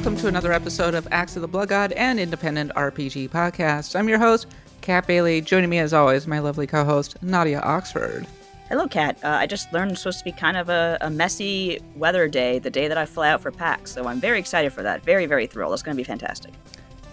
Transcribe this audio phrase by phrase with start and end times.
[0.00, 3.94] welcome to another episode of Axe of the Blood God and Independent RPG Podcast.
[3.94, 4.46] I'm your host,
[4.80, 5.42] Kat Bailey.
[5.42, 8.26] Joining me as always, my lovely co-host, Nadia Oxford.
[8.70, 9.18] Hello, Kat.
[9.22, 12.58] Uh, I just learned it's supposed to be kind of a, a, messy weather day,
[12.58, 15.04] the day that I fly out for PAX, so I'm very excited for that.
[15.04, 15.74] Very, very thrilled.
[15.74, 16.54] It's going to be fantastic.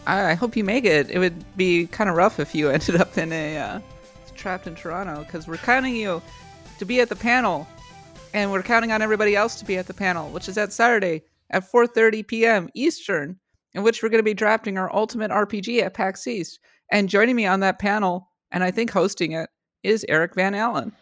[0.05, 1.09] I, I, hope you make it.
[1.09, 3.79] It would be kind of rough if you ended up in a uh,
[4.33, 6.21] trapped in Toronto, because we're counting you
[6.79, 7.67] to be at the panel,
[8.33, 11.21] and we're counting on everybody else to be at the panel, which is at Saturday,
[11.49, 12.69] at 4:30 p.m.
[12.73, 13.39] Eastern,
[13.73, 16.59] in which we're going to be drafting our ultimate RPG at PAX East.
[16.91, 19.49] And joining me on that panel, and I think hosting it,
[19.83, 20.93] is Eric Van Allen.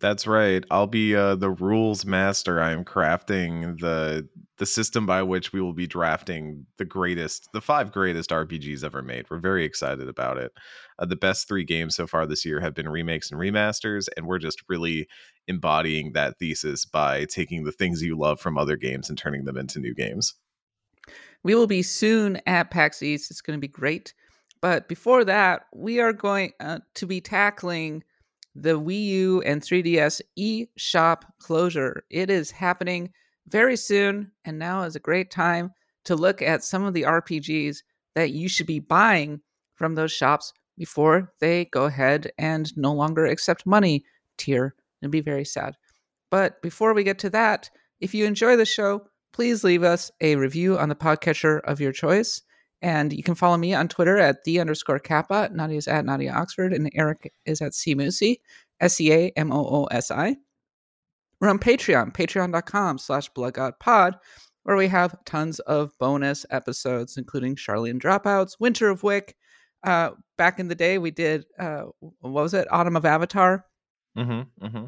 [0.00, 0.64] That's right.
[0.70, 2.60] I'll be uh, the rules master.
[2.60, 7.62] I am crafting the the system by which we will be drafting the greatest, the
[7.62, 9.24] five greatest RPGs ever made.
[9.30, 10.52] We're very excited about it.
[10.98, 14.26] Uh, the best three games so far this year have been remakes and remasters, and
[14.26, 15.08] we're just really
[15.48, 19.56] embodying that thesis by taking the things you love from other games and turning them
[19.56, 20.34] into new games.
[21.42, 23.30] We will be soon at PAX East.
[23.30, 24.14] It's going to be great.
[24.60, 28.04] But before that, we are going uh, to be tackling
[28.54, 32.04] the Wii U and 3DS eShop closure.
[32.10, 33.12] It is happening
[33.48, 35.72] very soon, and now is a great time
[36.04, 37.78] to look at some of the RPGs
[38.14, 39.40] that you should be buying
[39.74, 44.04] from those shops before they go ahead and no longer accept money
[44.36, 45.76] tier and be very sad.
[46.30, 47.70] But before we get to that,
[48.00, 51.92] if you enjoy the show, please leave us a review on the podcatcher of your
[51.92, 52.42] choice.
[52.82, 55.50] And you can follow me on Twitter at the underscore kappa.
[55.52, 58.40] Nadia's at Nadia Oxford, and Eric is at C Moosi,
[58.80, 60.36] S E A M O O S I.
[61.40, 64.14] We're on Patreon, patreon.com slash bloodgodpod,
[64.62, 69.36] where we have tons of bonus episodes, including Charlene Dropouts, Winter of Wick.
[69.82, 72.68] Uh, back in the day, we did, uh, what was it?
[72.70, 73.64] Autumn of Avatar.
[74.16, 74.86] Mm-hmm, mm-hmm.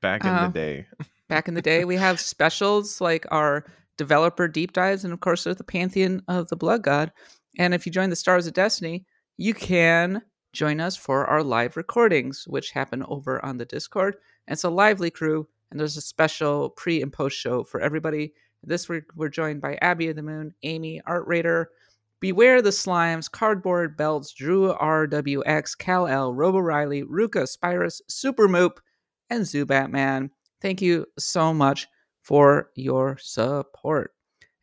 [0.00, 0.86] Back in uh, the day.
[1.28, 3.64] back in the day, we have specials like our
[3.96, 7.12] developer deep dives, and of course, there's the Pantheon of the Blood God.
[7.58, 9.04] And if you join the Stars of Destiny,
[9.36, 10.22] you can
[10.52, 14.16] join us for our live recordings, which happen over on the Discord.
[14.46, 18.32] And it's a lively crew and there's a special pre and post show for everybody.
[18.62, 21.70] This week we're joined by Abby of the Moon, Amy, Art Raider,
[22.24, 28.78] Beware the Slimes, Cardboard Belts, Drew RWX, Cal L, Robo Riley, Ruka, Spyrus, Super Moop,
[29.28, 30.30] and Zoo Batman.
[30.62, 31.86] Thank you so much
[32.22, 34.12] for your support.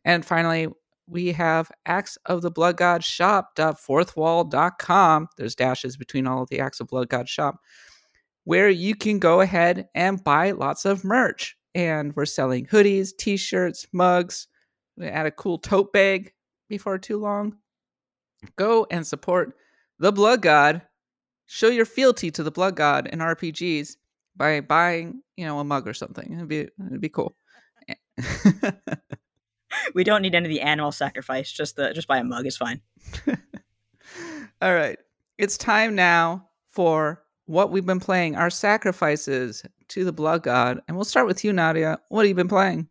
[0.04, 0.66] And finally,
[1.06, 5.28] we have Axe of the Blood God shop.fourthwall.com.
[5.38, 7.60] There's dashes between all of the Axe of Blood God shop
[8.42, 11.56] where you can go ahead and buy lots of merch.
[11.76, 14.48] And we're selling hoodies, t shirts, mugs.
[14.96, 16.32] We add a cool tote bag
[16.72, 17.58] before too long.
[18.56, 19.54] Go and support
[19.98, 20.80] the Blood God.
[21.46, 23.96] Show your fealty to the Blood God in RPGs
[24.34, 26.32] by buying, you know, a mug or something.
[26.32, 27.36] It'd be it'd be cool.
[27.88, 27.94] Eh.
[29.94, 31.52] we don't need any of the animal sacrifice.
[31.52, 32.80] Just the just buy a mug is fine.
[34.62, 34.98] All right,
[35.36, 40.80] it's time now for what we've been playing, our sacrifices to the blood god.
[40.88, 41.98] And we'll start with you, Nadia.
[42.08, 42.88] What have you been playing?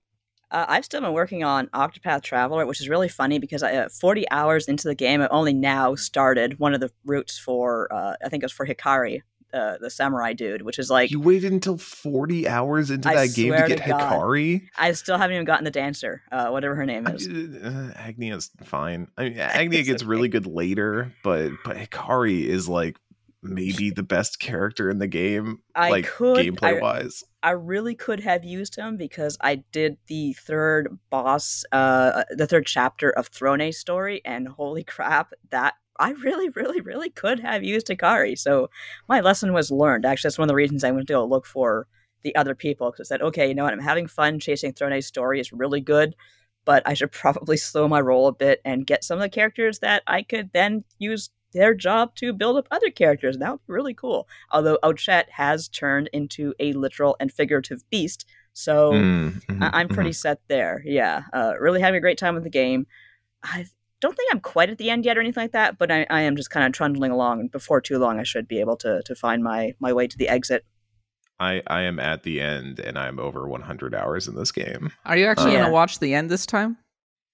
[0.52, 3.90] Uh, I've still been working on Octopath Traveler, which is really funny because I, uh,
[3.90, 8.16] 40 hours into the game, I only now started one of the routes for, uh,
[8.24, 9.22] I think it was for Hikari,
[9.54, 11.10] uh, the samurai dude, which is like.
[11.10, 14.68] You waited until 40 hours into I that game to get to Hikari?
[14.78, 17.28] I still haven't even gotten the dancer, uh, whatever her name is.
[17.28, 19.08] Uh, Agnea's fine.
[19.18, 20.10] I mean, Agnea gets okay.
[20.10, 22.98] really good later, but, but Hikari is like
[23.44, 27.24] maybe the best character in the game, I like could, gameplay I, wise.
[27.44, 32.66] I really could have used him because I did the third boss, uh, the third
[32.66, 37.88] chapter of Throne story, and holy crap, that I really, really, really could have used
[37.88, 38.38] Hikari.
[38.38, 38.70] So
[39.08, 40.06] my lesson was learned.
[40.06, 41.88] Actually, that's one of the reasons I went to go look for
[42.24, 45.02] the other people because I said, okay, you know what, I'm having fun chasing Throne
[45.02, 45.40] story.
[45.40, 46.16] is really good.
[46.64, 49.80] But I should probably slow my roll a bit and get some of the characters
[49.80, 53.36] that I could then use their job to build up other characters.
[53.36, 54.28] And that would be really cool.
[54.52, 58.26] Although Ochette has turned into a literal and figurative beast.
[58.54, 60.16] So mm-hmm, I- am pretty mm-hmm.
[60.16, 60.82] set there.
[60.86, 61.24] Yeah.
[61.34, 62.88] Uh, really having a great time with the game.
[63.44, 63.66] I
[64.02, 66.22] don't think I'm quite at the end yet or anything like that, but I, I
[66.22, 67.40] am just kind of trundling along.
[67.40, 70.18] And before too long, I should be able to, to find my, my way to
[70.18, 70.66] the exit.
[71.40, 74.92] I, I am at the end and I'm over 100 hours in this game.
[75.06, 76.78] Are you actually uh, going to watch the end this time?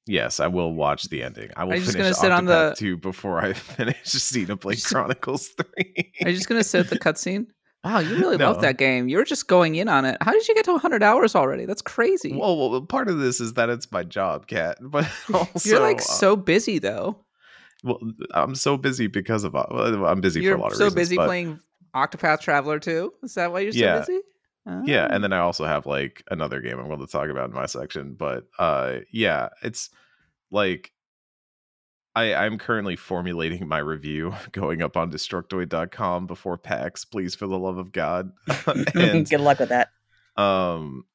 [0.07, 1.49] Yes, I will watch the ending.
[1.55, 2.75] I will finish gonna sit Octopath on the...
[2.77, 6.13] 2 before I finish Xenoblade Chronicles 3.
[6.23, 7.47] Are you just going to sit at the cutscene?
[7.83, 8.51] Wow, you really no.
[8.51, 9.07] love that game.
[9.07, 10.17] You're just going in on it.
[10.21, 11.65] How did you get to 100 hours already?
[11.65, 12.33] That's crazy.
[12.33, 14.77] Well, well part of this is that it's my job, Kat.
[14.81, 17.23] But also, you're like uh, so busy though.
[17.83, 17.99] Well,
[18.31, 20.93] I'm so busy because of well, I'm busy you're for a lot of so reasons.
[20.93, 21.27] so busy but...
[21.27, 21.59] playing
[21.95, 23.13] Octopath Traveler too.
[23.23, 23.99] Is that why you're so yeah.
[23.99, 24.19] busy?
[24.67, 24.83] Oh.
[24.85, 25.19] Yeah, and oh.
[25.19, 28.15] then I also have like another game I'm going to talk about in my section.
[28.15, 29.89] But uh, yeah, it's
[30.51, 30.91] like
[32.17, 37.59] I, I'm currently formulating my review going up on destructoid.com before PAX, please for the
[37.59, 38.31] love of God.
[38.95, 39.89] and Good luck with that.
[40.35, 41.05] um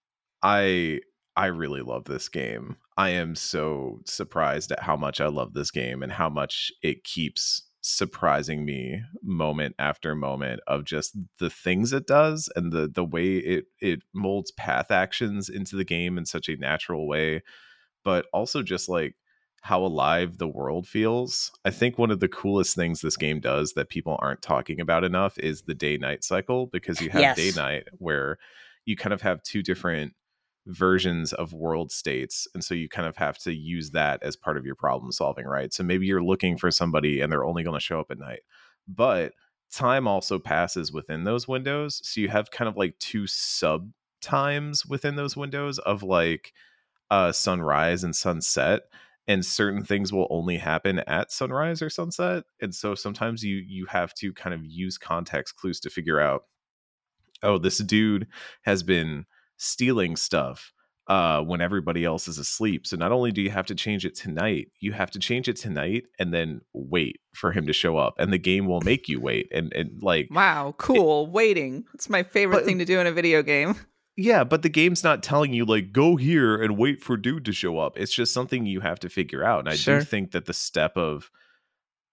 [0.42, 1.00] I
[1.36, 2.76] I really love this game.
[2.96, 7.04] I am so surprised at how much I love this game and how much it
[7.04, 13.04] keeps surprising me moment after moment of just the things it does and the the
[13.04, 17.42] way it it molds path actions into the game in such a natural way
[18.04, 19.14] but also just like
[19.62, 21.52] how alive the world feels.
[21.64, 25.04] I think one of the coolest things this game does that people aren't talking about
[25.04, 27.36] enough is the day night cycle because you have Yes.
[27.36, 28.38] day night where
[28.84, 30.14] you kind of have two different
[30.66, 34.56] versions of world states and so you kind of have to use that as part
[34.56, 35.72] of your problem solving right?
[35.72, 38.40] So maybe you're looking for somebody and they're only going to show up at night
[38.86, 39.32] but
[39.72, 44.86] time also passes within those windows so you have kind of like two sub times
[44.86, 46.52] within those windows of like
[47.10, 48.82] uh sunrise and sunset
[49.26, 53.86] and certain things will only happen at sunrise or sunset and so sometimes you you
[53.86, 56.44] have to kind of use context clues to figure out
[57.42, 58.26] oh this dude
[58.62, 59.24] has been
[59.62, 60.72] stealing stuff
[61.08, 64.14] uh when everybody else is asleep so not only do you have to change it
[64.14, 68.14] tonight you have to change it tonight and then wait for him to show up
[68.18, 71.26] and the game will make you wait and and like Wow, cool.
[71.26, 71.84] Waiting.
[71.94, 73.74] It's my favorite But- thing to do in a video game.
[74.14, 77.52] Yeah, but the game's not telling you like go here and wait for dude to
[77.52, 77.98] show up.
[77.98, 79.60] It's just something you have to figure out.
[79.60, 80.00] And I Sure.
[80.00, 81.30] do think that the step of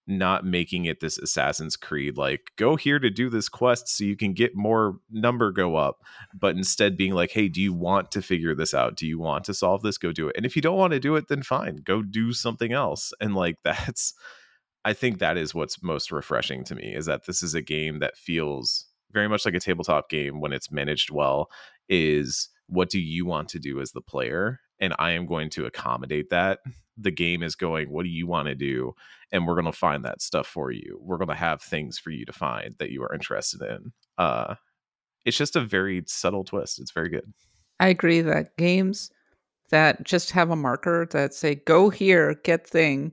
[0.09, 4.17] not making it this Assassin's Creed like go here to do this quest so you
[4.17, 6.01] can get more number go up,
[6.33, 8.95] but instead being like, "Hey, do you want to figure this out?
[8.95, 9.97] Do you want to solve this?
[9.97, 11.77] Go do it." And if you don't want to do it, then fine.
[11.83, 13.13] Go do something else.
[13.21, 14.13] And like that's
[14.85, 17.99] I think that is what's most refreshing to me is that this is a game
[17.99, 21.49] that feels very much like a tabletop game when it's managed well
[21.89, 25.65] is what do you want to do as the player and i am going to
[25.65, 26.59] accommodate that.
[26.97, 28.93] The game is going what do you want to do?
[29.31, 30.99] and we're going to find that stuff for you.
[31.01, 33.91] We're going to have things for you to find that you are interested in.
[34.17, 34.55] Uh
[35.25, 36.79] it's just a very subtle twist.
[36.79, 37.31] It's very good.
[37.79, 39.11] I agree that games
[39.69, 43.11] that just have a marker that say go here, get thing,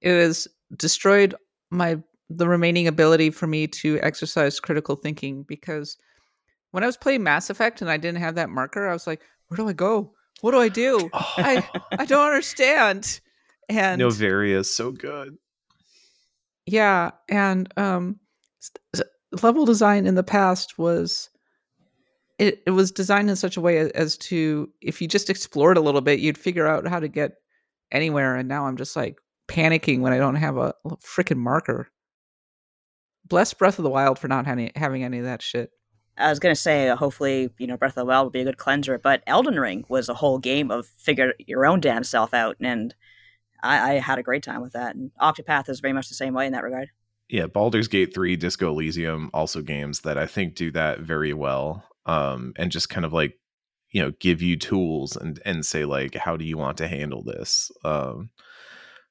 [0.00, 1.34] it has destroyed
[1.70, 1.98] my
[2.28, 5.98] the remaining ability for me to exercise critical thinking because
[6.70, 9.20] when I was playing Mass Effect and I didn't have that marker, I was like,
[9.48, 10.14] where do I go?
[10.42, 11.08] What do I do?
[11.12, 13.20] I I don't understand.
[13.68, 15.38] And Novaria is so good
[16.66, 18.20] yeah, and um
[19.42, 21.30] level design in the past was
[22.38, 25.76] it, it was designed in such a way a- as to if you just explored
[25.76, 27.32] a little bit, you'd figure out how to get
[27.90, 29.18] anywhere and now I'm just like
[29.48, 31.88] panicking when I don't have a freaking marker.
[33.26, 35.70] Bless Breath of the Wild for not having having any of that shit.
[36.18, 38.44] I was gonna say, uh, hopefully, you know, Breath of the Wild will be a
[38.44, 42.34] good cleanser, but Elden Ring was a whole game of figure your own damn self
[42.34, 42.94] out, and
[43.62, 44.94] I, I had a great time with that.
[44.94, 46.90] And Octopath is very much the same way in that regard.
[47.28, 51.84] yeah Baldur's Gate 3 Disco Elysium also games that I think do that very well
[52.06, 53.38] um and just kind of like
[53.92, 57.22] you know give you tools and and say like how do you want to handle
[57.22, 58.30] this um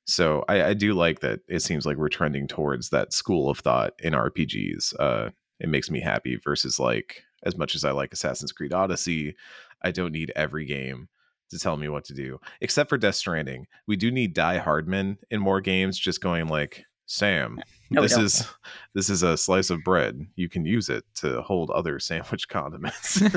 [0.05, 3.59] so I, I do like that it seems like we're trending towards that school of
[3.59, 5.29] thought in RPGs uh
[5.61, 9.35] it makes me happy versus like as much as I like Assassin's Creed Odyssey
[9.81, 11.07] I don't need every game
[11.49, 15.17] to tell me what to do except for Death Stranding we do need Die Hardman
[15.29, 18.47] in more games just going like Sam No, this is
[18.93, 20.25] this is a slice of bread.
[20.35, 23.21] You can use it to hold other sandwich condiments.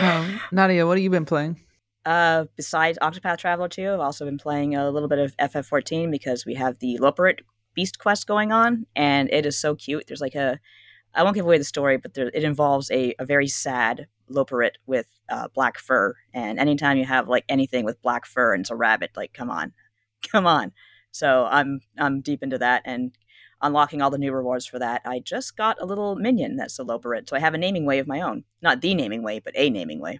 [0.00, 1.60] Um, Nadia, what have you been playing?
[2.04, 6.44] Uh, besides Octopath Traveler 2, I've also been playing a little bit of FF14 because
[6.44, 7.40] we have the Loporrit
[7.74, 10.06] Beast quest going on, and it is so cute.
[10.06, 10.58] There's like a,
[11.14, 14.76] I won't give away the story, but there, it involves a, a very sad Loporrit
[14.86, 16.14] with uh, black fur.
[16.32, 19.50] And anytime you have like anything with black fur and it's a rabbit, like come
[19.50, 19.72] on,
[20.30, 20.72] come on.
[21.10, 23.12] So I'm I'm deep into that and
[23.62, 25.02] unlocking all the new rewards for that.
[25.04, 28.06] I just got a little minion that's a Loporrit, so I have a Namingway of
[28.06, 28.44] my own.
[28.62, 30.18] Not the Namingway, but a Namingway.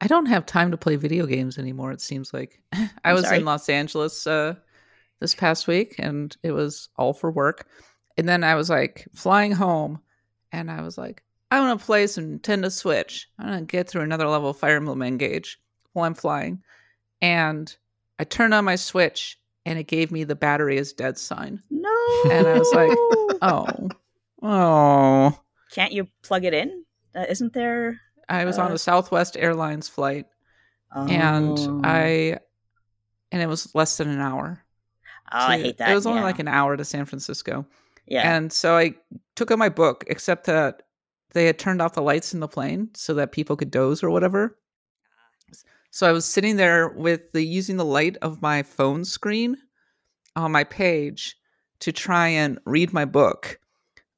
[0.00, 1.92] I don't have time to play video games anymore.
[1.92, 3.38] It seems like I I'm was sorry?
[3.38, 4.54] in Los Angeles uh,
[5.24, 7.66] this past week, and it was all for work.
[8.18, 10.00] And then I was like flying home,
[10.52, 13.26] and I was like, I want to play some Nintendo Switch.
[13.38, 15.58] I'm gonna get through another level of Fire Emblem Engage
[15.94, 16.62] while I'm flying.
[17.22, 17.74] And
[18.18, 21.62] I turned on my Switch, and it gave me the battery is dead sign.
[21.70, 21.90] No.
[22.30, 22.90] And I was like,
[23.40, 23.88] Oh,
[24.42, 25.40] oh.
[25.72, 26.84] Can't you plug it in?
[27.14, 27.98] Uh, isn't there?
[28.28, 30.26] I was on Uh, a Southwest Airlines flight,
[30.94, 31.06] Oh.
[31.08, 32.38] and I,
[33.32, 34.63] and it was less than an hour.
[35.32, 35.90] Oh, I hate that.
[35.90, 36.26] It was only yeah.
[36.26, 37.66] like an hour to San Francisco.
[38.06, 38.36] yeah.
[38.36, 38.94] And so I
[39.34, 40.82] took out my book, except that
[41.32, 44.10] they had turned off the lights in the plane so that people could doze or
[44.10, 44.56] whatever.
[45.90, 49.56] So I was sitting there with the using the light of my phone screen
[50.34, 51.36] on my page
[51.80, 53.60] to try and read my book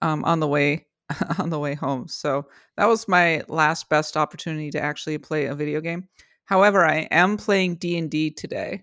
[0.00, 0.86] um, on the way
[1.38, 2.08] on the way home.
[2.08, 2.46] So
[2.76, 6.08] that was my last best opportunity to actually play a video game.
[6.46, 8.82] However, I am playing D and D today.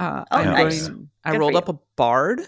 [0.00, 0.88] Uh, Oh, I'm nice.
[0.88, 2.40] going, I rolled up a bard,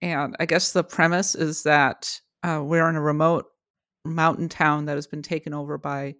[0.00, 3.46] and I guess the premise is that uh, we're in a remote
[4.04, 6.14] mountain town that has been taken over by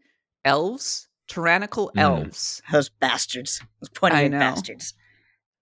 [0.44, 2.00] elves, tyrannical Mm.
[2.00, 2.61] elves.
[2.70, 3.62] Those bastards.
[3.80, 4.94] Those pointy I bastards.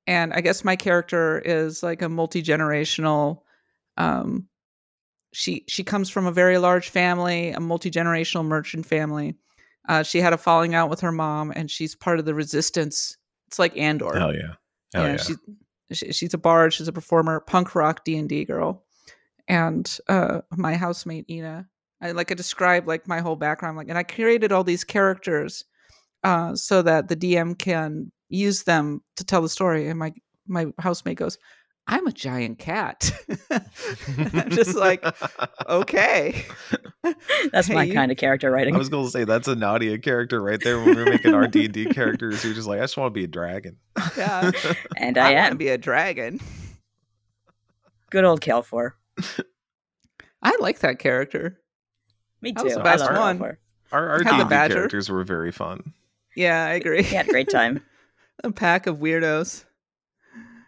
[0.06, 3.42] and I guess my character is like a multi generational.
[3.98, 4.48] Um,
[5.32, 9.34] she she comes from a very large family, a multi generational merchant family.
[9.88, 13.16] Uh, she had a falling out with her mom, and she's part of the resistance.
[13.46, 14.16] It's like Andor.
[14.18, 14.54] Hell yeah.
[14.92, 15.16] Hell yeah.
[15.16, 15.38] She's,
[15.92, 16.72] she, she's a bard.
[16.72, 18.84] She's a performer, punk rock D and D girl.
[19.48, 21.66] And uh, my housemate Ina,
[22.00, 25.64] I like I described like my whole background, like, and I created all these characters
[26.22, 29.88] uh, so that the DM can use them to tell the story.
[29.88, 30.12] And my
[30.46, 31.36] my housemate goes,
[31.90, 33.12] "I'm a giant cat."
[33.50, 35.04] I'm just like,
[35.68, 36.44] okay.
[37.52, 38.74] That's my Hey, kind of character writing.
[38.74, 40.78] I was going to say that's a Nadia character right there.
[40.78, 43.12] When we were making our D and D characters, you're just like, I just want
[43.12, 43.76] to be a dragon.
[44.16, 44.50] Yeah,
[44.96, 45.56] and I, I, want to am.
[45.58, 46.40] be a dragon.
[48.10, 48.92] Good old Kelfor.
[50.42, 51.60] I like that character.
[52.40, 52.64] Me That too.
[52.66, 53.38] was the I best love one.
[53.38, 53.56] Kelfor.
[53.92, 55.92] Our our D&D characters were very fun.
[56.36, 57.02] Yeah, I agree.
[57.02, 57.82] He had a great time.
[58.44, 59.64] a pack of weirdos.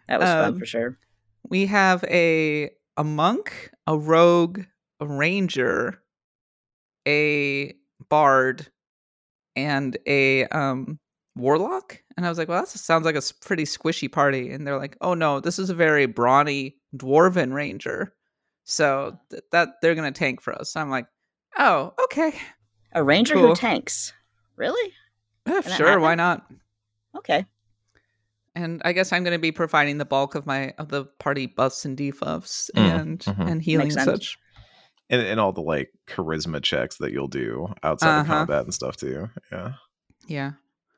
[0.09, 0.97] That was fun Um, for sure.
[1.49, 4.61] We have a a monk, a rogue,
[4.99, 6.01] a ranger,
[7.07, 7.73] a
[8.09, 8.67] bard,
[9.55, 10.99] and a um
[11.35, 11.99] warlock.
[12.15, 14.51] And I was like, well, that sounds like a pretty squishy party.
[14.51, 18.13] And they're like, oh no, this is a very brawny dwarven ranger.
[18.65, 20.75] So th- that they're gonna tank for us.
[20.75, 21.07] I'm like,
[21.57, 22.33] oh, okay,
[22.93, 23.47] A ranger cool.
[23.49, 24.13] who tanks.
[24.55, 24.93] Really?
[25.45, 26.45] That sure, why not?
[27.17, 27.45] Okay.
[28.55, 31.47] And I guess I'm going to be providing the bulk of my of the party
[31.47, 33.51] buffs and debuffs Mm, and mhm.
[33.51, 34.37] and healing and such.
[35.09, 38.33] And, and all the like charisma checks that you'll do outside of Uh-huh.
[38.33, 39.29] combat and stuff too.
[39.51, 39.73] Yeah.
[40.27, 40.51] Yeah,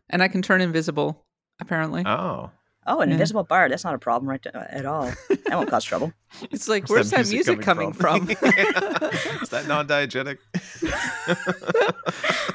[0.09, 1.25] and I can turn invisible.
[1.59, 2.51] Apparently, Oh.
[2.87, 3.13] Oh, an Yeah.
[3.13, 3.71] invisible bard.
[3.71, 5.05] That's not a problem right to, at all.
[5.29, 6.13] That won't cause trouble.
[6.51, 8.29] it's like Where's where's that music, coming, from?
[9.41, 10.37] Is that non-diegetic?
[10.81, 10.87] who,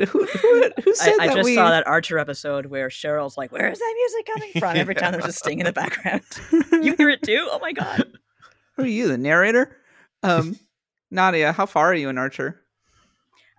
[0.08, 1.54] who, who, who said I, I just we?
[1.54, 5.12] saw that Archer episode where Cheryl's like, "Where is that music coming from?" Every time
[5.12, 6.22] there's a sting in the background.
[6.72, 7.46] you hear it too?
[7.50, 8.04] Oh my god!
[8.76, 9.76] Who are you, the narrator?
[10.22, 10.58] Um,
[11.10, 12.60] Nadia, how far are you in Archer?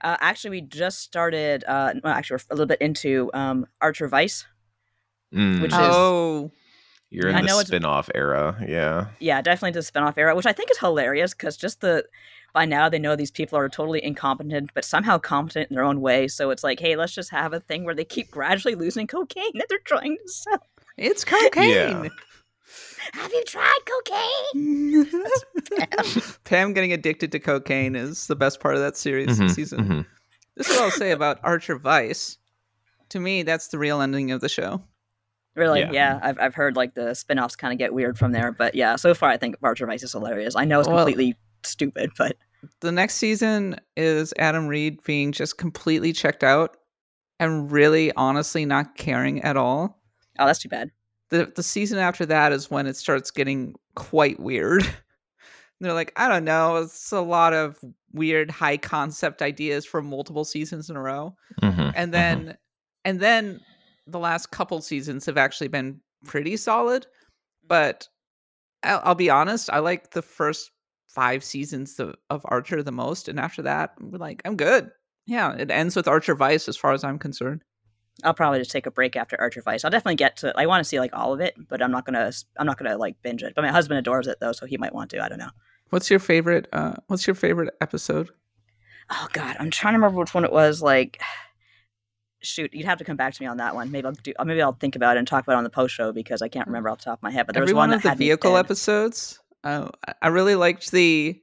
[0.03, 1.63] Uh, actually, we just started.
[1.67, 4.45] Uh, well, actually, we're a little bit into um, Archer Vice.
[5.33, 6.51] Mm, Which is- oh,
[7.09, 8.57] you're in I the know it's- spin-off era.
[8.67, 9.07] Yeah.
[9.19, 12.05] Yeah, definitely the spinoff era, which I think is hilarious because just the
[12.55, 15.99] by now they know these people are totally incompetent, but somehow competent in their own
[16.01, 16.27] way.
[16.29, 19.51] So it's like, hey, let's just have a thing where they keep gradually losing cocaine
[19.55, 20.65] that they're trying to sell.
[20.97, 21.69] it's cocaine.
[21.69, 22.07] Yeah.
[23.13, 25.05] Have you tried cocaine?
[26.45, 29.79] Pam getting addicted to cocaine is the best part of that series Mhm, season.
[29.85, 30.05] mhm.
[30.55, 32.37] This is what I'll say about Archer Vice.
[33.09, 34.81] To me, that's the real ending of the show.
[35.55, 35.81] Really?
[35.81, 35.91] Yeah.
[35.91, 38.95] Yeah, I've, I've heard like the spin-offs kind of get weird from there, but yeah,
[38.95, 40.55] so far I think Archer Vice is hilarious.
[40.55, 42.35] I know it's Well- completely stupid, but
[42.81, 46.77] The next season is Adam Reed being just completely checked out
[47.39, 50.01] and really honestly not caring at all.
[50.39, 50.91] oh, that's too bad.
[51.29, 54.83] The the season after that is when it starts getting quite weird.
[55.81, 57.77] They're like, I don't know, it's a lot of
[58.13, 61.35] weird high concept ideas from multiple seasons in a row.
[61.61, 62.11] Mhm, and mhm.
[62.11, 62.57] then
[63.03, 63.61] and then
[64.07, 67.05] the last couple seasons have actually been pretty solid
[67.67, 68.07] but
[68.83, 70.71] I'll, I'll be honest i like the first
[71.15, 74.91] five seasons of, of archer the most and after that we're like i'm good
[75.25, 77.63] yeah it ends with archer vice as far as i'm concerned
[78.23, 79.83] I'll probably just take a break after Archer Vice.
[79.83, 80.53] I'll definitely get to.
[80.57, 82.31] I want to see like all of it, but I'm not gonna.
[82.57, 83.51] I'm not gonna like binge it.
[83.53, 85.21] But my husband adores it though, so he might want to.
[85.21, 85.49] I don't know.
[85.89, 88.29] what's your favorite uh what's your favorite episode
[89.09, 90.81] Oh God, I'm trying to remember which one it was.
[90.81, 91.21] Like,
[92.41, 93.91] shoot, you'd have to come back to me on that one.
[93.91, 94.33] Maybe I'll do.
[94.43, 96.47] Maybe I'll think about it and talk about it on the post show because I
[96.47, 97.45] can't remember off the top of my head.
[97.45, 100.55] But there every was one one of the had vehicle episodes uh, I- i really
[100.55, 101.39] liked the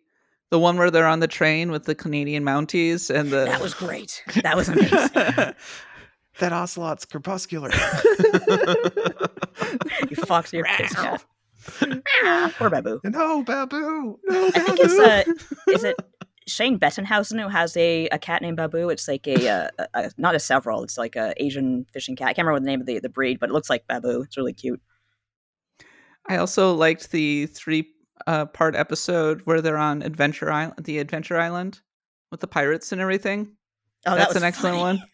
[0.51, 3.75] the one where they're on the train with the canadian mounties and the That was
[3.75, 4.23] great.
[4.43, 4.99] That was amazing.
[6.39, 7.71] that ocelot's crepuscular.
[10.09, 10.95] you fox your kids.
[12.23, 12.51] Yeah.
[12.59, 13.01] Poor Babu.
[13.05, 14.19] no, Babu.
[14.25, 15.23] No, I think it's uh,
[15.71, 15.97] is it
[16.47, 18.89] Shane Bettenhausen who has a, a cat named Babu.
[18.89, 20.83] It's like a, uh, a, a not a serval.
[20.83, 22.29] It's like a Asian fishing cat.
[22.29, 24.23] I can't remember the name of the, the breed, but it looks like Babu.
[24.23, 24.81] It's really cute.
[26.29, 27.83] I also liked the three
[28.27, 31.81] uh, part episode where they're on Adventure Island, the Adventure Island,
[32.31, 33.57] with the pirates and everything.
[34.07, 34.99] Oh, that That's was an excellent funny.
[34.99, 35.03] one.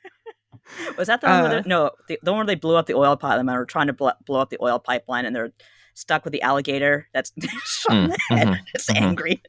[0.99, 2.87] Was that the one where Uh, they, no the, the one where they blew up
[2.87, 5.51] the oil pipeline or trying to blow, blow up the oil pipeline and they're
[5.95, 7.33] stuck with the alligator that's
[7.65, 8.97] shot in Mm, the head, mhm, just mhm.
[8.97, 9.43] angry.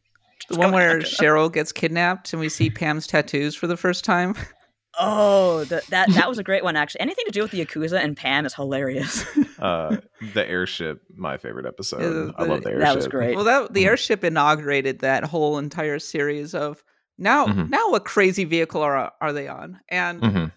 [0.50, 1.00] The one where.
[1.00, 4.36] Cheryl gets kidnapped and we see Pam's tattoos for the first time.
[4.98, 7.02] Oh, the, that that was a great one actually.
[7.02, 9.26] Anything to do with the Yakuza and Pam is hilarious.
[9.60, 9.98] Uh,
[10.34, 12.00] the airship, my favorite episode.
[12.02, 12.80] Yeah, I love the the- airship.
[12.88, 13.36] that was great.
[13.36, 13.88] Well, that the Mhm.
[13.88, 16.82] airship inaugurated that whole entire series of
[17.18, 17.46] now.
[17.48, 17.70] Mhm.
[17.70, 19.82] Now, what crazy vehicle are are they on?
[19.90, 20.52] And Mhm.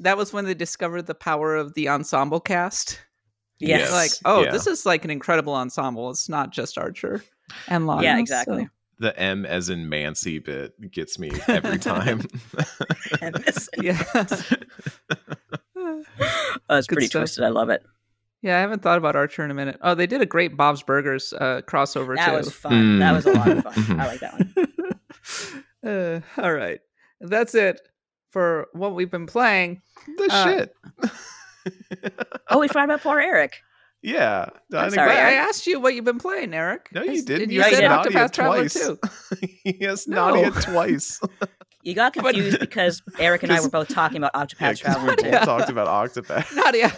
[0.00, 3.00] that was when they discovered the power of the ensemble cast.
[3.58, 3.80] yes.
[3.80, 3.90] Yes.
[3.92, 4.50] Like, oh, yeah.
[4.50, 6.10] this is like an incredible ensemble.
[6.10, 7.22] It's not just Archer
[7.68, 8.02] and Lana.
[8.02, 8.68] Yeah, so- exactly.
[9.02, 12.20] The M as in Mancy bit gets me every time.
[13.20, 14.52] And this- yes.
[15.76, 16.02] oh,
[16.70, 17.20] it's Good pretty stuff.
[17.22, 17.42] twisted.
[17.44, 17.82] I love it.
[18.42, 19.78] Yeah, I haven't thought about Archer in a minute.
[19.82, 22.30] Oh, they did a great Bob's Burgers uh, crossover That too.
[22.32, 22.98] That was fun.
[23.00, 23.72] That was a lot of Mm.
[23.86, 24.00] fun.
[24.00, 24.34] I like that
[25.82, 25.92] one.
[25.92, 26.80] uh, all right,
[27.20, 27.80] that's it
[28.30, 29.82] for what we've been playing.
[30.16, 30.76] the Uh, shit.
[32.50, 33.62] Oh, we forgot about poor Eric.
[34.02, 34.46] Yeah.
[34.72, 36.88] I I'm sorry, Wait, I asked you what you've been playing, Eric.
[36.92, 37.50] No, you didn't.
[37.50, 37.88] You Yeah, You you said.
[37.88, 38.74] Nadia Octopath Traveler twice.
[38.74, 38.98] too.
[39.80, 40.34] yes, No.
[40.34, 41.20] Nadia twice.
[41.84, 44.30] You got confused because Eric and I were both talking about
[44.60, 46.54] Yeah, Traveler we both talked about Octopath.
[46.54, 46.92] Nadia,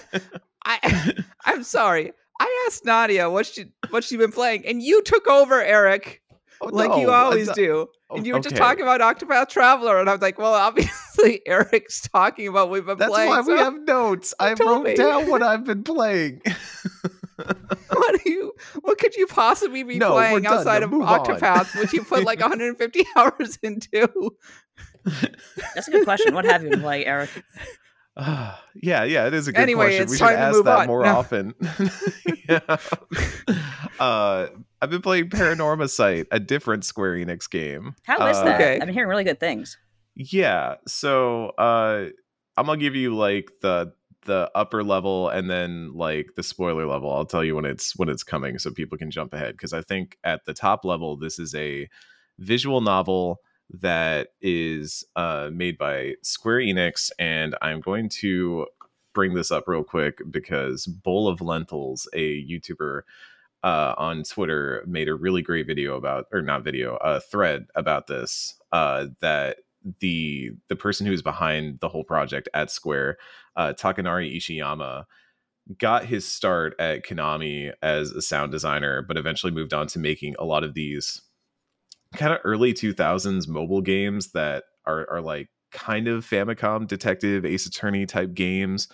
[0.67, 1.15] I,
[1.47, 2.13] I'm sorry.
[2.39, 6.21] I asked Nadia what she what she been playing, and you took over, Eric,
[6.61, 7.87] Oh, like you uh, always I- do.
[8.11, 10.93] oh, And you were just talking about Octopath Traveler, and I was like, well, obviously
[11.47, 13.31] Eric's talking about we've been That's playing.
[13.33, 14.35] That's why we have notes.
[14.41, 14.95] I told wrote me.
[14.95, 16.41] down what I've been playing.
[17.37, 18.53] what do you?
[18.83, 20.55] What could you possibly be No, playing done.
[20.59, 21.21] outside of move on.
[21.21, 24.37] Octopath, which you put like 150 hours into?
[25.75, 26.35] That's a good question.
[26.35, 27.31] What have you been playing, Eric?
[28.17, 30.11] Ah, yeah, yeah, it is a good Anyway, question.
[30.11, 30.87] we should ask that on.
[30.87, 31.17] more No.
[31.17, 31.55] often.
[32.49, 32.61] yeah.
[33.99, 34.47] uh,
[34.81, 37.95] I've been playing Paranormasight, a different Square Enix game.
[38.05, 38.55] How is Uh, that?
[38.61, 38.75] Okay.
[38.75, 39.79] I've been hearing really good things.
[40.17, 42.07] Yeah, so uh,
[42.57, 43.93] I'm gonna give you like the
[44.27, 47.13] the upper level and then like the spoiler level.
[47.13, 49.55] I'll tell you when it's when it's coming, so people can jump ahead.
[49.55, 51.89] Because I think at the top level, this is a
[52.39, 58.67] visual novel that is uh, made by Square Enix, and I'm going to
[59.15, 63.03] bring this up real quick because Bowl of Lentils, a YouTuber
[63.63, 68.07] uh, on Twitter, made a really great video about, or not video, a thread about
[68.07, 68.55] this.
[68.73, 69.59] Uh, that
[70.01, 73.19] the the person who's behind the whole project at Square,
[73.57, 75.05] uh, Takanari Ishiyama,
[75.79, 80.35] got his start at Konami as a sound designer, but eventually moved on to making
[80.39, 81.23] a lot of these
[82.15, 87.67] kind of early 2000s mobile games that are are like kind of Famicom detective Ace
[87.67, 88.89] Attorney type games.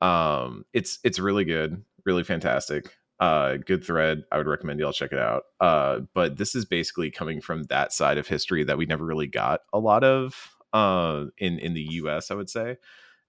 [0.00, 2.96] Um, it's it's really good, really fantastic.
[3.20, 4.22] Uh, good thread.
[4.30, 5.44] I would recommend y'all check it out.
[5.60, 9.26] Uh, but this is basically coming from that side of history that we never really
[9.26, 12.76] got a lot of uh in in the US, I would say.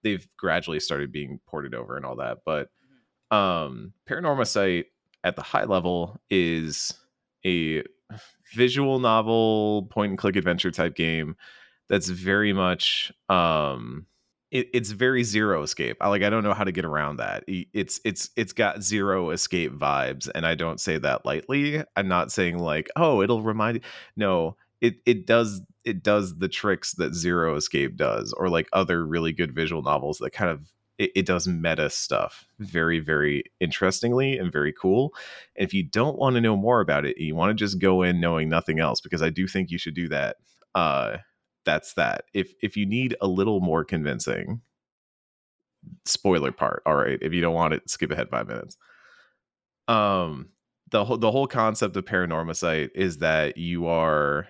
[0.02, 2.68] They've gradually started being ported over and all that, but
[3.34, 4.84] um Paranormasight
[5.24, 6.92] at the high level is
[7.44, 7.82] a
[8.54, 11.36] visual novel point and click adventure type game
[11.88, 14.06] that's very much um
[14.50, 17.44] it, it's very zero escape i like i don't know how to get around that
[17.46, 22.32] it's it's it's got zero escape vibes and i don't say that lightly i'm not
[22.32, 23.82] saying like oh it'll remind you
[24.16, 29.06] no it it does it does the tricks that zero escape does or like other
[29.06, 34.36] really good visual novels that kind of it, it does meta stuff very very interestingly
[34.36, 35.14] and very cool
[35.56, 38.02] and if you don't want to know more about it you want to just go
[38.02, 40.36] in knowing nothing else because i do think you should do that
[40.74, 41.16] uh
[41.64, 42.24] that's that.
[42.34, 44.62] If if you need a little more convincing
[46.04, 48.76] spoiler part all right if you don't want it skip ahead five minutes.
[49.88, 50.50] Um
[50.90, 54.48] the whole the whole concept of Paranormasight is that you are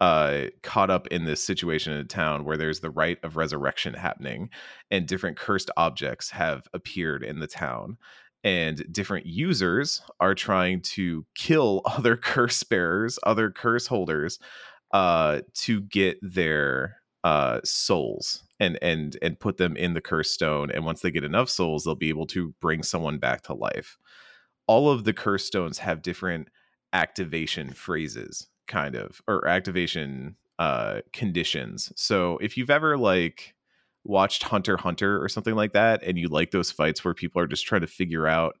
[0.00, 3.94] uh caught up in this situation in a town where there's the rite of resurrection
[3.94, 4.50] happening
[4.90, 7.96] and different cursed objects have appeared in the town.
[8.44, 14.38] And different users are trying to kill other curse bearers other curse holders
[14.92, 20.70] uh to get their uh souls and and and put them in the curse stone
[20.70, 23.96] and once they get enough souls they'll be able to bring someone back to life.
[24.66, 26.48] All of the curse stones have different
[26.92, 31.92] activation phrases kind of or activation uh conditions.
[31.96, 33.54] So if you've ever like
[34.04, 37.46] watched hunter hunter or something like that and you like those fights where people are
[37.46, 38.56] just trying to figure out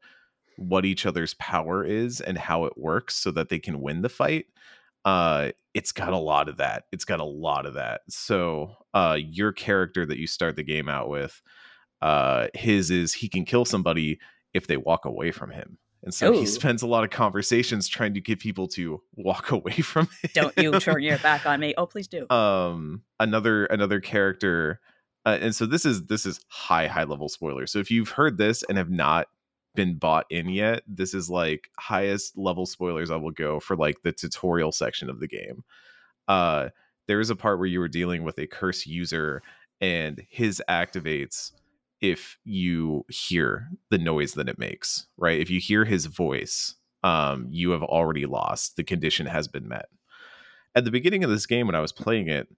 [0.56, 4.08] what each other's power is and how it works so that they can win the
[4.08, 4.46] fight
[5.04, 9.16] uh it's got a lot of that it's got a lot of that so uh
[9.18, 11.42] your character that you start the game out with
[12.02, 14.18] uh his is he can kill somebody
[14.54, 16.40] if they walk away from him and so Ooh.
[16.40, 20.30] he spends a lot of conversations trying to get people to walk away from him
[20.34, 21.74] Don't you turn your back on me.
[21.76, 22.28] Oh, please do.
[22.28, 24.80] um another another character
[25.24, 27.66] uh, and so this is this is high high level spoiler.
[27.68, 29.28] So if you've heard this and have not
[29.74, 34.02] been bought in yet, this is like highest level spoilers I will go for like
[34.02, 35.64] the tutorial section of the game.
[36.28, 36.68] Uh,
[37.08, 39.42] there is a part where you were dealing with a curse user
[39.80, 41.52] and his activates
[42.00, 45.40] if you hear the noise that it makes, right?
[45.40, 48.76] If you hear his voice, um, you have already lost.
[48.76, 49.86] The condition has been met.
[50.74, 52.48] At the beginning of this game, when I was playing it,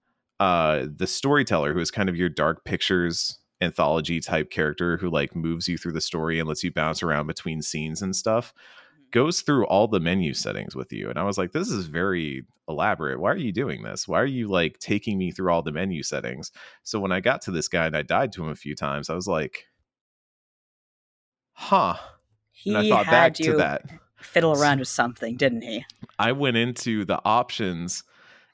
[0.40, 5.34] uh, the storyteller, who is kind of your dark pictures anthology type character who like
[5.34, 9.04] moves you through the story and lets you bounce around between scenes and stuff, mm-hmm.
[9.10, 11.10] goes through all the menu settings with you.
[11.10, 13.18] And I was like, this is very elaborate.
[13.18, 14.06] Why are you doing this?
[14.06, 16.52] Why are you like taking me through all the menu settings?
[16.82, 19.10] So when I got to this guy and I died to him a few times,
[19.10, 19.66] I was like,
[21.52, 21.96] huh.
[22.52, 23.82] He and I thought had back you to that.
[24.16, 25.84] fiddle around with something, didn't he?
[26.18, 28.04] I went into the options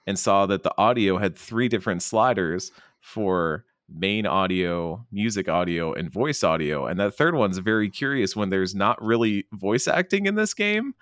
[0.07, 6.11] and saw that the audio had three different sliders for main audio, music audio, and
[6.11, 6.87] voice audio.
[6.87, 10.94] And that third one's very curious when there's not really voice acting in this game.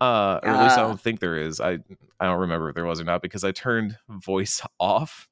[0.00, 0.86] Uh, or at least I Ah.
[0.88, 1.60] don't think there is.
[1.60, 1.78] I
[2.20, 5.28] I don't remember if there was or not because I turned voice off.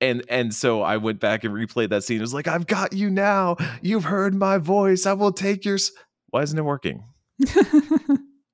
[0.00, 2.18] And and so I went back and replayed that scene.
[2.18, 3.56] It was like, I've got you now.
[3.82, 5.06] You've heard my voice.
[5.06, 5.76] I will take your.
[5.76, 5.92] S-.
[6.30, 7.04] Why isn't it working?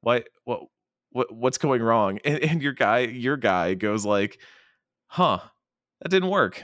[0.03, 0.63] why what
[1.11, 4.39] what what's going wrong and, and your guy your guy goes like
[5.07, 5.39] huh
[6.01, 6.63] that didn't work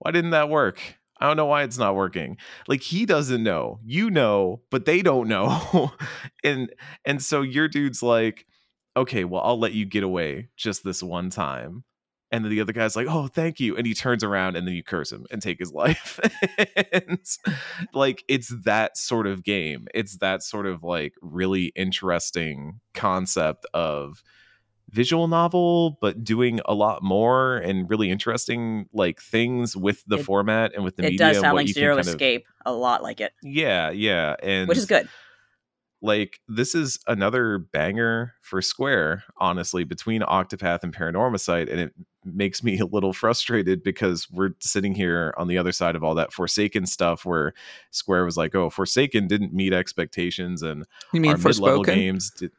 [0.00, 0.80] why didn't that work?
[1.20, 2.38] I don't know why it's not working.
[2.66, 3.78] Like he doesn't know.
[3.84, 5.92] You know but they don't know.
[6.42, 6.72] And
[7.04, 8.46] and so your dude's like
[8.96, 11.84] okay well i'll let you get away just this one time.
[12.32, 13.76] And then the other guy's like oh thank you.
[13.76, 16.18] And he turns around and then you curse him and take his life.
[16.92, 17.20] And
[17.92, 19.86] like it's that sort of game.
[19.92, 24.22] It's that sort of like really interesting concept of
[24.90, 30.24] visual novel but doing a lot more and really interesting like things with the It-
[30.24, 33.02] format and with the it media does sound like Zero kind of- Escape a lot
[33.02, 35.08] like it, yeah yeah and which is good.
[36.02, 41.92] like this is another banger for Square, honestly, between Octopath and Paranormasight, and it
[42.24, 46.14] makes me a little frustrated because we're sitting here on the other side of all
[46.16, 47.52] that Forspoken stuff, where
[47.92, 52.50] Square was like, "Oh, Forspoken didn't meet expectations, and you mean our mid-level games did."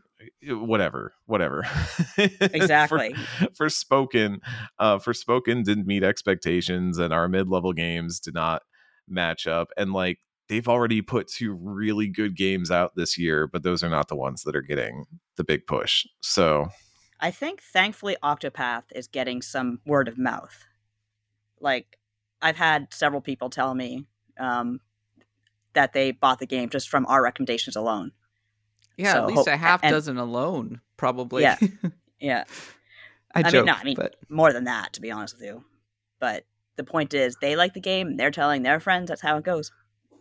[0.48, 1.66] Whatever, whatever.
[2.18, 3.14] Exactly.
[3.14, 4.40] for, for spoken,
[4.80, 8.62] uh, for spoken didn't meet expectations, and our mid-level games did not
[9.08, 9.70] match up.
[9.78, 13.90] And like they've already put two really good games out this year, but those are
[13.90, 15.06] not the ones that are getting
[15.38, 16.06] the big push.
[16.22, 16.68] So
[17.20, 20.66] I think thankfully Octopath is getting some word of mouth.
[21.60, 21.98] Like
[22.42, 24.08] I've had several people tell me
[24.40, 24.82] um,
[25.74, 28.12] that they bought the game just from our recommendations alone.
[29.02, 31.44] Yeah, So at least a half and- dozen alone, probably.
[31.44, 31.58] Yeah.
[32.24, 32.44] Yeah,
[33.34, 35.44] I, I mean, joke, no, I mean- but more than that, to be honest with
[35.48, 35.64] you.
[36.20, 38.16] But the point is, they like the game.
[38.16, 39.72] They're telling their friends that's how it goes,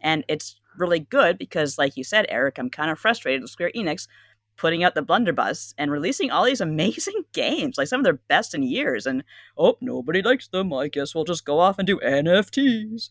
[0.01, 3.73] and it's really good because, like you said, Eric, I'm kind of frustrated with Square
[3.77, 4.09] Enix
[4.57, 8.55] putting out the blunderbuss and releasing all these amazing games, like some of their best
[8.55, 9.05] in years.
[9.05, 9.23] And
[9.59, 10.73] oh, nobody likes them.
[10.73, 13.11] I guess we'll just go off and do NFTs.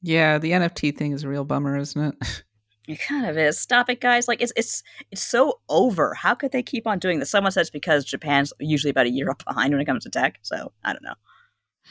[0.00, 2.44] yeah, the NFT thing is a real bummer, isn't it?
[2.86, 3.58] It kind of is.
[3.58, 4.28] Stop it, guys!
[4.28, 6.14] Like it's it's it's so over.
[6.14, 7.30] How could they keep on doing this?
[7.30, 10.38] Someone says because Japan's usually about a year up behind when it comes to tech.
[10.42, 11.14] So I don't know.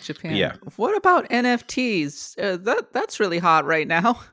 [0.04, 0.36] Japan.
[0.36, 0.56] Yeah.
[0.76, 2.40] What about NFTs?
[2.42, 4.20] Uh, that that's really hot right now.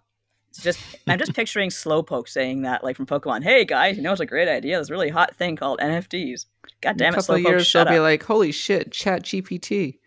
[0.52, 3.42] It's just I'm just picturing Slowpoke saying that, like from Pokemon.
[3.42, 4.78] Hey guys, you know it's a great idea.
[4.78, 6.44] This really hot thing called NFTs.
[6.82, 9.22] God damn In it, a couple of years, shut they'll be like, "Holy shit, Chat
[9.22, 9.98] GPT."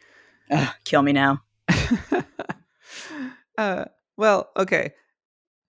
[0.52, 1.42] Ugh, kill me now.
[3.58, 3.86] uh,
[4.18, 4.94] well, okay.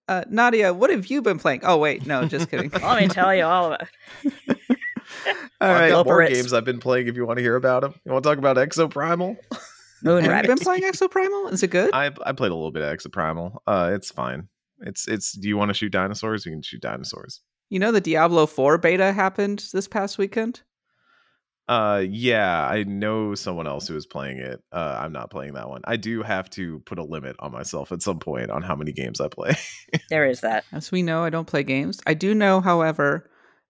[0.09, 1.61] Uh, Nadia, what have you been playing?
[1.64, 2.71] Oh wait, no, just kidding.
[2.83, 3.88] Let me tell you all about.
[5.61, 6.35] All I've got more Loporrits.
[6.35, 7.07] games I've been playing.
[7.07, 9.37] If you want to hear about them, you want to talk about Exoprimal?
[10.03, 11.53] Moon have you been playing Exoprimal?
[11.53, 11.90] Is it good?
[11.95, 13.57] I I played a little bit of Exoprimal.
[13.66, 14.49] Uh, it's fine.
[14.81, 15.33] It's it's.
[15.33, 16.45] Do you want to shoot dinosaurs?
[16.45, 17.40] You can shoot dinosaurs.
[17.71, 20.61] You know the Diablo 4 beta happened this past weekend?
[21.68, 24.62] Uh, yeah, I know someone else who is playing it.
[24.70, 25.81] Uh, I'm not playing that one.
[25.85, 28.92] I do have to put a limit on myself at some point on how many
[28.92, 29.57] games I play.
[30.09, 30.64] There is that.
[30.72, 32.00] As we know, I don't play games.
[32.07, 33.29] I do know, however,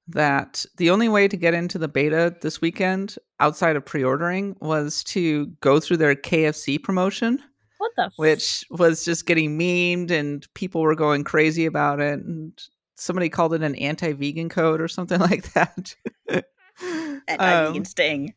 [0.09, 5.03] that the only way to get into the beta this weekend outside of pre-ordering was
[5.05, 7.43] to go through their KFC promotion,
[7.79, 8.11] What the?
[8.17, 12.53] which was just getting memed and people were going crazy about it and
[12.95, 15.95] somebody called it an anti-vegan code or something like that.
[17.29, 18.35] Anti-vegan Um, sting.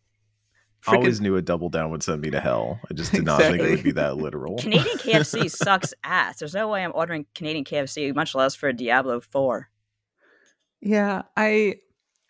[0.87, 2.79] I always knew a double down would send me to hell.
[2.89, 4.57] I just did not think it would be that literal.
[4.59, 6.39] Canadian KFC sucks ass.
[6.39, 9.69] There's no way I'm ordering Canadian KFC, much less for Diablo 4.
[10.81, 11.75] Yeah, I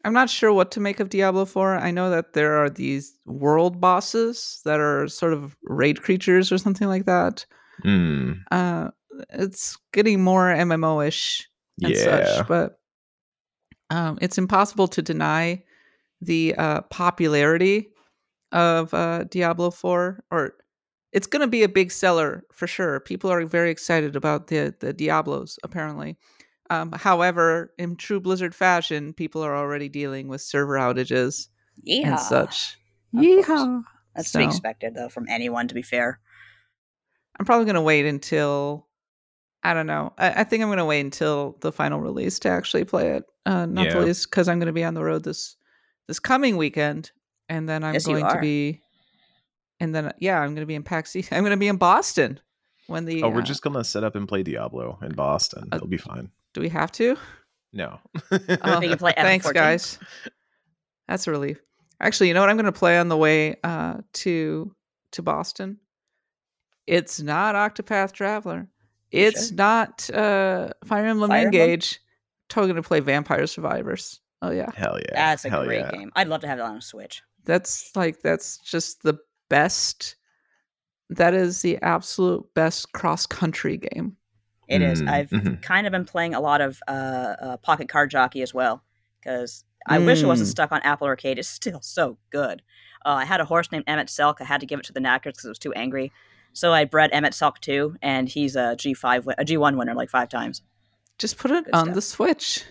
[0.04, 1.78] I'm not sure what to make of Diablo 4.
[1.78, 6.58] I know that there are these world bosses that are sort of raid creatures or
[6.58, 7.46] something like that.
[7.84, 8.32] Hmm.
[8.50, 8.90] Uh,
[9.30, 11.48] it's getting more MMO ish
[11.84, 12.26] and Yeah.
[12.38, 12.80] such, but
[13.92, 15.64] um, it's impossible to deny
[16.22, 17.90] the uh, popularity
[18.52, 20.54] of uh, Diablo 4, or
[21.14, 23.00] it's going to be a big seller for sure.
[23.00, 26.18] People are very excited about the, the Diablos, apparently.
[26.70, 31.48] Um, however, in true Blizzard fashion, people are already dealing with server outages
[31.84, 32.10] Yeah.
[32.12, 32.78] and such.
[33.16, 33.48] Of course.
[33.48, 33.84] Yeehaw.
[34.16, 36.20] That's to be expected, though, from anyone, to be fair.
[37.40, 38.88] I'm probably gonna wait until
[39.64, 40.14] I don't know.
[40.18, 43.24] I, I think I'm gonna wait until the final release to actually play it.
[43.46, 43.94] Uh, not Yeah.
[43.94, 45.56] the least because I'm gonna be on the road this
[46.10, 47.12] this coming weekend,
[47.48, 48.82] and then I'm Yes, going to be,
[49.80, 51.16] and then yeah, I'm gonna be in PAX.
[51.16, 52.40] East- I'm gonna be in Boston
[52.88, 53.24] when the.
[53.24, 55.70] Oh, we're uh, just gonna set up and play Diablo in Boston.
[55.72, 56.32] Uh, It'll be fine.
[56.54, 57.16] Do we have to?
[57.72, 58.00] No.
[58.32, 59.54] Oh, You play thanks, 14.
[59.54, 60.00] guys.
[61.08, 61.60] That's a relief.
[62.02, 62.50] Actually, you know what?
[62.50, 64.76] I'm gonna play on the way uh, to
[65.12, 65.78] to Boston.
[66.88, 68.68] It's not Octopath Traveler.
[69.12, 69.58] It's sure?
[69.58, 71.62] not uh, Fire Emblem Fire Emblem?
[71.62, 72.00] Engage.
[72.48, 74.22] Totally gonna play Vampire Survivors.
[74.42, 75.16] Oh yeah, Hell yeah.
[75.16, 75.92] That's a Hell great yeah.
[75.92, 76.12] game.
[76.16, 77.22] I'd love to have that on a Switch.
[77.46, 79.18] that's like that's just the
[79.50, 80.16] best.
[81.10, 84.16] That is the absolute best cross country game.
[84.68, 85.02] It is.
[85.02, 85.62] Mm, I've mhm.
[85.64, 86.92] kind of been playing a lot of uh,
[87.42, 88.84] uh, Pocket Card Jockey as well
[89.20, 90.52] because I wish it wasn't Mm.
[90.52, 91.40] stuck on Apple Arcade.
[91.40, 92.62] It's still so good.
[93.06, 94.36] Uh, I had a horse named Emet-Selch.
[94.40, 96.12] I had to give it to the knackers because it was too angry.
[96.54, 100.10] So I bred Emet-Selch too, and he's a G five, a G one winner like
[100.12, 100.62] five times.
[101.18, 101.96] Just put it Good on stuff.
[101.96, 102.64] the Switch.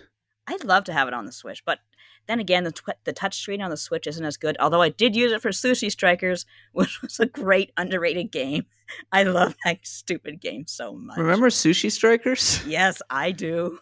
[0.49, 1.79] I'd love to have it on the Switch, but
[2.27, 4.57] then again, the tw- the touchscreen on the Switch isn't as good.
[4.59, 8.65] Although I did use it for Sushi Strikers, which was a great underrated game.
[9.11, 11.17] I love that stupid game so much.
[11.17, 12.61] Remember Sushi Strikers?
[12.67, 13.79] Yes, I do.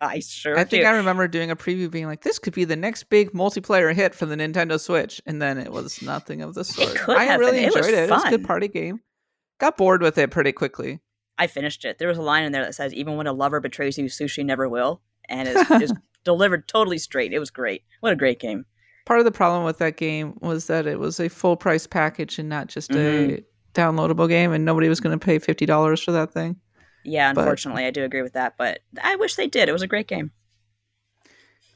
[0.00, 0.88] I sure I think do.
[0.88, 4.14] I remember doing a preview being like, "This could be the next big multiplayer hit
[4.14, 6.94] for the Nintendo Switch," and then it was nothing of the sort.
[6.96, 7.64] could I have really been.
[7.64, 8.08] It enjoyed it.
[8.08, 9.00] It was a good party game.
[9.58, 11.00] Got bored with it pretty quickly.
[11.38, 11.98] I finished it.
[11.98, 14.44] There was a line in there that says, "Even when a lover betrays you, sushi
[14.44, 17.32] never will," and it's, just delivered totally straight.
[17.32, 17.82] It was great.
[18.00, 18.64] What a great game.
[19.04, 22.38] Part of the problem with that game was that it was a full price package
[22.38, 23.44] and not just a Mhm.
[23.74, 26.56] downloadable game, and nobody was going to pay fifty dollars for that thing.
[27.04, 29.68] Yeah, But- unfortunately, I do agree with that, but I wish they did.
[29.68, 30.32] It was a great game.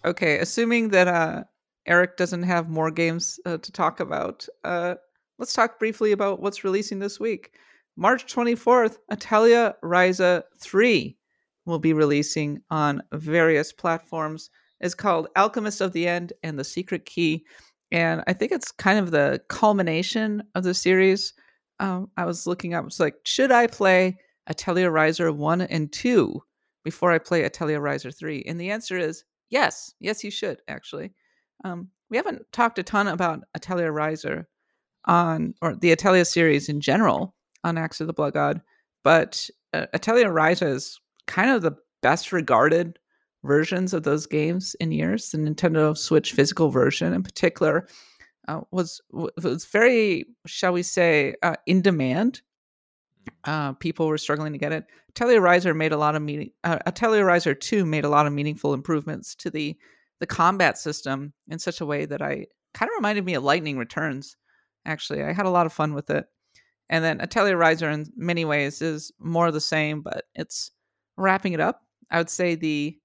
[0.05, 1.45] Okay, assuming that uh,
[1.87, 4.95] Eric doesn't have more games uh, to talk about, uh,
[5.39, 7.53] let's talk briefly about what's releasing this week.
[7.97, 11.17] March 24th, Atelier Ryza 3
[11.67, 14.51] will be releasing on various platforms.
[14.81, 17.45] is called Alchemist of the End and the Secret Key.
[17.93, 21.35] And I think it's kind of the culmination of the series.
[21.81, 26.43] Um, I was looking up, it's like, should I play Atelier Ryza 1 and 2
[26.85, 28.45] before I play Atelier Ryza 3?
[28.47, 29.93] And the answer is yes.
[30.01, 31.13] Yes, you should, actually.
[31.65, 34.45] Um, we haven't talked a ton about Atelier Ryza
[35.07, 38.61] on, or the Atelier series in general on Axe of the Blood God,
[39.05, 42.99] but uh, Atelier Ryza is kind of the best regarded
[43.45, 45.31] versions of those games in years.
[45.31, 47.87] The Nintendo Switch physical version, in particular,
[48.49, 52.43] uh, was was very, shall we say, uh, in demand.
[53.45, 54.87] Uh, people were struggling to get it.
[55.15, 56.51] Ryza made a lot of meaning.
[56.65, 59.77] Uh, Ryza Two made a lot of meaningful improvements to the
[60.19, 63.79] the combat system in such a way that I kind of reminded me of Lightning
[63.79, 64.37] Returns.
[64.85, 66.27] Actually, I had a lot of fun with it.
[66.89, 70.73] And then Atelier Ryza, in many ways, is more of the same, but it's
[71.21, 71.83] wrapping it up.
[72.11, 72.97] I would say the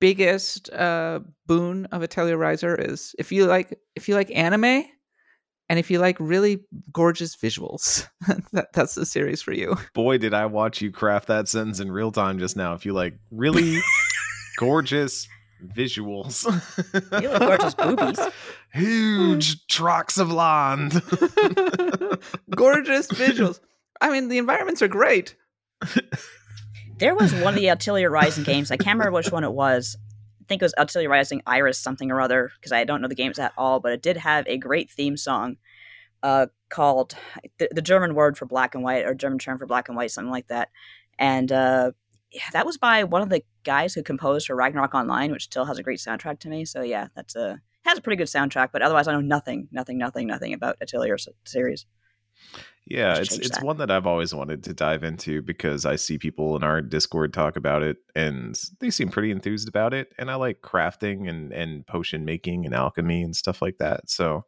[0.00, 4.84] biggest uh, boon of a Ryza is if you like if you like anime
[5.68, 8.08] and if you like really gorgeous visuals,
[8.52, 9.76] that, that's the series for you.
[9.94, 12.74] Boy, did I watch you craft that sentence in real time just now.
[12.74, 13.78] If you like really
[14.58, 15.28] gorgeous
[15.76, 16.44] visuals,
[17.22, 18.18] You have gorgeous boobies.
[18.72, 20.92] huge tracts of land.
[22.54, 23.60] gorgeous visuals.
[24.00, 25.34] I mean, the environments are great.
[26.98, 28.70] There was one of the Atelier Rising games.
[28.70, 29.96] I can't remember which one it was.
[30.40, 33.14] I think it was Atelier Rising Iris something or other because I don't know the
[33.14, 33.80] games at all.
[33.80, 35.56] But it did have a great theme song
[36.22, 37.14] uh, called
[37.58, 40.10] the, the German word for black and white or German term for black and white,
[40.10, 40.70] something like that.
[41.18, 41.92] And uh,
[42.30, 45.66] yeah, that was by one of the guys who composed for Ragnarok Online, which still
[45.66, 46.64] has a great soundtrack to me.
[46.64, 48.70] So yeah, that's a has a pretty good soundtrack.
[48.72, 51.86] But otherwise, I know nothing, nothing, nothing, nothing about Atelier series.
[52.86, 53.64] Yeah, it's it's that.
[53.64, 57.32] one that I've always wanted to dive into because I see people in our Discord
[57.32, 60.12] talk about it and they seem pretty enthused about it.
[60.18, 64.08] And I like crafting and, and potion making and alchemy and stuff like that.
[64.08, 64.44] So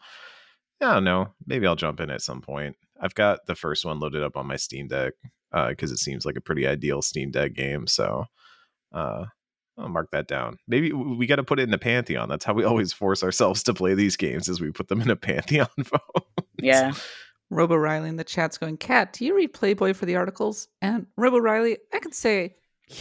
[0.80, 1.34] I don't know.
[1.46, 2.76] Maybe I'll jump in at some point.
[3.00, 5.14] I've got the first one loaded up on my Steam Deck
[5.68, 7.88] because it seems like a pretty ideal Steam Deck game.
[7.88, 8.26] So
[8.92, 9.24] uh,
[9.76, 10.58] I'll mark that down.
[10.66, 12.28] Maybe we got to put it in the pantheon.
[12.28, 15.10] That's how we always force ourselves to play these games, is we put them in
[15.10, 16.26] a pantheon vote.
[16.60, 16.92] Yeah.
[17.50, 20.68] Robo Riley in the chat's going, Kat, do you read Playboy for the articles?
[20.82, 22.56] And Robo Riley, I can say,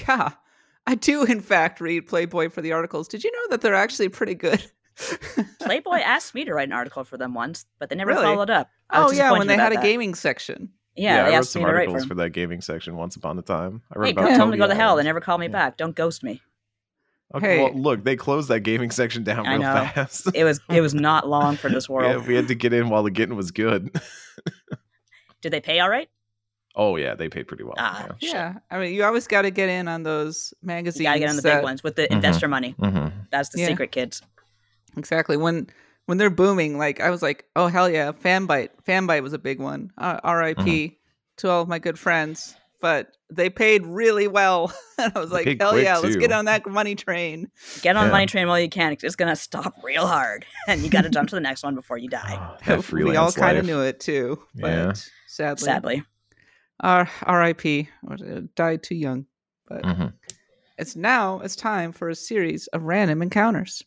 [0.08, 0.32] yeah,
[0.86, 3.08] I do in fact read Playboy for the articles.
[3.08, 4.64] Did you know that they're actually pretty good?
[5.60, 8.24] Playboy asked me to write an article for them once, but they never Really?
[8.24, 8.70] followed up.
[8.90, 9.84] Oh yeah, when they had about a that.
[9.84, 10.70] gaming section.
[10.96, 12.62] Yeah, yeah I they wrote asked some me to write for articles for that gaming
[12.62, 13.82] section once upon a time.
[13.94, 14.96] I wrote Hey, about tell them to go to hell.
[14.96, 15.52] They never call me Yeah.
[15.52, 15.78] back.
[15.78, 16.42] Don't ghost me.
[17.36, 17.64] Okay, Hey.
[17.64, 19.74] well, look, they closed that gaming section down I real know.
[19.94, 20.30] fast.
[20.34, 22.10] It was it was not long for this world.
[22.22, 23.94] had, we had to get in while the getting was good.
[25.42, 26.10] Did they pay all right?
[26.80, 27.74] oh yeah, they paid pretty well.
[27.80, 28.30] Ah, yeah.
[28.32, 31.00] Yeah, I mean, you always got to get in on those magazines.
[31.00, 32.12] You gotta get on the that- big ones with the Mhm.
[32.12, 32.76] investor money.
[32.80, 33.12] Mhm.
[33.32, 33.68] That's the Yeah.
[33.68, 34.22] secret, kids.
[34.96, 35.38] Exactly.
[35.38, 35.68] When
[36.06, 38.70] when they're booming, like I was like, oh hell yeah, Fanbyte.
[38.88, 39.92] Fanbyte was a big one.
[39.98, 40.62] Uh, R.I.P.
[40.62, 40.94] Mm-hmm.
[41.38, 42.56] to all of my good friends.
[42.80, 46.32] But they paid really well, and I was They like, hell quick, yeah, let's get
[46.32, 47.50] on that money train.
[47.82, 48.08] Get on Yeah.
[48.08, 48.94] the money train while you can.
[49.02, 51.98] It's gonna stop real hard, and you got to jump to the next one before
[51.98, 52.58] you die.
[52.68, 54.94] Oh, we all kind of knew it too, but Yeah.
[55.28, 56.04] sadly, Sadly,
[56.82, 57.90] R- R.I.P.
[58.10, 59.26] uh, died too young.
[59.68, 60.14] But Mhm.
[60.78, 63.84] it's now it's time for a series of random encounters.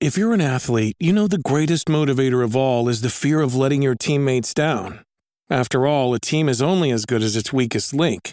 [0.00, 3.54] If you're an athlete, you know the greatest motivator of all is the fear of
[3.54, 5.04] letting your teammates down.
[5.50, 8.32] After all, a team is only as good as its weakest link.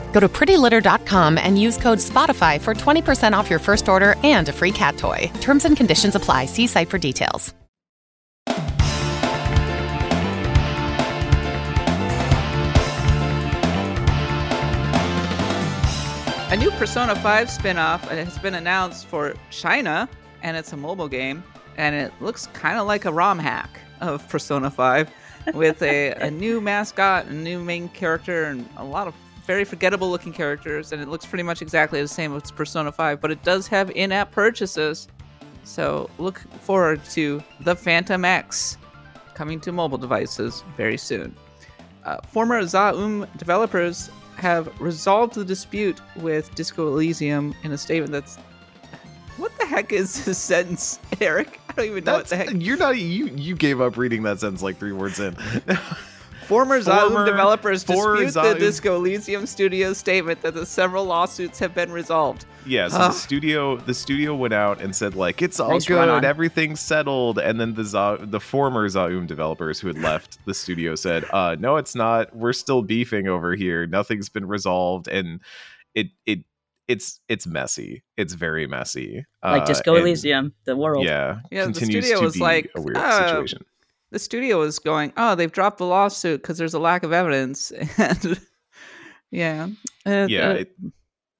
[0.11, 4.53] Go to prettylitter.com and use code SPOTIFY for 20% off your first order and a
[4.53, 5.31] free cat toy.
[5.41, 6.45] Terms and conditions apply.
[6.45, 7.53] See site for details.
[16.51, 20.09] A new Persona 5 spin-off has been announced for China,
[20.43, 21.45] and it's a mobile game,
[21.77, 25.09] and it looks kind of like a ROM hack of Persona 5
[25.53, 29.13] with a, a new mascot, a new main character, and a lot of
[29.51, 33.19] very forgettable looking characters, and it looks pretty much exactly the same as Persona 5,
[33.19, 35.09] but it does have in-app purchases.
[35.65, 38.77] So look forward to The Phantom X
[39.33, 41.35] coming to mobile devices very soon.
[42.05, 48.37] Uh, former Zaum developers have resolved the dispute with Disco Elysium in a statement that's.
[49.35, 51.59] What the heck is this sentence, Eric?
[51.67, 52.51] I don't even know what the heck.
[52.53, 53.25] You're not you.
[53.27, 55.35] You gave up reading that sentence like three words in.
[56.51, 61.05] Former Zaum former- developers for dispute Zaum- the Disco Elysium Studios statement that the several
[61.05, 62.45] lawsuits have been resolved.
[62.65, 63.11] yeah, so Ugh.
[63.11, 66.79] the studio the studio went out and said like it's all Nice run good, everything's
[66.81, 71.23] settled, and then the Za- the former Zaum developers who had left the studio said,
[71.31, 72.35] "Uh, no, it's not.
[72.35, 73.87] We're still beefing over here.
[73.87, 75.39] Nothing's been resolved, and
[75.95, 76.39] it it
[76.89, 78.03] it's it's messy.
[78.17, 79.23] It's very messy.
[79.41, 81.05] like Uh, Disco and- Elysium, the world.
[81.05, 83.63] Yeah, Yeah, the continues studio to was be like, a weird "Oh, situation.
[84.11, 87.71] The studio was going, oh, they've dropped the lawsuit because there's a lack of evidence.
[87.97, 88.39] And
[89.31, 89.67] yeah.
[90.05, 90.75] Uh, Yeah, uh, it,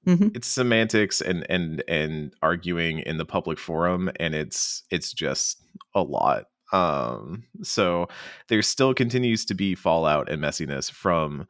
[0.06, 0.34] mhm.
[0.34, 5.62] it's semantics and and and arguing in the public forum and it's it's just
[5.94, 8.08] a lot um so
[8.48, 11.46] there still continues to be fallout and messiness from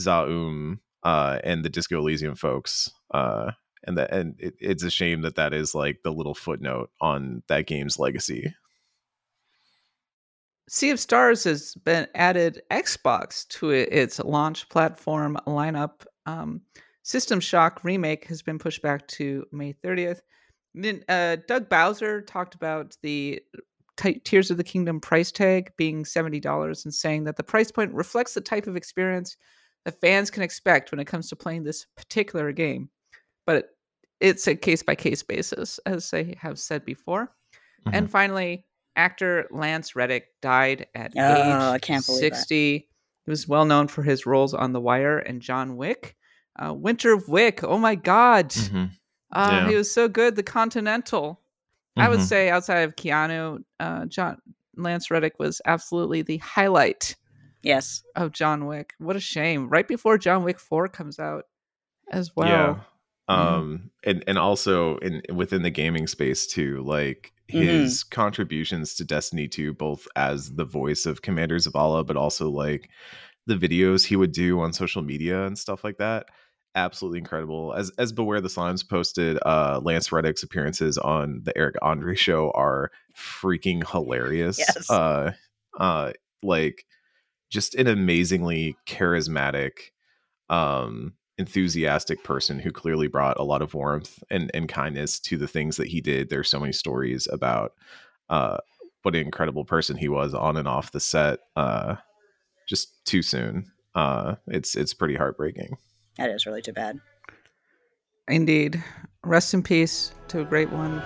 [0.00, 3.50] zaum uh and the disco elysium folks uh
[3.84, 7.42] and that and it, it's a shame that that is like the little footnote on
[7.48, 8.54] that game's legacy
[10.68, 16.04] Sea of Stars has been added Xbox to its launch platform lineup.
[16.26, 16.62] Um,
[17.02, 20.20] System Shock remake has been pushed back to May 30th.
[20.74, 23.42] Then, uh, Doug Bowser talked about the
[23.96, 27.92] ti- Tears of the Kingdom price tag being $70 and saying that the price point
[27.92, 29.36] reflects the type of experience
[29.84, 32.88] that fans can expect when it comes to playing this particular game.
[33.46, 33.70] But
[34.20, 37.34] it's a case by case basis, as I have said before.
[37.92, 38.64] And finally,
[38.96, 42.36] actor Lance Reddick died at Oh, age can't believe that.
[42.36, 42.88] 60.
[43.24, 46.16] He was well known for his roles on The Wire and John Wick.
[46.58, 48.50] Uh, Winter of Wick, oh my God.
[48.50, 48.90] Mhm.
[49.32, 50.36] Uh, He was so good.
[50.36, 51.40] The Continental.
[51.96, 52.24] I would Mhm.
[52.26, 54.38] say outside of Keanu, uh, John
[54.76, 57.14] Lance Reddick was absolutely the highlight
[57.62, 58.02] Yes.
[58.16, 58.94] of John Wick.
[58.98, 59.68] What a shame.
[59.68, 61.46] Right before John Wick 4 comes out
[62.10, 62.48] as well.
[62.48, 62.80] yeah
[63.28, 69.48] um and and also in within the gaming space too like his contributions to destiny
[69.48, 72.90] 2 both as the voice of commander zavala but also like
[73.46, 76.26] the videos he would do on social media and stuff like that.
[76.74, 77.74] Absolutely incredible.
[77.74, 82.50] As as beware the slimes posted uh lance reddick's appearances on the eric andre show
[82.52, 84.58] are freaking hilarious.
[84.58, 84.90] Yes.
[84.90, 85.32] uh
[85.78, 86.86] uh like
[87.50, 89.90] just an amazingly charismatic
[90.48, 95.48] um enthusiastic person who clearly brought a lot of warmth and, and kindness to the
[95.48, 97.72] things that he did there's so many stories about
[98.28, 98.58] uh
[99.02, 101.96] what an incredible person he was on and off the set uh
[102.68, 103.64] just too soon
[103.94, 105.76] uh it's it's pretty heartbreaking
[106.18, 107.00] That is really too bad.
[108.28, 108.82] Indeed.
[109.24, 111.02] Rest in peace to a great one.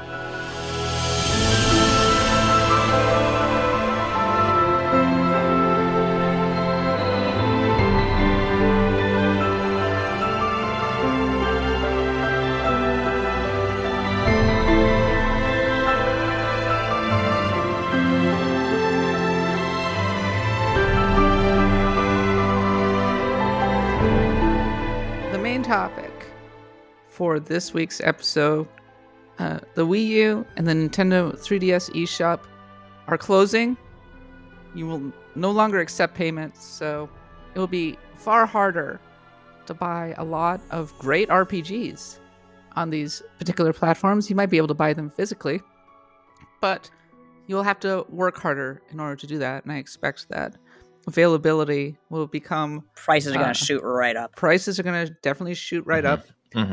[25.67, 26.13] Topic
[27.09, 28.69] for this week's episode
[29.41, 32.39] uh, the Wii U and the Nintendo 3DS eShop
[33.09, 33.77] are closing.
[34.77, 37.09] You will no longer accept payments, so
[37.53, 39.01] it will be far harder
[39.67, 42.21] to buy a lot of great RPGs
[42.77, 44.31] on these particular platforms.
[44.31, 45.61] You might be able to buy them physically,
[46.61, 46.89] but
[47.49, 49.65] you'll have to work harder in order to do that.
[49.65, 50.55] And I expect that
[51.07, 54.35] availability will become Prices are going to Uh, shoot right up.
[54.37, 56.09] prices are going to definitely shoot right Mhm.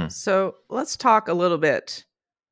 [0.06, 0.12] up.
[0.12, 2.06] So let's talk a little bit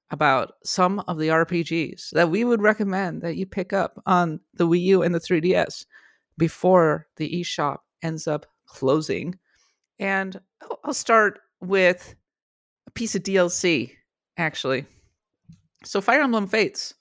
[0.09, 4.67] about some of the RPGs that we would recommend that you pick up on the
[4.67, 5.85] Wii U and the 3DS
[6.37, 9.37] before the eShop ends up closing.
[9.99, 12.15] And I'll- I'll start with
[12.87, 13.95] a piece of DLC,
[14.37, 14.85] actually.
[15.85, 16.93] So, Fire Emblem Fates.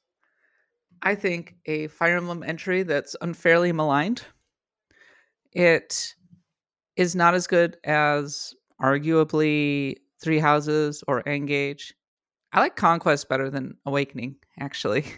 [1.02, 4.22] I think a Fire Emblem entry that's unfairly maligned.
[5.52, 6.14] It
[6.96, 11.94] is not as good as arguably Three Houses or Engage.
[12.52, 15.04] I like Conquest better than Awakening, actually.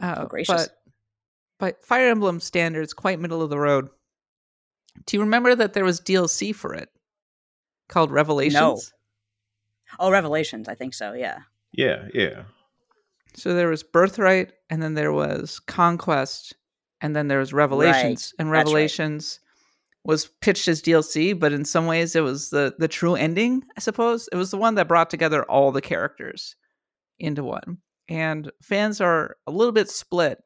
[0.00, 0.68] Uh, Oh, gracious.
[0.68, 0.78] But,
[1.58, 3.88] but Fire Emblem standards quite middle of the road.
[5.06, 6.88] Do you remember that there was DLC for it
[7.88, 8.54] called Revelations?
[8.54, 8.78] No.
[9.98, 10.68] Oh, Revelations.
[10.68, 11.14] I think so.
[11.14, 11.38] Yeah.
[11.72, 12.44] yeah yeah
[13.34, 16.54] So there was Birthright, and then there was Conquest,
[17.00, 18.34] and then there was Revelations.
[18.38, 18.58] And that's right.
[18.58, 19.40] Revelations
[20.04, 23.80] was pitched as DLC, but in some ways it was the the true ending, I
[23.80, 24.28] suppose.
[24.32, 26.56] It was the one that brought together all the characters
[27.18, 27.78] into one.
[28.08, 30.42] And fans are a little bit split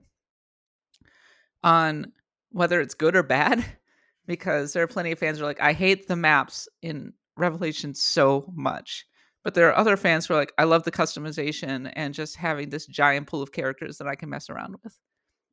[1.62, 2.12] on
[2.50, 3.64] whether it's good or bad
[4.26, 7.94] because there are plenty of fans who are like, I hate the maps in Revelation
[7.94, 9.06] so much.
[9.44, 12.70] But there are other fans who are like, I love the customization and just having
[12.70, 14.96] this giant pool of characters that I can mess around with.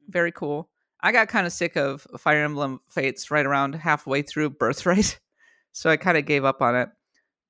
[0.07, 0.69] Very cool.
[1.01, 5.19] I got kind of sick of Fire Emblem Fates right around halfway through Birthright.
[5.71, 6.89] So I kind of gave up on it.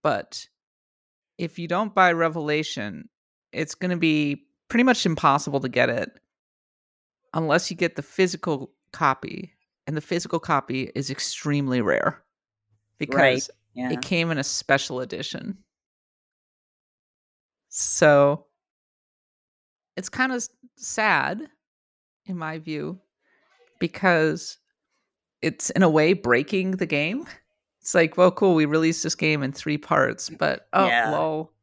[0.03, 0.45] But
[1.37, 3.07] if you don't buy Revelation,
[3.53, 6.11] it's going to be pretty much impossible to get it
[7.33, 9.53] unless you get the physical copy.
[9.87, 12.21] And the physical copy is extremely rare
[12.97, 13.89] because Yeah.
[13.93, 15.57] it came in a special edition.
[17.69, 18.45] So
[19.95, 20.45] it's kind of
[20.75, 21.49] sad,
[22.25, 22.99] in my view,
[23.79, 24.57] because
[25.41, 27.25] it's in a way breaking the game.
[27.81, 31.11] It's like, well, cool, we released this game in three parts, but oh, Yeah.
[31.11, 31.53] lol,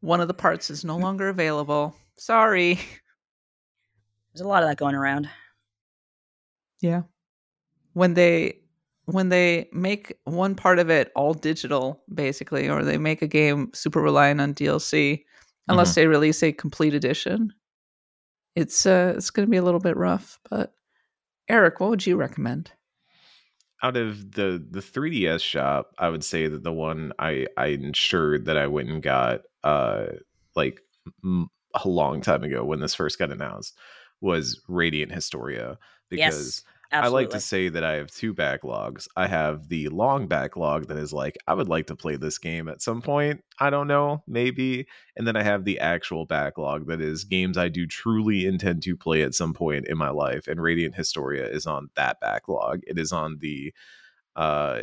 [0.00, 1.94] one of the parts is no longer available.
[2.16, 2.74] Sorry.
[4.34, 5.28] There's a lot of that going around.
[6.80, 7.02] Yeah.
[7.92, 8.58] When they
[9.04, 13.68] when they make one part of it all digital basically or they make a game
[13.74, 15.24] super reliant on DLC
[15.68, 17.52] unless they release a complete edition
[18.54, 20.74] it's uh it's going to be a little bit rough but
[21.48, 22.72] Eric what would you recommend
[23.82, 28.44] out of the the 3ds shop i would say that the one i i ensured
[28.44, 30.06] that i went and got uh
[30.54, 30.80] like
[31.24, 33.76] m- a long time ago when this first got announced
[34.20, 35.78] was radiant historia
[36.08, 36.71] because yes.
[36.92, 37.18] Absolutely.
[37.18, 39.08] I like to say that I have two backlogs.
[39.16, 42.68] I have the long backlog that is like, I would like to play this game
[42.68, 43.42] at some point.
[43.58, 44.86] I don't know, maybe.
[45.16, 48.96] And then I have the actual backlog that is games I do truly intend to
[48.96, 50.46] play at some point in my life.
[50.48, 52.80] And Radiant Historia is on that backlog.
[52.86, 53.72] It is on the
[54.36, 54.82] uh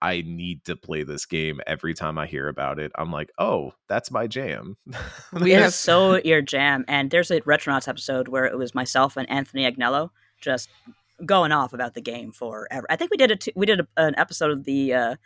[0.00, 2.92] I need to play this game every time I hear about it.
[2.96, 4.76] I'm like, oh, that's my jam.
[5.32, 6.84] We have- so your jam.
[6.88, 10.68] And there's a Retronauts episode where it was myself and Anthony Agnello just
[11.24, 12.86] going off about the game forever.
[12.88, 15.16] I think we did a t- we did a, an episode of the uh,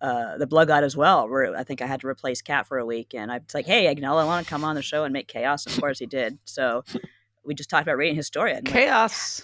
[0.00, 2.78] uh, the Blood God as well, where I think I had to replace Kat for
[2.78, 5.12] a week, and I was like, "Hey, Agnello, want to come on the show and
[5.12, 6.38] make chaos?" And of course, he did.
[6.44, 6.84] So
[7.44, 8.56] we just talked about Radiant Historia.
[8.56, 9.42] and, like, Chaos.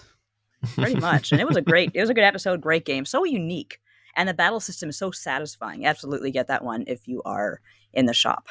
[0.75, 1.31] pretty much.
[1.31, 3.79] And it was a great, it was a good episode, great game, so unique,
[4.15, 5.85] and the battle system is so satisfying.
[5.85, 7.61] Absolutely get that one if you are
[7.93, 8.47] in the shop.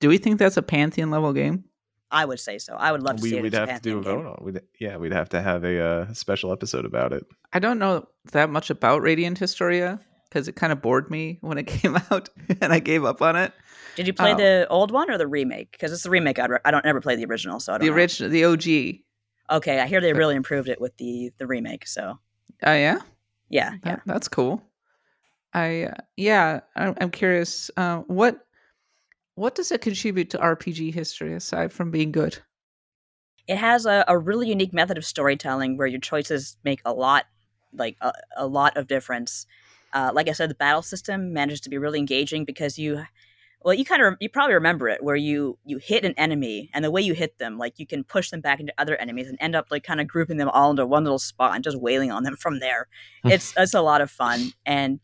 [0.00, 1.64] Do we think that's a pantheon level game?
[2.10, 2.74] I would say so.
[2.74, 4.26] I would love to see We'd as a have to do a vote game.
[4.28, 4.38] on.
[4.42, 7.26] We'd, yeah, we'd have to have a uh, special episode about it.
[7.52, 11.58] I don't know that much about Radiant Historia because it kind of bored me when
[11.58, 12.28] it came out
[12.60, 13.52] and I gave up on it.
[13.96, 14.36] Did you play Oh.
[14.36, 15.72] the old one or the remake?
[15.72, 16.38] Because it's the remake.
[16.38, 19.56] I'd re- I don't ever play the original, so I don't The original, the OG.
[19.58, 21.86] Okay, I hear they really improved it with the the remake.
[21.88, 22.18] So
[22.62, 22.98] Oh yeah,
[23.48, 23.96] yeah, That- yeah.
[24.06, 24.62] that's cool.
[25.54, 27.70] I uh, yeah, I, I'm curious.
[27.76, 28.45] Uh, what
[29.36, 32.38] what does it contribute to RPG history aside from being good?
[33.46, 37.26] It has a, a really unique method of storytelling where your choices make a lot,
[37.72, 39.46] like a, a lot of difference.
[39.92, 43.04] Uh, like I said, the battle system manages to be really engaging because you,
[43.62, 46.84] well, you kind of you probably remember it where you you hit an enemy and
[46.84, 49.36] the way you hit them, like you can push them back into other enemies and
[49.40, 52.10] end up like kind of grouping them all into one little spot and just wailing
[52.10, 52.88] on them from there.
[53.24, 54.98] it's it's a lot of fun and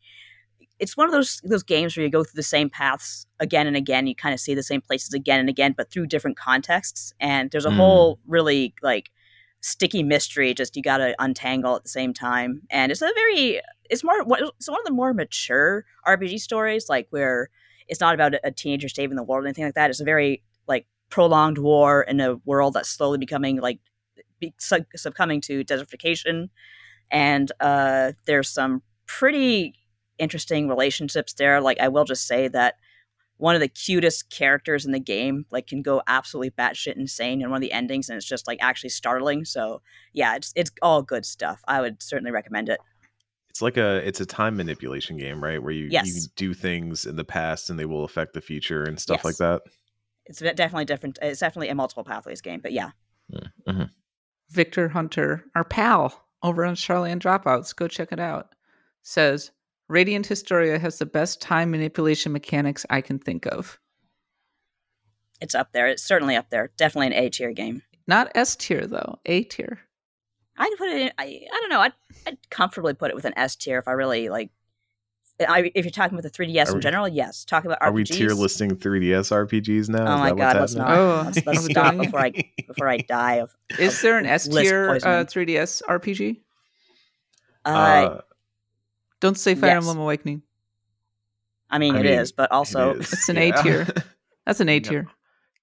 [0.83, 3.77] it's one of those those games where you go through the same paths again and
[3.77, 4.09] again.
[4.09, 7.15] You kind of see the same places again and again, but through different contexts.
[7.21, 7.77] And there's a Mm.
[7.77, 9.11] whole really like
[9.61, 10.53] sticky mystery.
[10.55, 12.63] Just you got to untangle at the same time.
[12.69, 13.61] And it's a very
[13.91, 14.17] it's more
[14.59, 17.49] it's one of the more mature RPG stories, like where
[17.89, 19.91] it's not about a teenager saving the world or anything like that.
[19.91, 23.79] It's a very like prolonged war in a world that's slowly becoming like
[24.41, 26.49] be, succumbing to desertification.
[27.11, 29.75] And uh, there's some pretty
[30.23, 31.61] interesting relationships there.
[31.61, 32.77] Like I will just say that
[33.39, 37.51] one of the cutest characters in the game like can go absolutely batshit insane in
[37.51, 39.45] one of the endings, and it's just like actually startling.
[39.45, 41.61] So yeah, it's it's all good stuff.
[41.67, 42.79] I would certainly recommend it.
[43.51, 45.63] It's like a it's a time manipulation game, right?
[45.63, 48.99] Where you you do things in the past and they will affect the future and
[48.99, 49.63] stuff like that.
[50.25, 51.19] It's definitely different.
[51.21, 52.91] It's definitely a multiple pathways game, but yeah,
[53.35, 53.83] mm, mm-hmm.
[54.51, 58.55] Victor Hunter, our pal over on Charlie and Dropouts, go check it out.
[59.03, 59.51] Says
[59.93, 63.79] Radiant Historia has the best time manipulation mechanics I can think of.
[65.41, 65.87] it's up there.
[65.87, 66.71] It's certainly up there.
[66.79, 67.83] Definitely an A tier game.
[68.07, 69.81] Not S tier though, A tier.
[70.57, 71.11] I'd put it in.
[71.19, 71.81] I, I don't know.
[71.81, 71.93] I'd,
[72.27, 74.51] I'd comfortably put it with an S tier if I really like.
[75.47, 77.45] I, if you're talking about the 3DS Are in we- general, yes.
[77.45, 77.87] Talking about RPGs.
[77.89, 80.07] Are we tier listing 3DS RPGs now?
[80.11, 80.91] Oh Is my god, let's not.
[80.91, 82.33] Oh, let's let's stop before I
[82.67, 83.55] before I die of.
[83.79, 86.41] Is there an S tier uh, 3DS RPG?
[87.65, 88.21] Uh, Uh,
[89.23, 89.77] Don't say Fire Yes.
[89.79, 90.43] Emblem Awakening.
[91.71, 93.63] I mean, I it mean, is, but also it is, It's an A yeah.
[93.63, 93.87] tier.
[94.47, 94.91] That's an A No.
[94.91, 95.07] tier.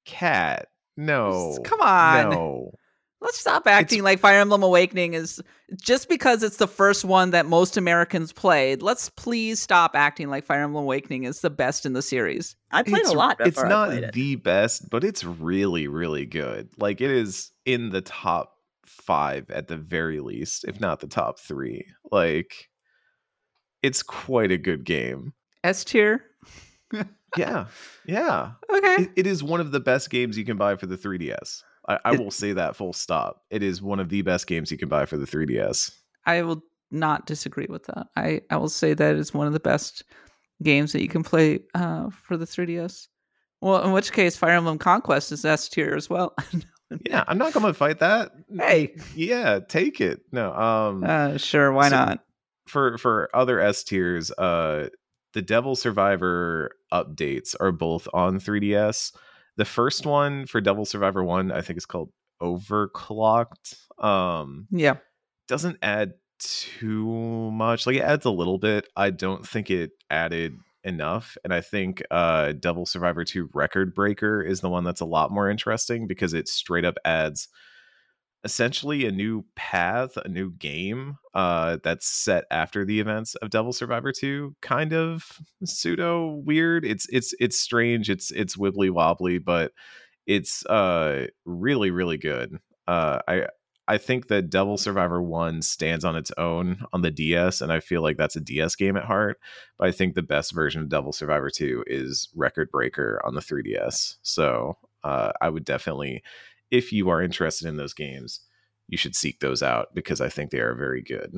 [0.05, 0.69] Kat.
[0.97, 1.57] No.
[1.63, 2.29] Come on.
[2.31, 2.71] No.
[3.21, 5.41] Let's stop acting like Fire Emblem Awakening is
[5.81, 8.81] just because it's the first one that most Americans played.
[8.81, 12.55] Let's please stop acting like Fire Emblem Awakening is the best in the series.
[12.71, 14.13] I played it's, a lot before It's I not it.
[14.13, 16.69] the best, but it's really, really good.
[16.77, 18.53] Like it is in the top
[18.85, 21.85] five at the very least, if not the top three.
[22.09, 22.69] Like
[23.83, 25.33] it's quite a good game.
[25.63, 26.23] S tier.
[27.37, 27.67] Yeah.
[28.05, 28.51] Yeah.
[28.71, 29.03] Okay.
[29.03, 31.63] It, it is one of the best games you can buy for the 3DS.
[31.87, 33.43] I, I will say that full stop.
[33.49, 35.91] It is one of the best games you can buy for the 3DS.
[36.25, 36.61] I will
[36.91, 38.07] not disagree with that.
[38.15, 40.03] I, I will say that it's one of the best
[40.63, 43.07] games that you can play uh, for the 3DS.
[43.61, 46.35] Well, in which case, Fire Emblem Conquest is S tier as well.
[47.05, 48.31] Yeah, I'm not gonna fight that.
[48.51, 48.95] Hey.
[49.15, 50.21] Yeah, take it.
[50.31, 52.23] No, um uh, sure, why So- not?
[52.69, 54.89] For for other S tiers, uh
[55.33, 59.13] the Devil Survivor updates are both on 3DS.
[59.57, 62.11] The first one for Devil Survivor 1, I think is called
[62.41, 63.75] Overclocked.
[64.03, 64.97] Um Yeah.
[65.47, 67.85] doesn't add too much.
[67.85, 68.87] Like it adds a little bit.
[68.95, 71.37] I don't think it added enough.
[71.43, 75.31] And I think uh Devil Survivor 2 Record Breaker is the one that's a lot
[75.31, 77.49] more interesting because it straight up adds
[78.43, 83.73] essentially a new path, a new game uh that's set after the events of Devil
[83.73, 84.55] Survivor 2.
[84.61, 86.85] Kind of pseudo weird.
[86.85, 88.09] It's it's it's strange.
[88.09, 89.71] It's it's wibbly wobbly, but
[90.27, 92.57] it's uh really really good.
[92.87, 93.47] Uh I
[93.89, 97.79] I think that Devil Survivor 1 stands on its own on the DS, and I
[97.79, 99.39] feel like that's a DS game at heart.
[99.79, 103.41] But I think the best version of Devil Survivor 2 is Record Breaker on the
[103.41, 104.17] 3DS.
[104.21, 106.21] So uh, I would definitely,
[106.71, 108.41] if you are interested in those games,
[108.87, 111.33] you should seek those out because I think they are very good.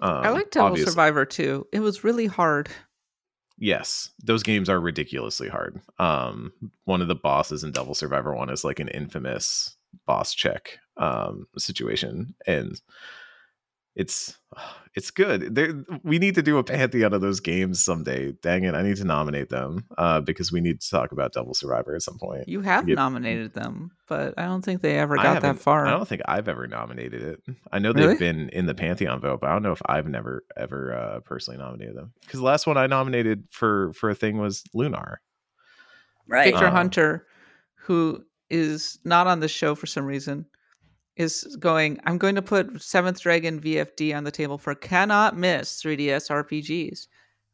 [0.00, 1.66] Um, I like Devil obvious- Survivor too.
[1.72, 2.68] It was really hard.
[3.58, 5.80] Yes, those games are ridiculously hard.
[5.98, 6.52] Um,
[6.84, 9.76] one of the bosses in Devil Survivor 1 is like an infamous
[10.06, 12.80] boss check um situation and
[13.94, 14.38] it's
[14.94, 15.54] it's good.
[15.54, 15.72] There,
[16.02, 18.32] we need to do a pantheon of those games someday.
[18.42, 21.54] Dang it, I need to nominate them uh, because we need to talk about Devil
[21.54, 22.46] Survivor at some point.
[22.48, 25.86] You have Get- nominated them, but I don't think they ever got that far.
[25.86, 27.42] I don't think I've ever nominated it.
[27.72, 28.08] I know Really?
[28.08, 31.20] they've been in the pantheon vote, but I don't know if I've never ever uh,
[31.20, 32.12] personally nominated them.
[32.20, 35.20] Because the last one I nominated for for a thing was Lunar.
[36.28, 36.52] Right.
[36.52, 37.26] Victor Uh, Hunter,
[37.76, 40.44] who is not on the show for some reason,
[41.16, 42.00] is going.
[42.04, 47.06] I'm going to put Seventh Dragon VFD on the table for cannot miss 3DS RPGs.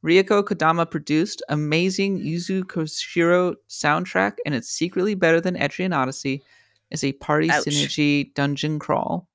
[0.04, 6.42] Rieko Kodama produced amazing Yuzo Koshiro soundtrack, and it's secretly better than Etrian Odyssey.
[6.90, 7.64] Is a party Ouch.
[7.66, 9.28] synergy dungeon crawl.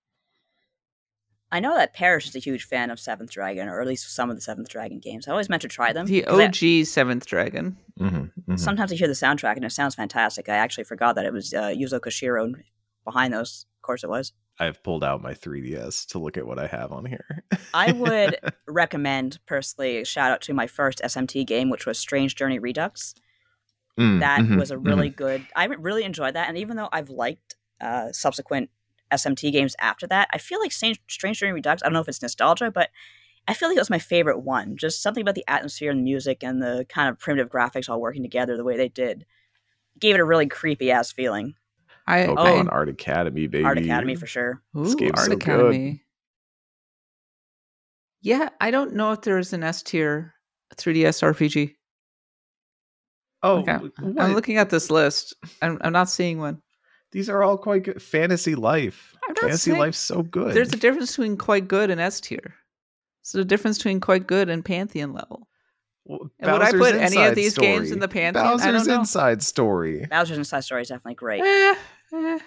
[1.52, 4.32] I know that Parish is a huge fan of Seventh Dragon, or at least some
[4.32, 5.28] of the Seventh Dragon games.
[5.28, 6.08] I always meant to try them.
[6.08, 7.78] The 'cause I- OG Seventh Dragon.
[8.00, 10.50] Mm-hmm, sometimes I hear the soundtrack and it sounds fantastic.
[10.50, 12.52] I actually forgot that it was uh, Yuzo Koshiro
[13.06, 13.68] behind those.
[13.84, 14.32] Of course, it was.
[14.60, 17.44] I've pulled out my 3DS to look at what I have on here.
[17.74, 22.60] I would recommend personally shout out to my first SMT game, which was Strange Journey
[22.60, 23.14] Redux.
[24.00, 25.42] Mm, That mhm, was a really good.
[25.56, 28.70] I really enjoyed that, and even though I've liked uh, subsequent
[29.12, 31.84] SMT games after that, I feel like Strange, Strange Journey Redux.
[31.84, 32.90] I don't know if it's nostalgia, but
[33.48, 34.78] I feel like it was my favorite one.
[34.78, 38.00] Just something about the atmosphere and the music and the kind of primitive graphics all
[38.00, 39.26] working together the way they did
[40.00, 41.56] gave it a really creepy ass feeling.
[42.08, 42.24] I.
[42.24, 43.64] I Pokemon Art Academy, baby.
[43.64, 44.62] Art Academy for sure.
[44.78, 45.42] Ooh, This game's Art so good.
[45.44, 46.04] Academy.
[48.22, 50.34] Yeah, I don't know if there's an S tier
[50.76, 51.76] 3DS RPG.
[53.46, 53.78] Oh, Okay.
[54.18, 55.36] I'm looking at this list.
[55.62, 56.62] I'm, I'm not seeing one.
[57.12, 58.02] These are all quite good.
[58.02, 59.16] Fantasy Life.
[59.40, 60.54] Fantasy saying- Life's so good.
[60.56, 62.56] There's a difference between quite good and S tier.
[63.34, 65.48] There's a difference between quite good and Pantheon level.
[66.06, 68.46] Well, would I put any of Inside these games in the Pantheon?
[68.46, 69.00] I don't Bowser's know.
[69.00, 70.06] Inside Story.
[70.10, 71.42] Bowser's Inside Story is definitely great.
[71.42, 71.76] Eh,
[72.14, 72.40] eh,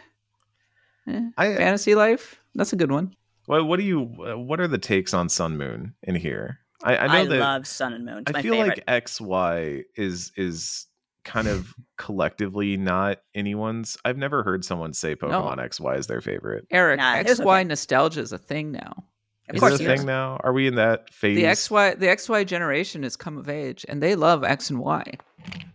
[1.09, 1.21] eh.
[1.39, 2.41] I, Fantasy Life.
[2.55, 3.15] That's a good one.
[3.47, 4.15] what, what do you?
[4.27, 6.59] uh, What are the takes on Sun Moon in here?
[6.85, 8.19] I, I I, that love Sun and Moon.
[8.19, 8.69] It's I my feel favorite.
[8.69, 10.87] like X Y is is
[11.25, 13.97] kind of collectively not anyone's.
[14.05, 16.67] I've never heard someone say Pokemon X Y is their favorite.
[16.71, 17.65] Eric, Nah, XY okay.
[17.65, 19.05] nostalgia is a thing now.
[19.49, 20.41] Of Is course, it a it thing now?
[20.43, 21.37] Are we in that phase?
[21.37, 25.05] The XY the XY generation has come of age and they love X and Y.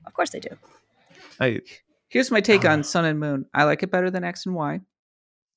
[0.06, 0.50] Of course they do.
[1.40, 1.62] I,
[2.10, 2.72] Here's my take Ah.
[2.74, 3.46] on Sun and Moon.
[3.54, 4.82] I like it better than X and Y.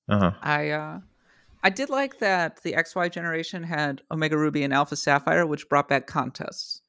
[0.09, 0.33] uh-huh.
[0.43, 1.01] I uh
[1.65, 5.89] I did like that the XY generation had Omega Ruby and Alpha Sapphire, which brought
[5.89, 6.83] back contests.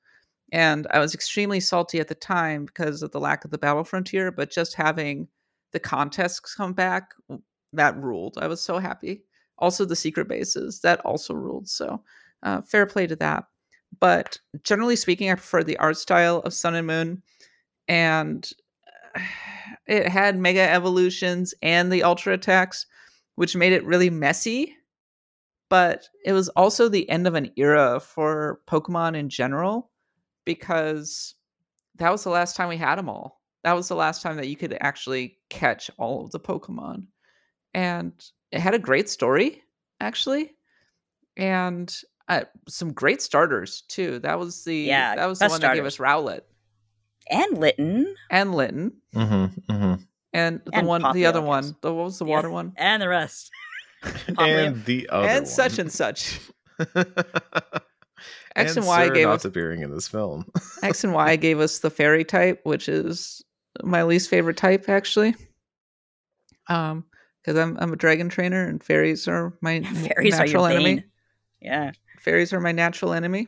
[0.52, 3.84] And I was extremely salty at the time because of the lack of the Battle
[3.86, 5.28] Frontier, but just having
[5.72, 7.12] the contests come back,
[7.74, 8.38] that ruled.
[8.40, 9.24] I was so happy.
[9.58, 11.68] Also, the secret bases, that also ruled.
[11.70, 12.02] So,
[12.44, 13.46] uh, fair play to that.
[14.00, 17.24] But generally speaking, I prefer the art style of Sun and Moon.
[17.88, 18.50] And
[19.88, 22.86] it had mega evolutions and the ultra attacks
[23.36, 24.76] which made it really messy.
[25.70, 29.92] But it was also the end of an era for Pokemon in general
[30.46, 31.34] because
[31.96, 33.42] that was the last time we had them all.
[33.64, 37.06] That was the last time that you could actually catch all of the Pokemon.
[37.74, 38.14] And
[38.56, 39.62] it had a great story,
[40.00, 40.56] actually.
[41.38, 41.94] And
[42.30, 44.20] uh, some great starters too.
[44.20, 46.42] That was the Yeah, that was the best one that gave us Rowlet
[47.30, 50.02] And Litten and Litten Mm-hmm, mm-hmm.
[50.34, 51.76] and the And one the other Popplio, one.
[51.82, 52.32] The, what was the Yeah.
[52.32, 52.74] water one?
[52.78, 53.52] and the rest.
[54.38, 56.40] And the other and such and such.
[58.56, 60.46] X and Y gave Ceratops us appearing in this film.
[60.84, 63.44] X and Y gave us the fairy type, which is
[63.84, 65.36] my least favorite type actually.
[66.68, 67.06] Um,
[67.46, 69.82] because I'm I'm a dragon trainer and fairies are my
[70.16, 71.04] Fairies natural your enemy.
[71.62, 71.92] Yeah.
[72.20, 73.48] Fairies are my natural enemy.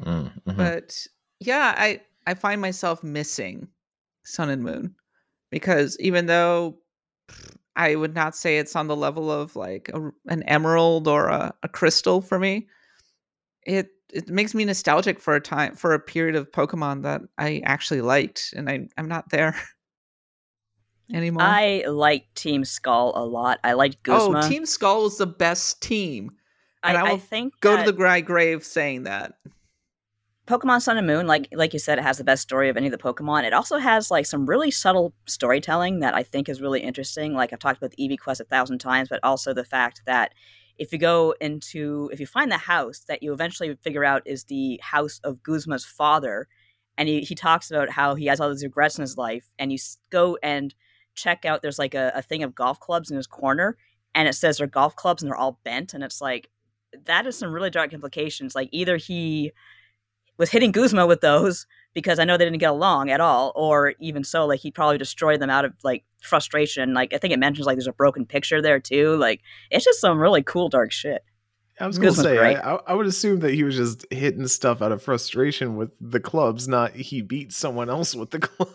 [0.00, 0.56] Mm, mhm.
[0.56, 1.06] But
[1.38, 3.68] yeah, I I find myself missing
[4.24, 4.94] Sun and Moon
[5.50, 6.78] because even though
[7.76, 11.54] I would not say it's on the level of like a, an emerald or a,
[11.62, 12.66] a crystal for me,
[13.62, 17.62] it it makes me nostalgic for a time for a period of Pokemon that I
[17.64, 19.54] actually liked, and I I'm not there
[21.12, 21.42] anymore.
[21.42, 23.60] I like Team Skull a lot.
[23.64, 24.42] I like oh, Guzma.
[24.44, 26.32] oh, Team Skull was the best team.
[26.82, 29.34] and I I, I think Go to the gray grave saying that.
[30.46, 32.86] Pokemon Sun and Moon, like like you said, it has the best story of any
[32.86, 33.44] of the Pokemon.
[33.44, 37.34] It also has like some really subtle storytelling that I think is really interesting.
[37.34, 40.34] Like I've talked about the Eevee quest a thousand times, but also the fact that
[40.78, 44.44] if you go into if you find the house that you eventually figure out is
[44.44, 46.46] the house of Guzma's father,
[46.96, 49.72] and he, he talks about how he has all these regrets in his life, and
[49.72, 49.78] you
[50.10, 50.74] go and
[51.16, 53.76] check out there's like a, a thing of golf clubs in his corner,
[54.14, 56.48] and it says they're golf clubs and they're all bent, and it's like
[57.04, 58.54] that is some really dark implications.
[58.54, 59.52] Like either he
[60.38, 63.94] was hitting Guzma with those because I know they didn't get along at all, or
[64.00, 66.94] even so, like he probably destroyed them out of like frustration.
[66.94, 69.16] Like I think it mentions like there's a broken picture there too.
[69.16, 69.40] Like
[69.70, 71.22] it's just some really cool dark shit.
[71.78, 72.56] I was gonna say, great.
[72.56, 75.90] I, I I would assume that he was just hitting stuff out of frustration with
[76.00, 78.72] the clubs, not he beat someone else with the clubs.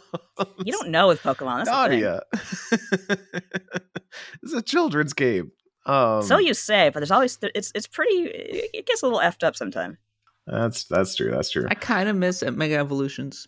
[0.63, 1.65] You don't know with Pokemon.
[1.65, 2.01] That's the thing.
[2.01, 3.41] Nadia.
[4.43, 5.51] it's a children's game.
[5.85, 8.29] Um, so you say, but there's always it's it's pretty.
[8.33, 9.97] It gets a little effed up sometimes.
[10.45, 11.31] that's that's true.
[11.31, 11.65] That's true.
[11.69, 13.47] I kind of miss Mega Evolutions.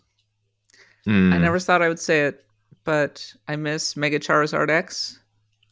[1.06, 1.40] I Mm.
[1.42, 2.44] never thought I would say it,
[2.84, 5.20] but I miss Mega Charizard X.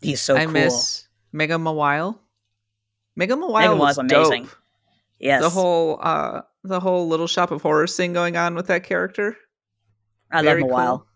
[0.02, 0.52] He's so I cool.
[0.52, 2.18] miss Mega Mawile.
[3.16, 4.44] Mega Mawile was amazing.
[4.44, 4.56] dope.
[5.18, 8.84] yes, The whole uh the whole Little Shop of Horrors thing going on with that
[8.84, 9.36] character.
[10.30, 10.98] I love Very while.
[10.98, 11.06] cool.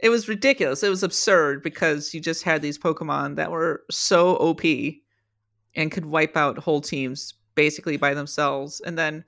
[0.00, 0.82] It was ridiculous.
[0.82, 4.62] It was absurd because you just had these Pokemon that were so OP
[5.76, 8.80] and could wipe out whole teams basically by themselves.
[8.80, 9.24] And then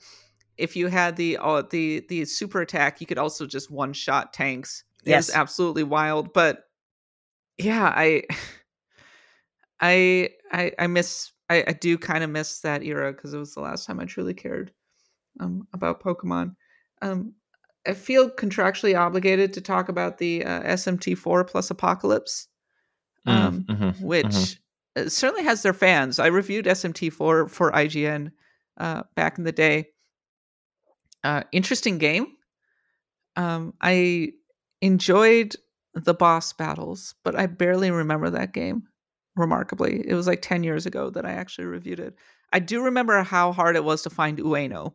[0.59, 4.33] if you had the uh, the the super attack, you could also just one shot
[4.33, 4.83] tanks.
[5.05, 5.29] It Yes.
[5.29, 6.33] was absolutely wild.
[6.33, 6.65] But
[7.57, 8.25] yeah, I
[9.81, 13.55] I I, I miss I, I do kind of miss that era because it was
[13.55, 14.73] the last time I truly cared
[15.41, 16.55] um, about Pokemon.
[17.03, 17.35] Um,
[17.87, 22.49] I feel contractually obligated to talk about the uh, SMT4 plus Apocalypse,
[23.27, 24.59] um, Mm, mhm, which mhm.
[24.97, 26.19] uh, certainly has their fans.
[26.19, 28.33] I reviewed SMT4 for IGN
[28.79, 29.89] uh, back in the day.
[31.23, 32.27] Uh, interesting game.
[33.37, 34.33] Um, I
[34.81, 35.57] enjoyed
[35.95, 38.85] the boss battles, but I barely remember that game.
[39.37, 42.15] Remarkably, it was like 10 years ago that I actually reviewed it.
[42.53, 44.95] I do remember how hard it was to find Ueno.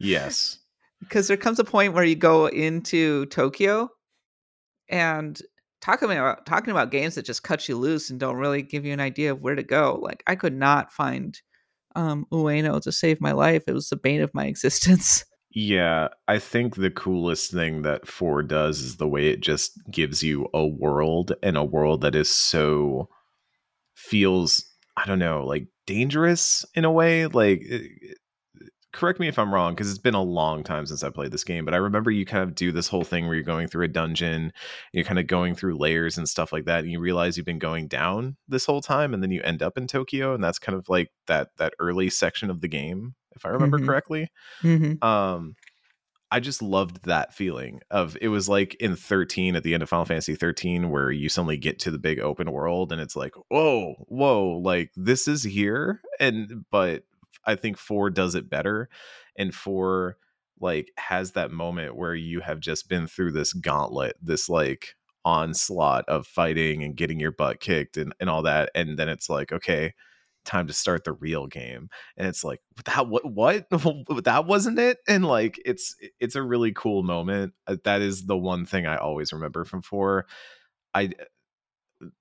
[0.00, 0.58] Yes.
[1.02, 3.90] because there comes a point where you go into Tokyo
[4.88, 5.40] and
[5.80, 8.92] talking about talking about games that just cut you loose and don't really give you
[8.92, 9.98] an idea of where to go.
[10.00, 11.40] Like I could not find
[11.96, 13.64] um Ueno to save my life.
[13.66, 15.24] It was the bane of my existence.
[15.54, 20.22] Yeah, I think the coolest thing that 4 does is the way it just gives
[20.22, 23.10] you a world and a world that is so
[24.02, 24.64] feels
[24.96, 28.18] I don't know, like dangerous in a way, like it-
[28.92, 31.44] correct me if I'm wrong because it's been a long time since I played this
[31.44, 33.86] game, but I remember you kind of do this whole thing where you're going through
[33.86, 34.52] a dungeon,
[34.92, 37.58] you're kind of going through layers and stuff like that, and you realize you've been
[37.58, 40.76] going down this whole time, and then you end up in Tokyo, and that's kind
[40.76, 43.86] of like that that early section of the game, if I remember Mhm.
[43.86, 44.28] correctly
[44.62, 45.02] Mm-hmm.
[45.02, 45.54] um
[46.32, 49.88] i just loved that feeling of it was like in 13 at the end of
[49.88, 53.34] final fantasy 13 where you suddenly get to the big open world and it's like
[53.50, 57.04] whoa whoa like this is here and but
[57.46, 58.88] i think 4 does it better
[59.36, 60.16] and 4
[60.60, 66.08] like has that moment where you have just been through this gauntlet this like onslaught
[66.08, 69.52] of fighting and getting your butt kicked and, and all that and then it's like
[69.52, 69.92] okay
[70.44, 73.24] time to start the real game and it's like that what?
[73.34, 74.98] What that wasn't it?
[75.08, 78.96] And like it's it's a really cool moment Uh, that is the one thing i
[78.96, 80.26] always remember from four.
[80.94, 81.10] I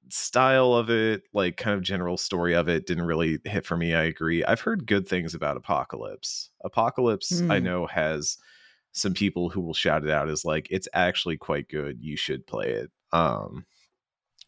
[0.09, 3.93] style of it like kind of general story of it didn't really hit for me
[3.95, 4.43] i agree.
[4.43, 6.49] I've heard good things about apocalypse.
[6.63, 7.59] Apocalypse i Hmm.
[7.59, 8.37] know has
[8.93, 12.45] some people who will shout it out as like it's actually quite good you should
[12.47, 12.91] play it.
[13.13, 13.65] Um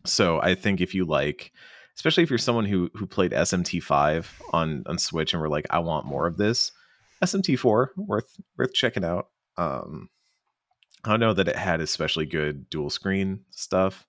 [0.05, 1.53] so i think if you like
[1.95, 5.79] especially if you're someone who who played SMT5 on on Switch and were like, I
[5.79, 6.71] want more of this.
[7.23, 9.27] SMT4 worth worth checking out.
[9.57, 10.09] Um,
[11.05, 14.05] I don't know that it had especially good dual screen stuff.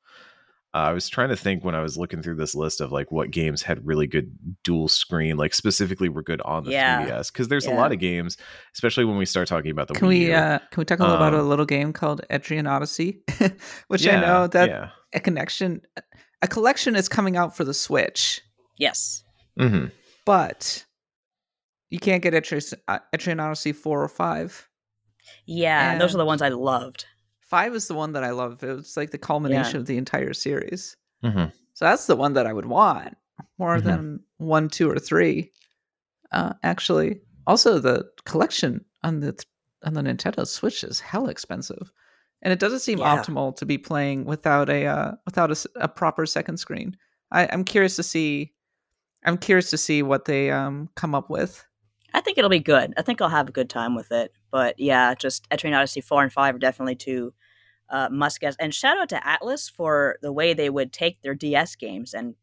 [0.72, 3.12] Uh, I was trying to think when I was looking through this list of like
[3.12, 7.06] what games had really good dual screen, like specifically were good on the Yeah.
[7.06, 7.32] 3DS.
[7.32, 8.36] Because there's a lot of games,
[8.74, 10.34] especially when we start talking about the Can Wii we U.
[10.34, 13.22] uh can we talk a little about a Um, little game called Etrian Odyssey?
[13.86, 14.88] Which I know that yeah.
[15.12, 15.82] a connection
[16.42, 18.40] a collection is coming out for the Switch.
[18.78, 19.22] Yes,
[19.58, 19.90] Mhm.
[20.26, 20.84] but
[21.90, 24.68] you can't get Etrian, uh, Etrian Odyssey 4 or 5.
[25.46, 27.06] yeah, and those are the ones I loved.
[27.40, 28.62] 5 is the one that I love.
[28.62, 30.96] It was like the culmination of the entire series.
[31.22, 31.52] Mhm.
[31.74, 33.16] So that's the one that I would want
[33.58, 33.84] more Mhm.
[33.84, 35.50] than 1, 2 or 3.
[36.32, 39.46] Uh actually, also the collection on the th-
[39.84, 41.90] on the Nintendo Switch is hell expensive.
[42.44, 43.16] And it doesn't seem Yeah.
[43.16, 46.96] optimal to be playing without a uh, without a, a proper second screen.
[47.32, 48.52] I, I'm curious to see
[49.24, 51.64] I'm curious to see what they um come up with.
[52.12, 52.94] I think it'll be good.
[52.96, 54.32] I think I'll have a good time with it.
[54.52, 57.34] But yeah, just Etrian Odyssey 4 and 5 are definitely two
[57.88, 58.54] uh, must guess.
[58.60, 62.34] And shout out to Atlus for the way they would take their DS games and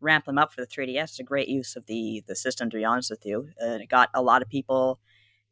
[0.00, 1.02] ramp them up for the 3DS.
[1.04, 3.48] It's a great use of the, the system, to be honest with you.
[3.58, 4.98] And it got a lot of people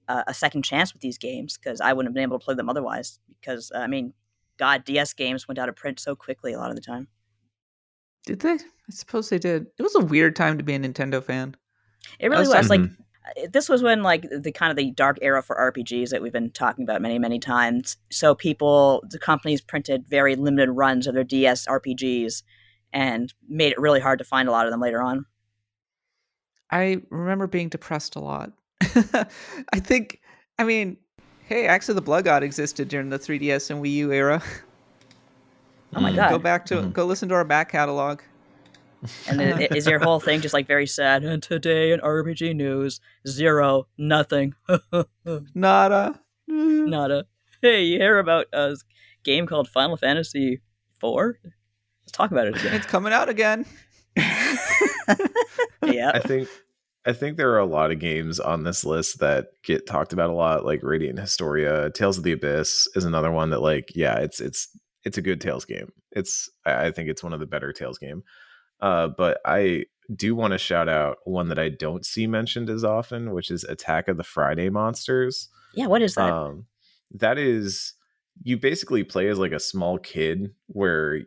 [0.08, 2.54] uh, a second chance with these games because I wouldn't have been able to play
[2.54, 3.18] them otherwise.
[3.40, 4.12] Because, I mean,
[4.58, 7.08] God, DS games went out of print so quickly a lot of the time.
[8.26, 8.52] Did they?
[8.52, 8.58] I
[8.90, 9.66] suppose they did.
[9.78, 11.56] It was a weird time to be a Nintendo fan.
[12.18, 12.70] It really was was.
[12.70, 16.22] Like, uh, this was when like the kind of the dark era for RPGs that
[16.22, 17.96] we've been talking about many many times.
[18.10, 22.42] So people, the companies printed very limited runs of their DS RPGs
[22.92, 25.26] and made it really hard to find a lot of them later on.
[26.70, 28.52] I remember being depressed a lot.
[29.72, 30.20] I think,
[30.58, 30.96] I mean,
[31.46, 34.42] hey, actually, the Blood God existed during the 3DS and Wii U era.
[35.94, 36.16] Oh my Mm.
[36.16, 36.30] god!
[36.30, 36.92] Go back to Mhm.
[36.92, 38.20] go listen to our back catalog.
[39.28, 41.22] And then is your whole thing just like very sad?
[41.24, 44.54] And today in RPG news, zero, nothing,
[45.54, 46.20] Nada.
[46.46, 47.26] nada.
[47.60, 48.76] Hey, you hear about a
[49.22, 50.60] game called Final Fantasy
[51.02, 51.34] IV?
[51.44, 52.74] Let's talk about it again.
[52.74, 53.66] It's coming out again.
[54.16, 56.10] yeah.
[56.14, 56.48] I think
[57.04, 60.30] I think there are a lot of games on this list that get talked about
[60.30, 64.18] a lot, like Radiant Historia, Tales of the Abyss is another one that, like, yeah,
[64.18, 64.68] it's it's
[65.04, 65.90] it's a good Tales game.
[66.12, 68.22] It's I think it's one of the better Tales game.
[68.80, 72.84] Uh, but I do want to shout out one that I don't see mentioned as
[72.84, 75.48] often, which is Attack of the Friday Monsters.
[75.74, 75.86] Yeah.
[75.86, 76.32] What is that?
[76.32, 76.66] Um,
[77.12, 77.94] that is
[78.42, 81.20] you basically play as like a small kid where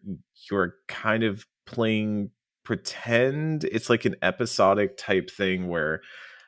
[0.50, 2.32] you're kind of playing
[2.66, 3.64] pretend.
[3.66, 6.02] It's like an episodic type thing where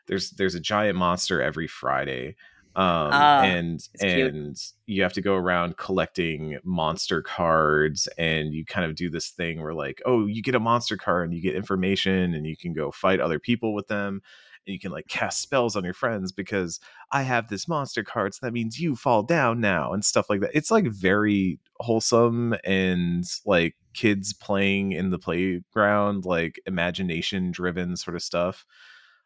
[0.08, 2.36] there's there's a giant monster every Friday.
[2.76, 4.34] Um, Ah, and it's cute.
[4.34, 4.56] and
[4.86, 9.62] you have to go around collecting monster cards and you kind of do this thing
[9.62, 12.74] where like oh you get a monster card and you get information and you can
[12.74, 14.22] go fight other people with them
[14.68, 16.80] and you can like cast spells on your friends because
[17.12, 20.42] I have this monster card, so that means you fall down now and stuff like
[20.42, 20.52] that.
[20.54, 28.16] It's like very wholesome and like kids playing in the playground, like imagination driven sort
[28.16, 28.66] of stuff.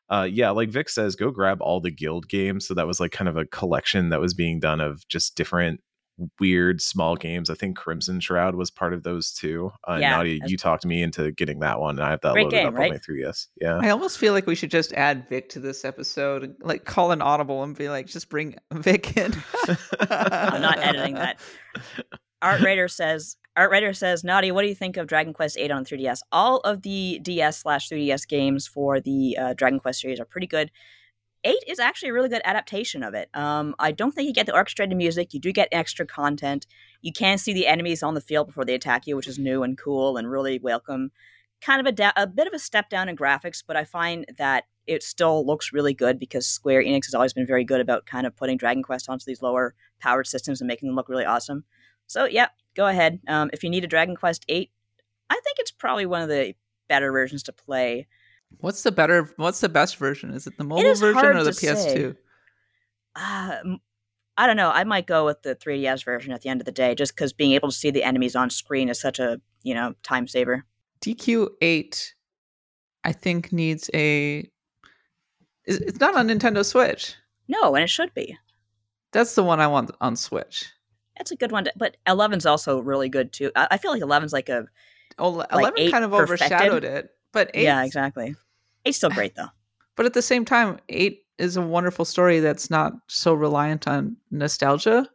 [0.10, 2.68] Uh, yeah, like Vic says, go grab all the guild games.
[2.68, 5.82] So that was like kind of a collection that was being done of just different
[6.40, 7.50] weird small games.
[7.50, 9.72] I think Crimson Shroud was part of those too.
[9.88, 12.52] Uh, Yeah, Nadia, you talked me into getting that one, and I have that loaded
[12.52, 12.92] game, up right?
[12.92, 13.48] on my 3DS.
[13.60, 13.80] Yeah.
[13.82, 17.12] I almost feel like we should just add Vic to this episode, and, like call
[17.12, 19.34] an audible and be like, just bring Vic in.
[20.10, 21.40] I'm not editing that.
[22.42, 25.72] Art Raider says Art Writer says, Naughty, what do you think of Dragon Quest VIII
[25.72, 26.20] on 3DS?
[26.32, 30.48] All of the DS slash 3DS games for the uh, Dragon Quest series are pretty
[30.48, 30.72] good.
[31.44, 33.30] Eight is actually a really good adaptation of it.
[33.34, 35.34] Um, I don't think you get the orchestrated music.
[35.34, 36.68] You do get extra content.
[37.02, 39.64] You can see the enemies on the field before they attack you, which is new
[39.64, 41.12] and cool and really welcome.
[41.60, 44.26] Kind of a, da- a bit of a step down in graphics, but I find
[44.38, 48.06] that it still looks really good because Square Enix has always been very good about
[48.06, 51.26] kind of putting Dragon Quest onto these lower powered systems and making them look really
[51.26, 51.64] awesome.
[52.08, 53.20] So yeah, go ahead.
[53.28, 54.72] Um, if you need a Dragon Quest Eight,
[55.30, 56.54] I think it's probably one of the
[56.88, 58.08] better versions to play.
[58.60, 59.30] What's the better?
[59.38, 60.32] What's the best version?
[60.32, 61.76] Is it the mobile is version or the PS2?
[61.76, 62.14] say.
[63.16, 63.58] Uh,
[64.38, 64.70] I don't know.
[64.72, 67.34] I might go with the 3DS version at the end of the day, just because
[67.34, 70.66] being able to see the enemies on screen is such a you know time saver.
[71.02, 72.12] DQ8,
[73.04, 74.50] I think needs a.
[75.66, 77.16] It's not on Nintendo Switch.
[77.48, 78.38] No, and it should be.
[79.12, 80.66] That's the one I want on Switch.
[81.18, 83.52] That's a good one, to, but 11's also really good too.
[83.56, 84.66] I, I feel like 11's like a
[85.20, 86.52] Oh, 11 eight kind of perfected?
[86.52, 88.36] overshadowed it, but eight, yeah, exactly.
[88.86, 89.48] Eight's still great though.
[89.98, 94.16] But at the same time, eight is a wonderful story that's not so reliant on
[94.32, 95.08] nostalgia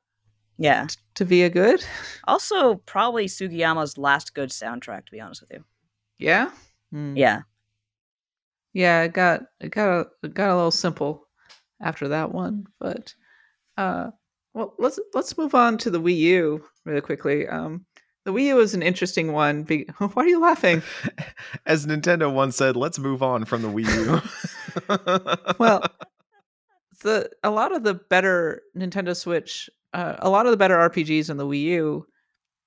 [0.58, 0.86] Yeah.
[1.14, 1.84] to be a good.
[2.28, 5.06] Also, probably Sugiyama's last good soundtrack.
[5.06, 5.64] To be honest with you.
[6.18, 6.50] Yeah.
[6.92, 7.16] Hmm.
[7.16, 7.40] Yeah.
[8.74, 11.26] Yeah, it got it got a it got a little simple
[11.80, 13.14] after that one, but
[13.78, 14.10] uh
[14.54, 17.48] well, let's let's move on to the Wii U really quickly.
[17.48, 17.86] Um
[18.26, 19.62] the Wii U is an interesting one.
[19.62, 20.82] Be- Why are you laughing?
[21.66, 24.20] As Nintendo once said, let's move on from the Wii U.
[25.58, 25.82] Well,
[27.02, 31.30] the a lot of the better Nintendo Switch, uh, a lot of the better RPGs
[31.30, 32.06] on the Wii U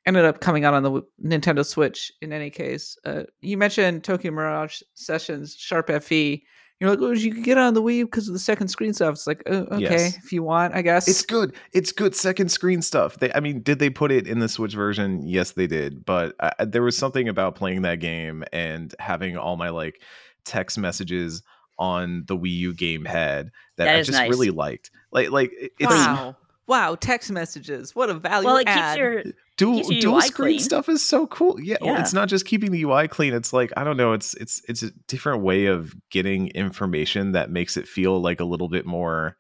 [0.05, 2.11] ended up coming out on the W- Nintendo Switch.
[2.21, 6.43] In any case, uh, you mentioned Tokyo Mirage Sessions Sharp FE.
[6.79, 8.69] You're like, oh, you can get it on the Wii U because of the second
[8.69, 9.13] screen stuff.
[9.15, 10.17] It's like, oh, okay, Yes.
[10.17, 11.07] if you want, I guess.
[11.09, 11.53] it's good.
[11.73, 13.19] It's good second screen stuff.
[13.19, 15.21] They, I mean, did they put it in the Switch version?
[15.27, 16.05] Yes, they did.
[16.05, 20.01] But uh, there was something about playing that game and having all my like
[20.45, 21.43] text messages
[21.77, 24.29] on the Wii U gamepad that, That I just nice.
[24.29, 24.89] really liked.
[25.11, 26.35] Like, like it's wow,
[26.69, 27.93] wow, text messages.
[27.95, 28.93] What a value well, it add.
[28.93, 29.23] keeps your
[29.57, 30.59] dual keeps your dual UI screen clean.
[30.61, 31.59] stuff is so cool.
[31.59, 33.33] Yeah, well, it's not just keeping the UI clean.
[33.33, 34.13] It's like I don't know.
[34.13, 38.45] It's it's it's a different way of getting information that makes it feel like a
[38.45, 39.35] little bit more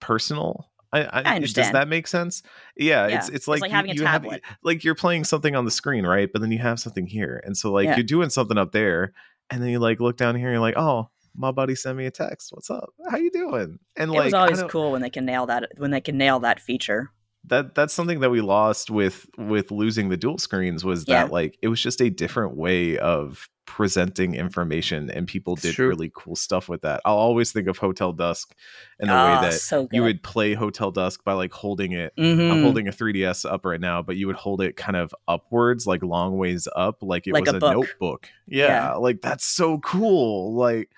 [0.00, 0.68] personal.
[0.94, 1.74] I, I, Does understand.
[1.74, 2.42] that make sense?
[2.76, 3.16] Yeah, Yeah.
[3.16, 4.42] it's it's It's like, like you- having a you have- tablet.
[4.62, 6.28] like you're playing something on the screen, right?
[6.30, 7.96] But then you have something here, and so like Yeah.
[7.96, 9.14] you're doing something up there,
[9.48, 12.06] and then you like look down here, and you're like, oh, my buddy sent me
[12.06, 12.50] a text.
[12.52, 12.90] What's up?
[13.10, 13.78] How you doing?
[13.96, 16.40] And it like was always cool when they can nail that when they can nail
[16.40, 17.10] that feature.
[17.46, 21.24] that that's something that we lost with with losing the dual screens was Yeah.
[21.24, 25.88] that like it was just a different way of presenting information and people did true.
[25.88, 28.54] really cool stuff with that i'll always think of hotel dusk
[29.00, 32.12] and the oh, way that so you would play hotel dusk by like holding it
[32.18, 32.50] Mhm.
[32.52, 35.86] i'm holding a 3ds up right now but you would hold it kind of upwards
[35.86, 38.94] like long ways up like it Like was a a, notebook yeah, Yeah.
[38.94, 40.90] like that's so cool like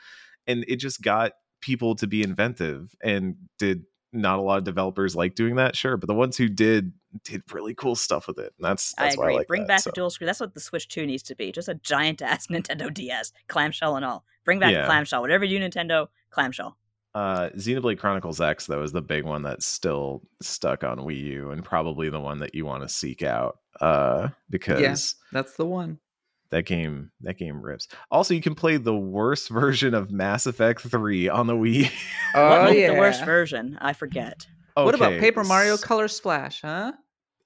[0.47, 5.17] and it just got people to be inventive and did not a lot of developers
[5.17, 6.93] like doing that sure but the ones who did
[7.25, 9.35] did really cool stuff with it and that's that's I why agree.
[9.35, 9.91] I like Bring that, back so.
[9.91, 10.27] the dual screen.
[10.27, 11.51] That's what the Switch 2 needs to be.
[11.53, 14.25] Just a giant ass Nintendo DS, clamshell and all.
[14.45, 14.83] Bring back Yeah.
[14.83, 15.21] the clamshell.
[15.21, 16.77] Whatever you do, Nintendo, clamshell.
[17.15, 21.51] Uh, Xenoblade Chronicles X though is the big one that's still stuck on Wii U
[21.53, 25.99] and probably the one that you want to seek out uh, because That's the one.
[26.51, 27.89] That game that game rips.
[28.11, 31.91] Also, you can play the worst version of Mass Effect 3 on the Wii.
[32.37, 32.93] Oh what yeah.
[32.93, 33.79] the worst version?
[33.81, 34.47] I forget.
[34.75, 36.63] What about Paper Mario Color Splash?
[36.63, 36.93] Huh?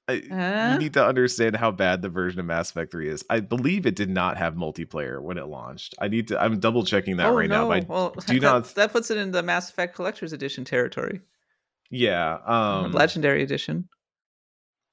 [0.08, 0.70] I- Huh?
[0.72, 3.22] You need to understand how bad the version of Mass Effect 3 is.
[3.28, 5.94] I believe it did not have multiplayer when it launched.
[6.00, 7.64] I need to I'm double checking that oh right no.
[7.64, 7.68] now.
[7.68, 10.64] But I- well, do that, not- that puts it in the Mass Effect Collector's Edition
[10.64, 11.20] territory.
[11.90, 13.88] yeah, um Legendary Edition.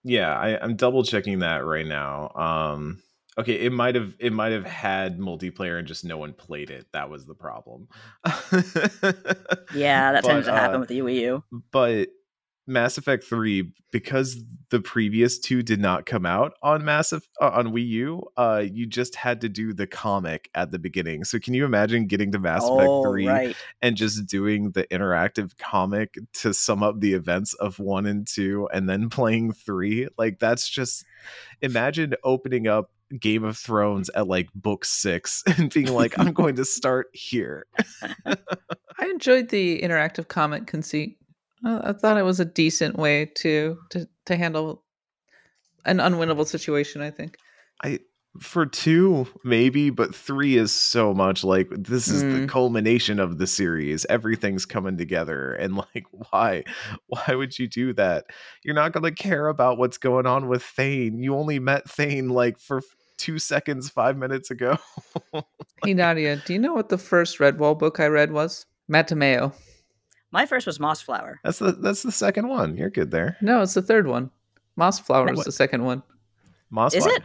[0.03, 2.29] Yeah, I, I'm double checking that right now.
[2.35, 3.01] Um,
[3.37, 6.87] okay, it might have it might have had multiplayer and just no one played it.
[6.93, 7.87] That was the problem.
[9.73, 11.43] Yeah, that But, to happen uh, with the Wii U.
[11.71, 12.09] But
[12.67, 17.67] Mass Effect Three, because the previous two did not come out on Massive uh, on
[17.67, 21.25] Wii U, uh, you just had to do the comic at the beginning.
[21.25, 23.55] So can you imagine getting to Mass Effect 3 right.
[23.83, 28.67] and just doing the interactive comic to sum up the events of one and two
[28.73, 31.05] and then playing three like that's just
[31.61, 32.89] imagine opening up
[33.19, 37.65] game of thrones at like book six and being like i'm going to start here
[38.99, 41.17] I enjoyed the interactive comic conceit.
[41.63, 44.83] I, I thought it was a decent way to to to handle
[45.85, 47.01] an unwinnable situation.
[47.01, 47.37] I think.
[48.41, 52.49] For two maybe but three is so much like this is the Mm.
[52.49, 56.63] culmination of the series everything's coming together and like why
[57.07, 58.25] why would you do that
[58.63, 62.27] you're not going to care about what's going on with thane you only met thane
[62.29, 62.81] like for
[63.17, 64.77] two seconds five minutes ago
[65.83, 68.65] Hey Nadia, do you know what the first Redwall book I read was?
[68.91, 69.53] Mattimeo.
[70.31, 71.35] My first was Mossflower.
[71.43, 74.29] that's the that's the second one you're good there No, it's the third one.
[74.77, 75.45] Mossflower is What?
[75.45, 76.03] the second one.
[76.69, 77.15] Moss Is Flower.
[77.17, 77.23] it?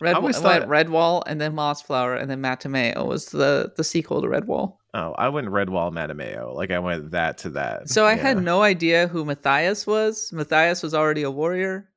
[0.00, 3.84] Red always it went thought- Redwall and then Mossflower and then Mattimeo was the the
[3.84, 4.76] sequel to Redwall.
[4.94, 8.62] oh i went redwall matameo like i went that to that So I had no
[8.62, 10.32] idea who Matthias was.
[10.32, 11.88] Matthias was already a warrior.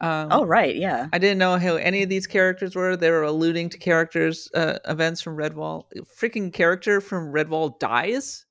[0.00, 0.74] Um, Oh, right.
[0.76, 1.06] Yeah.
[1.12, 2.96] I didn't know who any of these characters were.
[2.96, 5.84] They were alluding to characters, uh, events from Redwall.
[6.20, 8.44] Freaking character from Redwall dies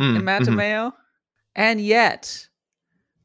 [0.00, 0.24] Mm, in mhm.
[0.24, 0.92] Mattimeo.
[1.54, 2.46] And yet,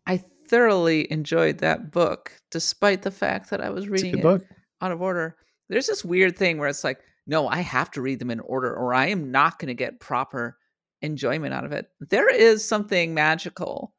[0.06, 4.20] I thoroughly enjoyed that book, despite the fact that I was It's a reading good
[4.20, 4.44] it book
[4.84, 5.38] out of order.
[5.70, 8.74] There's this weird thing where it's like, no, I have to read them in order,
[8.76, 10.58] or I am not going to get proper
[11.02, 11.88] enjoyment out of it.
[12.00, 13.94] There is something magical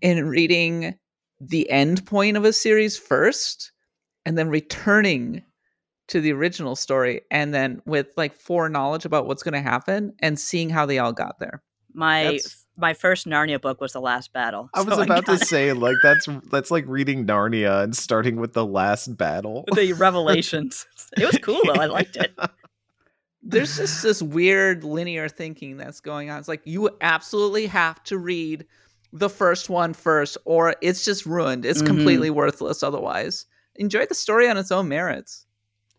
[0.00, 0.94] in reading
[1.40, 3.72] the end point of a series first
[4.26, 5.44] and then returning
[6.08, 10.38] to the original story and then with like foreknowledge about what's going to happen and
[10.38, 11.62] seeing how they all got there.
[11.92, 14.70] My That's- my first Narnia book was The Last Battle.
[14.72, 18.52] i was so about to say like that's that's like reading narnia and starting with
[18.54, 20.86] the last battle the revelations.
[21.16, 21.74] it was cool though.
[21.80, 22.32] I liked it.
[23.42, 26.38] There's just this weird linear thinking that's going on.
[26.38, 28.66] It's like you absolutely have to read
[29.12, 31.64] the first one first, or it's just ruined.
[31.64, 31.86] It's Mhm.
[31.86, 33.46] completely worthless otherwise.
[33.76, 35.46] Enjoy the story on its own merits.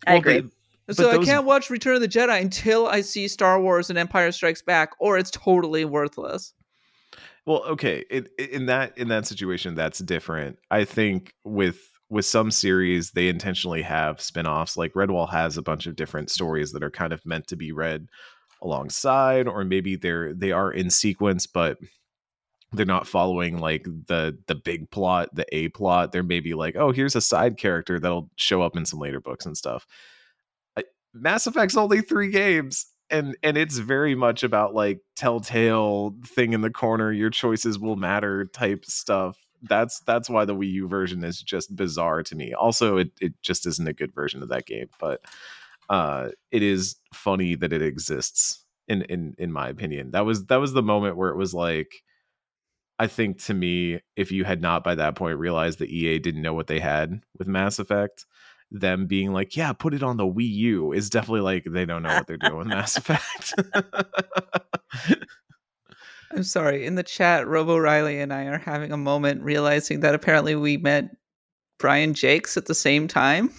[0.06, 0.40] I Well, agree.
[0.42, 3.90] they- So But I can't watch Return of the Jedi until I see Star Wars
[3.90, 6.54] and Empire Strikes Back, or it's totally worthless.
[7.46, 10.60] Well, okay, it, in that in that situation, that's different.
[10.70, 14.76] I think with with some series, they intentionally have spin-offs.
[14.78, 17.72] Like Redwall has a bunch of different stories that are kind of meant to be
[17.72, 18.08] read
[18.62, 21.78] alongside, or maybe they're they are in sequence, but
[22.72, 26.12] they're not following like the the big plot, the A plot.
[26.12, 29.46] They're maybe like, oh, here's a side character that'll show up in some later books
[29.46, 29.88] and stuff.
[31.14, 36.62] Mass Effect's only three games and and it's very much about like telltale thing in
[36.62, 39.38] the corner your choices will matter type stuff.
[39.64, 42.54] That's that's why the wii u version is just bizarre to me.
[42.54, 45.22] Also it, it just isn't a good version of that game but
[45.90, 50.12] uh it is funny that it exists in in in my opinion.
[50.12, 52.04] That was that was the moment where it was like
[53.00, 56.42] i think to me if you had not by that point realized that ea didn't
[56.42, 58.26] know what they had with mass effect
[58.72, 62.04] them being like, yeah, put it on the Wii U is definitely like they don't
[62.04, 63.54] know what they're doing with Mass Effect.
[66.32, 66.86] I'm sorry.
[66.86, 70.78] In the chat, Robo Riley and I are having a moment realizing that apparently we
[70.78, 71.16] met
[71.80, 73.52] Brian Jacques at the same time.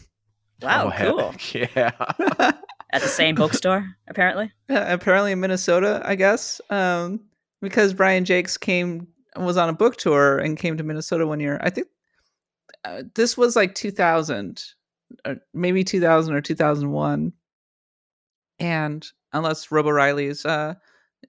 [0.63, 1.35] Wow, Oh, heck cool.
[1.75, 1.93] Yeah.
[2.93, 4.51] At the same bookstore, apparently.
[4.69, 6.61] Yeah, apparently in Minnesota, I guess.
[6.71, 7.21] Um,
[7.63, 9.07] because Brian Jacques came
[9.37, 11.61] was on a book tour and came to Minnesota one year.
[11.63, 11.87] I think
[12.85, 14.80] uh, this was like 2000, or
[15.55, 17.33] maybe 2000 or 2001.
[18.59, 20.75] And unless Robo Riley is uh,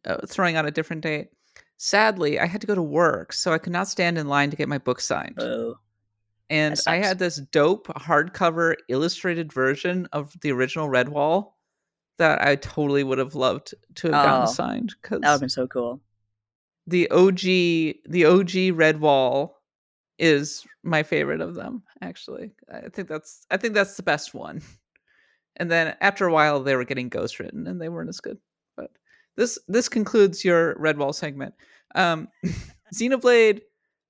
[0.06, 1.30] uh, throwing out a different date.
[1.78, 4.56] Sadly, I had to go to work, so I could not stand in line to
[4.56, 5.40] get my book signed.
[5.40, 5.76] Oh,
[6.50, 11.54] and I had this dope hardcover illustrated version of the original Redwall
[12.18, 15.50] that I totally would have loved to have gotten Oh, signed that would have been
[15.50, 16.02] so cool.
[16.86, 19.54] the OG the OG Redwall
[20.22, 21.84] is my favorite of them.
[22.02, 24.62] Actually, I think that's I think that's the best one.
[25.58, 28.38] And then after a while, they were getting ghost written, and they weren't as good.
[28.78, 28.92] But
[29.36, 31.54] this this concludes your Redwall segment.
[31.96, 32.30] Um,
[32.96, 33.60] Xenoblade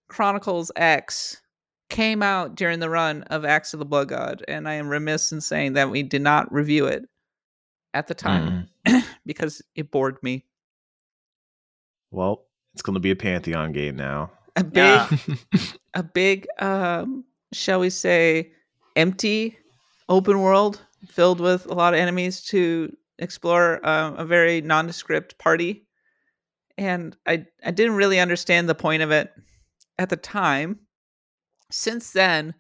[0.08, 1.42] Chronicles X
[1.90, 5.32] came out during the run of Axe of the Blood God, and I am remiss
[5.32, 7.06] in saying that we did not review it
[7.94, 9.04] at the time Mm.
[9.26, 10.46] because it bored me.
[12.12, 14.32] Well, it's going to be a Pantheon game now.
[14.56, 15.38] A big,
[15.94, 17.24] a big, um,
[17.54, 18.52] shall we say,
[18.96, 19.58] empty
[20.10, 23.86] open world filled with a lot of enemies to explore.
[23.88, 25.88] Um, a very nondescript party,
[26.78, 29.32] and I I didn't really understand the point of it
[29.98, 30.80] at the time.
[31.72, 32.54] Since then,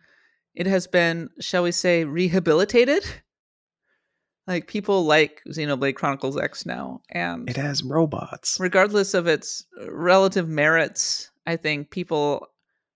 [0.55, 3.03] it has been, shall we say, rehabilitated.
[4.47, 8.57] Like people like Xenoblade Chronicles X now, and It has robots.
[8.59, 12.47] regardless of its uh, relative merits, I think people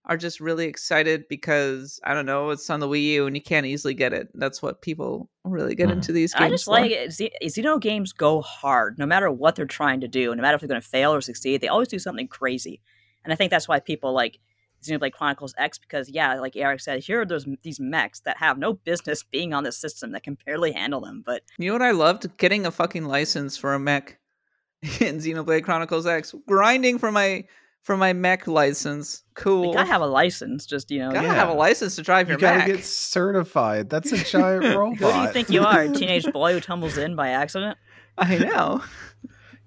[0.07, 3.41] are just really excited because I don't know, it's on the Wii U and you
[3.41, 4.27] can't easily get it.
[4.35, 5.93] That's what people really get Mhm.
[5.93, 6.45] into these games.
[6.45, 6.71] I just for.
[6.71, 7.11] like it.
[7.11, 10.61] Ze- Xeno games go hard, no matter what they're trying to do, no matter if
[10.61, 11.61] they're going to fail or succeed.
[11.61, 12.81] They always do something crazy,
[13.23, 14.39] and I think that's why people like
[14.85, 18.57] Xenoblade Chronicles X because, yeah, like Eric said, here are those these mechs that have
[18.57, 21.23] no business being on the system that can barely handle them.
[21.25, 22.37] But You know what I loved?
[22.37, 24.17] Getting a fucking license for a mech
[24.81, 26.33] in Xenoblade Chronicles X.
[26.47, 27.45] Grinding for my
[27.81, 29.23] for my mech license.
[29.35, 29.67] Cool.
[29.67, 30.65] you gotta have a license.
[30.65, 31.33] Just you know, Gotta Yeah.
[31.35, 32.67] have a license to drive You your gotta mech.
[32.67, 33.89] get certified.
[33.91, 34.97] That's a giant robot.
[34.97, 35.81] who do you think you are?
[35.81, 37.77] A teenage boy who tumbles in by accident?
[38.17, 38.81] I know.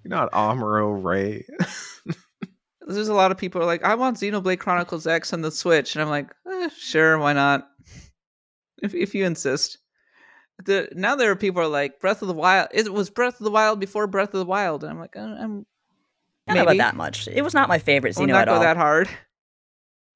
[0.02, 1.44] You're not Amuro Ray.
[2.94, 5.50] There's a lot of people who are like, I want Xenoblade Chronicles X on the
[5.50, 7.68] Switch, and I'm like, eh, sure, why not?
[8.80, 9.78] If if you insist.
[10.64, 12.68] The, now there are people who are like Breath of the Wild.
[12.72, 15.66] It was Breath of the Wild before Breath of the Wild, and I'm like, I'm
[16.54, 17.28] don't know about that much.
[17.28, 18.60] It was not my favorite Xeno not at go all.
[18.60, 19.08] that hard.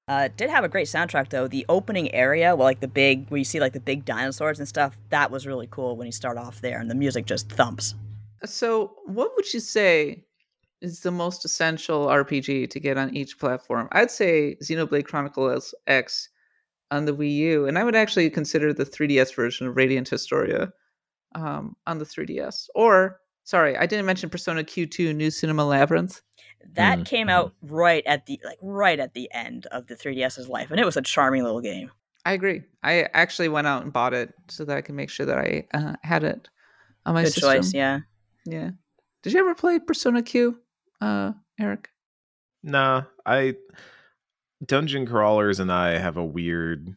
[0.09, 1.47] Uh, it did have a great soundtrack though.
[1.47, 4.67] The opening area, well, like the big, where you see like the big dinosaurs and
[4.67, 7.95] stuff, that was really cool when you start off there, and the music just thumps.
[8.45, 10.25] So, what would you say
[10.83, 13.89] is the most essential RPG to get on each platform?
[13.93, 16.29] I'd say Xenoblade Chronicles X
[16.91, 20.73] on the Wii U, and I would actually consider the 3DS version of Radiant Historia
[21.35, 22.69] um, on the 3DS.
[22.75, 26.21] Or, sorry, I didn't mention Persona Q2 New Cinema Labyrinth.
[26.75, 27.33] That Mm, came mhm.
[27.33, 30.85] out right at the like right at the end of the 3DS's life, and it
[30.85, 31.91] was a charming little game.
[32.25, 32.63] I agree.
[32.85, 35.67] I actually went out and bought it so that I can make sure that I
[35.75, 36.49] uh, had it
[37.05, 37.53] on my Good system.
[37.63, 38.01] choice, yeah.
[38.47, 38.71] Yeah.
[39.23, 40.57] Did you ever play Persona Q,
[41.03, 41.89] uh, Eric?
[42.63, 43.57] Nah, I
[44.65, 46.95] dungeon crawlers and I have a weird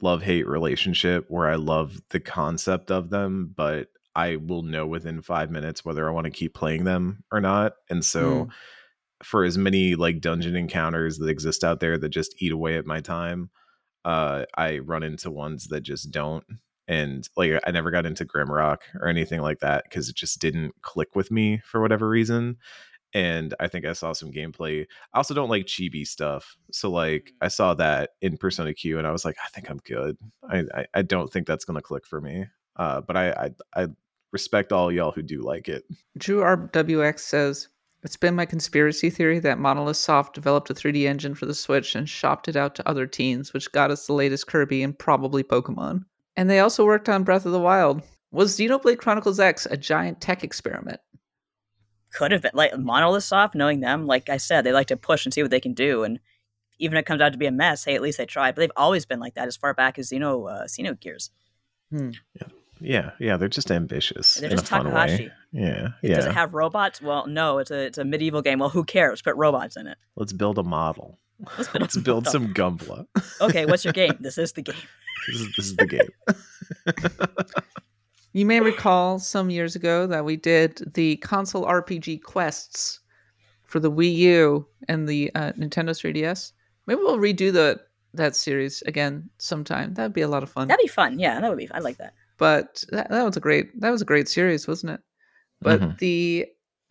[0.00, 5.22] love hate relationship where I love the concept of them, but I will know within
[5.22, 7.74] five minutes whether I want to keep playing them or not.
[7.90, 8.48] And so,
[9.22, 12.86] for as many like dungeon encounters that exist out there that just eat away at
[12.86, 13.50] my time,
[14.04, 16.44] uh, I run into ones that just don't.
[16.88, 20.74] And like, I never got into Grimrock or anything like that because it just didn't
[20.82, 22.58] click with me for whatever reason.
[23.14, 26.56] And I think I saw some gameplay I also don't like chibi stuff.
[26.70, 29.78] So like I saw that in Persona Q and I was like, I think I'm
[29.78, 30.16] good.
[30.48, 32.46] I I, I don't think that's gonna click for me.
[32.76, 33.50] Uh but I, I
[33.82, 33.88] I
[34.32, 35.84] respect all y'all who do like it.
[36.18, 37.68] Drew RWX says,
[38.02, 41.94] It's been my conspiracy theory that Monolith Soft developed a 3D engine for the Switch
[41.94, 45.44] and shopped it out to other teens, which got us the latest Kirby and probably
[45.44, 46.04] Pokemon.
[46.36, 48.02] And they also worked on Breath of the Wild.
[48.32, 51.00] Was Xenoblade Chronicles X a giant tech experiment?
[52.12, 55.24] Could have been like Monolith Soft, knowing them, like I said, they like to push
[55.24, 56.20] and see what they can do, and
[56.78, 58.54] even if it comes out to be a mess, hey, at least they tried.
[58.54, 61.30] But they've always been like that as far back as Xeno uh, Xenogears.
[62.80, 65.28] Yeah, yeah, they're just ambitious They're just a fun Takahashi.
[65.28, 65.32] way.
[65.52, 67.00] Yeah, Does it have robots?
[67.00, 68.58] Well, no, it's a it's a medieval game.
[68.58, 69.22] Well, who cares?
[69.22, 69.98] Put robots in it.
[70.16, 71.18] Let's build a model.
[71.56, 73.06] Let's build, Let's build some Gunpla.
[73.40, 74.16] Okay, what's your game?
[74.20, 74.74] This is the game.
[75.28, 76.08] this, is, this is the game.
[78.32, 83.00] You may recall some years ago that we did the console RPG quests
[83.64, 86.52] for the Wii U and the uh, Nintendo 3DS.
[86.86, 87.80] Maybe we'll redo the
[88.14, 89.94] that series again sometime.
[89.94, 90.68] That'd be a lot of fun.
[90.68, 91.18] That'd be fun.
[91.18, 91.70] Yeah, that would be.
[91.70, 92.12] I like that.
[92.38, 95.00] but that, that was a great that was a great series, wasn't it?
[95.62, 95.98] But Mhm.
[95.98, 96.46] the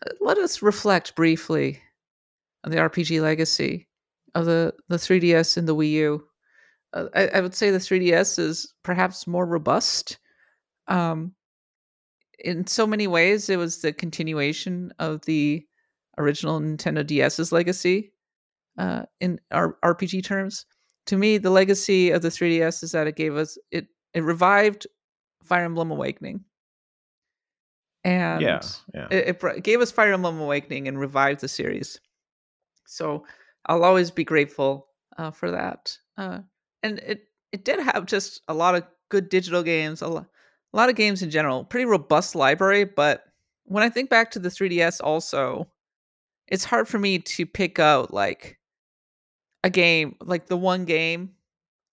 [0.05, 1.79] uh, let us reflect briefly
[2.63, 3.87] on the RPG legacy
[4.33, 6.23] of the the 3DS and the Wii U.
[6.93, 10.17] Uh, I, I would say the 3DS is perhaps more robust.
[10.91, 11.33] Um,
[12.39, 15.65] in so many ways, it was the continuation of the
[16.17, 18.13] original Nintendo DS's legacy
[18.77, 20.65] uh, in our RPG terms.
[21.07, 24.87] To me, the legacy of the 3DS is that it gave us it it revived
[25.43, 26.43] Fire Emblem Awakening,
[28.03, 28.61] and yeah,
[28.93, 29.07] yeah.
[29.09, 31.99] it, it gave us Fire Emblem Awakening and revived the series.
[32.85, 33.25] So
[33.65, 34.87] I'll always be grateful
[35.17, 35.97] uh, for that.
[36.17, 36.39] Uh,
[36.83, 40.27] and it it did have just a lot of good digital games, a lot,
[40.73, 42.83] a lot of games in general, pretty robust library.
[42.85, 43.25] But
[43.65, 45.67] when I think back to the 3DS, also,
[46.47, 48.57] it's hard for me to pick out like
[49.63, 51.31] a game, like the one game,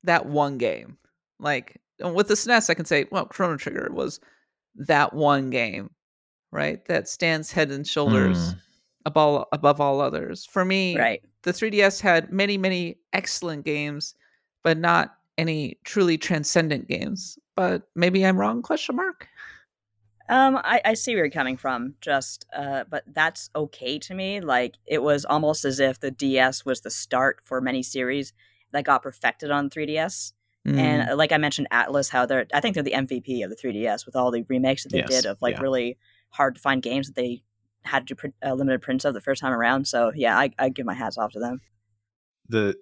[0.05, 0.97] that one game.
[1.39, 4.21] Like with the SNES, I can say, well, Chrono Trigger was
[4.77, 5.91] that one game,
[6.53, 6.85] right?
[6.87, 8.59] That stands head and shoulders Mm.
[9.07, 10.45] above above all others.
[10.47, 11.23] For me, Right.
[11.43, 14.15] the 3DS had many, many excellent games,
[14.65, 17.39] but not any truly transcendent games.
[17.59, 18.63] But maybe I'm wrong?
[18.63, 19.27] Question mark.
[20.29, 21.95] Um, I, I see where you're coming from.
[22.01, 24.41] Just, uh, but that's okay to me.
[24.41, 28.33] Like it was almost as if the DS was the start for many series
[28.71, 30.35] that got perfected on 3DS.
[30.69, 30.79] Mm.
[30.79, 33.57] And uh, like I mentioned, Atlus, how they're I think they're the MVP of the
[33.57, 35.63] 3DS with all the remakes that they Yes, did of like yeah.
[35.63, 35.99] really
[36.29, 37.43] hard to find games that they
[37.83, 39.89] had to print uh, limited prints of the first time around.
[39.89, 41.61] So yeah, I I give my hats off to them.
[42.49, 42.77] the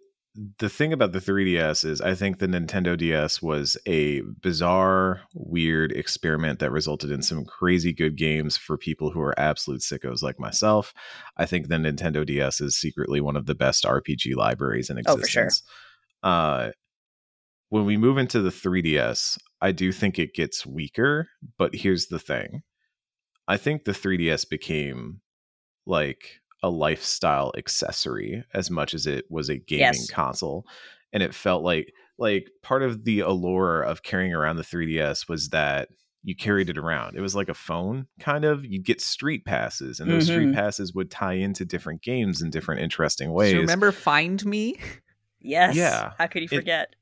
[0.59, 5.93] the thing about the 3DS is I think the Nintendo DS was a bizarre, weird
[5.93, 10.39] experiment that resulted in some crazy good games for people who are absolute sickos like
[10.39, 10.93] myself.
[11.37, 15.19] I think the Nintendo DS is secretly one of the best RPG libraries in existence.
[15.19, 15.51] Oh, for sure.
[16.23, 16.71] Uh
[17.69, 22.21] when we move into the 3DS, I do think it gets weaker, but here's the
[22.21, 22.63] thing.
[23.49, 25.21] I think the 3DS became
[25.85, 30.11] like a lifestyle accessory as much as it was a gaming Yes.
[30.11, 30.67] console
[31.13, 35.51] and it felt like like part of the allure of carrying around the 3DS was
[35.51, 35.89] that
[36.23, 37.15] you carried it around.
[37.15, 38.65] It was like a phone kind of.
[38.65, 40.55] You'd get street passes and those street Mhm.
[40.55, 43.55] passes would tie into different games in different interesting So ways.
[43.55, 44.77] remember Find Me?
[45.41, 45.77] Yes.
[45.77, 46.13] Yeah.
[46.19, 46.89] How could you forget?
[46.91, 46.97] it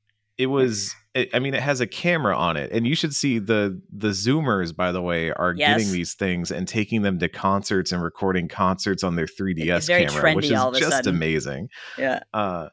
[0.46, 0.94] was
[1.32, 4.74] i mean it has a camera on it and you should see the the zoomers
[4.74, 5.78] by the way are Yes.
[5.78, 10.06] getting these things and taking them to concerts and recording concerts on their 3ds very
[10.06, 11.14] camera which is all of a just sudden.
[11.14, 12.20] amazing yeah.
[12.32, 12.68] uh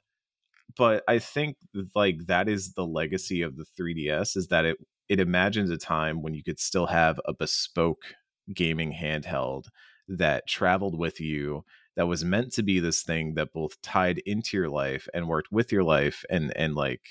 [0.78, 1.58] but i think
[1.94, 4.78] like that is the legacy of the 3ds is that it
[5.08, 8.16] it imagines a time when you could still have a bespoke
[8.56, 9.66] gaming handheld
[10.08, 11.64] that traveled with you
[11.96, 15.52] that was meant to be this thing that both tied into your life and worked
[15.52, 17.02] with your life and and like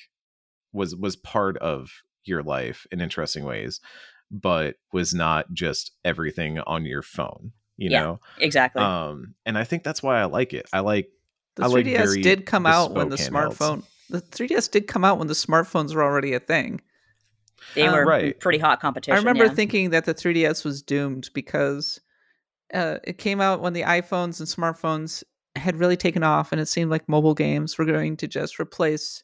[0.73, 1.91] was was part of
[2.25, 3.81] your life in interesting ways
[4.31, 8.03] but was not just everything on your phone you Yeah.
[8.03, 8.83] know Exactly.
[8.83, 11.09] um and i think that's why i like it i like
[11.57, 13.57] The I like 3DS very did come out when the bespoke handhelds.
[13.57, 13.83] smartphone.
[14.11, 16.81] The 3DS did come out when the smartphones were already a thing.
[17.75, 18.39] they uh, were right.
[18.41, 19.15] pretty hot competition.
[19.15, 19.53] I remember yeah.
[19.55, 22.01] thinking that the 3DS was doomed because
[22.75, 25.23] uh, it came out when the iPhones and smartphones
[25.57, 29.23] had really taken off, and it seemed like mobile games were going to just replace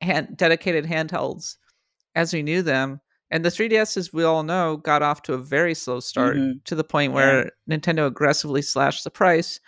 [0.00, 1.56] hand- dedicated handhelds
[2.14, 3.00] as we knew them.
[3.30, 6.62] And the 3DS, as we all know, got off to a very slow start Mhm.
[6.64, 9.58] to the point where Nintendo aggressively slashed the price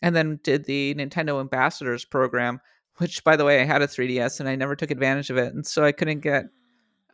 [0.00, 2.60] and then did the Nintendo Ambassadors program,
[2.96, 5.54] which, by the way, I had a 3DS and I never took advantage of it.
[5.54, 6.46] And so I couldn't get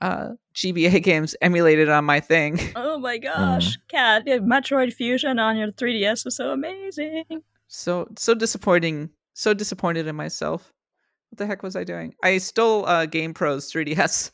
[0.00, 2.58] uh, GBA games emulated on my thing.
[2.76, 4.22] Oh my gosh, Kat!
[4.26, 7.24] yeah, Metroid Fusion on your 3DS was so amazing.
[7.66, 9.10] so so disappointing.
[9.34, 10.72] So disappointed in myself.
[11.30, 12.14] What the heck was I doing?
[12.22, 14.30] I stole uh, GamePro's 3DS.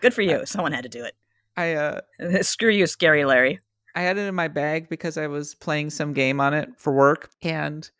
[0.00, 0.46] Good for you.
[0.46, 1.14] Someone had to do it.
[1.56, 2.00] I uh.
[2.42, 3.60] Screw you, Scary Larry.
[3.94, 6.92] I had it in my bag because I was playing some game on it for
[6.92, 7.90] work, and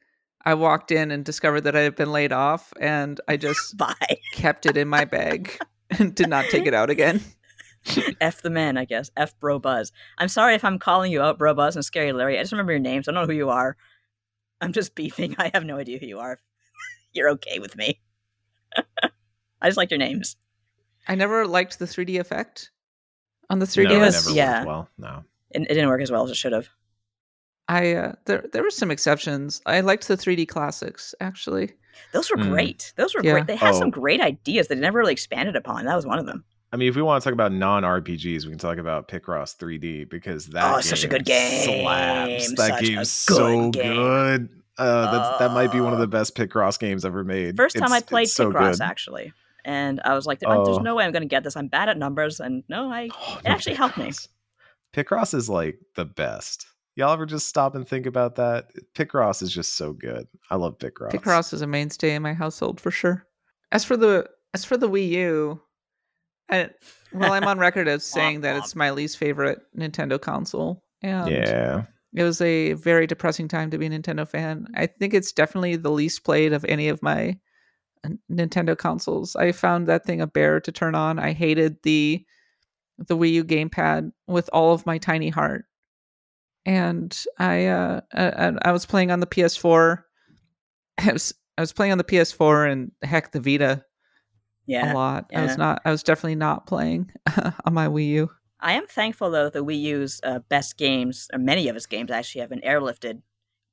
[0.44, 3.94] I walked in and discovered that I had been laid off, and I just Bye.
[4.32, 5.58] kept it in my bag
[5.98, 7.20] and did not take it out again.
[8.20, 9.10] F the man, I guess.
[9.16, 9.90] F Bro Buzz.
[10.18, 12.38] I'm sorry if I'm calling you out, Bro Buzz and Scary Larry.
[12.38, 13.08] I just remember your names.
[13.08, 13.76] I don't know who you are.
[14.60, 15.34] I'm just beefing.
[15.38, 16.38] I have no idea who you are.
[17.12, 18.00] You're okay with me.
[19.62, 20.36] I just like your names.
[21.08, 22.70] I never liked the 3D effect
[23.48, 23.90] on the no, 3DS.
[23.90, 24.56] it never yeah.
[24.58, 26.68] worked well no It, it didn't work as well as it should have.
[27.68, 29.60] I uh, there there were some exceptions.
[29.66, 31.72] I liked the 3D classics actually.
[32.12, 32.50] Those were Mm.
[32.50, 32.92] great.
[32.96, 33.32] Those were Yeah.
[33.32, 33.46] great.
[33.46, 33.78] They had Oh.
[33.78, 35.84] some great ideas that never really expanded upon.
[35.84, 36.44] That was one of them.
[36.72, 39.56] I mean, if we want to talk about non RPGs, we can talk about Picross
[39.56, 41.80] 3D because that Oh, it's such a good game.
[41.80, 42.48] slaps.
[42.54, 43.94] That Such a game's so good game.
[43.96, 44.48] good.
[44.80, 46.02] Uh, that's, that might be one of Oh.
[46.02, 47.56] the best Picross games ever made.
[47.56, 48.80] First time It's- I played it's so Picross, good.
[48.82, 49.32] actually.
[49.64, 50.78] And I was like, "There's Oh.
[50.78, 51.54] no way I'm going to get this.
[51.56, 52.40] I'm bad at numbers.
[52.40, 54.08] And no, I Oh, it actually helped me.
[54.08, 54.28] Picross.
[54.94, 56.66] Picross is like the best.
[56.96, 58.66] Y'all ever just stop and think about that?
[58.94, 60.26] Picross is just so good.
[60.50, 61.12] I love Picross.
[61.12, 63.26] Picross is a mainstay in my household for sure.
[63.70, 65.60] As for the as for the Wii U,
[66.50, 66.70] I,
[67.12, 70.82] well, I'm on record as saying that it's my least favorite Nintendo console.
[71.02, 71.84] And Yeah.
[72.14, 74.66] It was a very depressing time to be a Nintendo fan.
[74.74, 77.38] I think it's definitely the least played of any of my
[78.04, 79.36] uh, Nintendo consoles.
[79.36, 81.18] I found that thing a bear to turn on.
[81.18, 82.24] I hated the
[82.98, 85.64] the Wii U gamepad with all of my tiny heart.
[86.66, 90.02] And I uh I, I was playing on the PS4.
[90.98, 93.84] I was I was playing on the PS4 and heck the Vita
[94.66, 94.92] Yeah.
[94.92, 95.30] a lot.
[95.34, 97.10] I was not I was definitely not playing
[97.64, 98.30] on my Wii U.
[98.60, 101.86] I am thankful though that the Wii U's uh, best games, or many of its
[101.86, 103.22] games, actually have been airlifted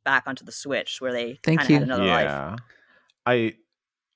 [0.05, 1.83] back onto the Switch, where they Thank kind of had you.
[1.83, 2.59] another life.
[3.25, 3.53] i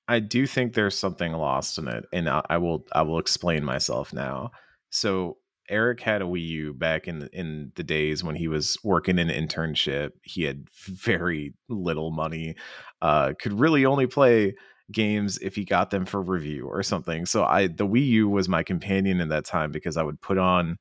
[0.08, 3.64] i do think there's something lost in it and I, I will i will explain
[3.64, 4.52] myself now
[4.90, 5.38] so
[5.70, 9.20] eric had a wii u back in the, in the days when he was working
[9.20, 12.56] an internship he had very little money
[13.02, 14.56] uh could really only play
[14.92, 17.26] games if he got them for review or something.
[17.26, 20.38] So i the wii u was my companion in that time because i would put
[20.38, 20.78] on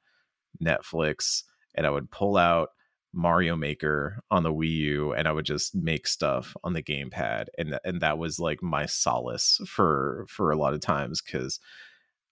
[0.62, 1.43] netflix
[1.74, 2.70] and i would pull out
[3.12, 7.47] Mario Maker on the Wii U and I would just make stuff on the gamepad
[7.59, 11.59] and and that was like my solace for for a lot of times cuz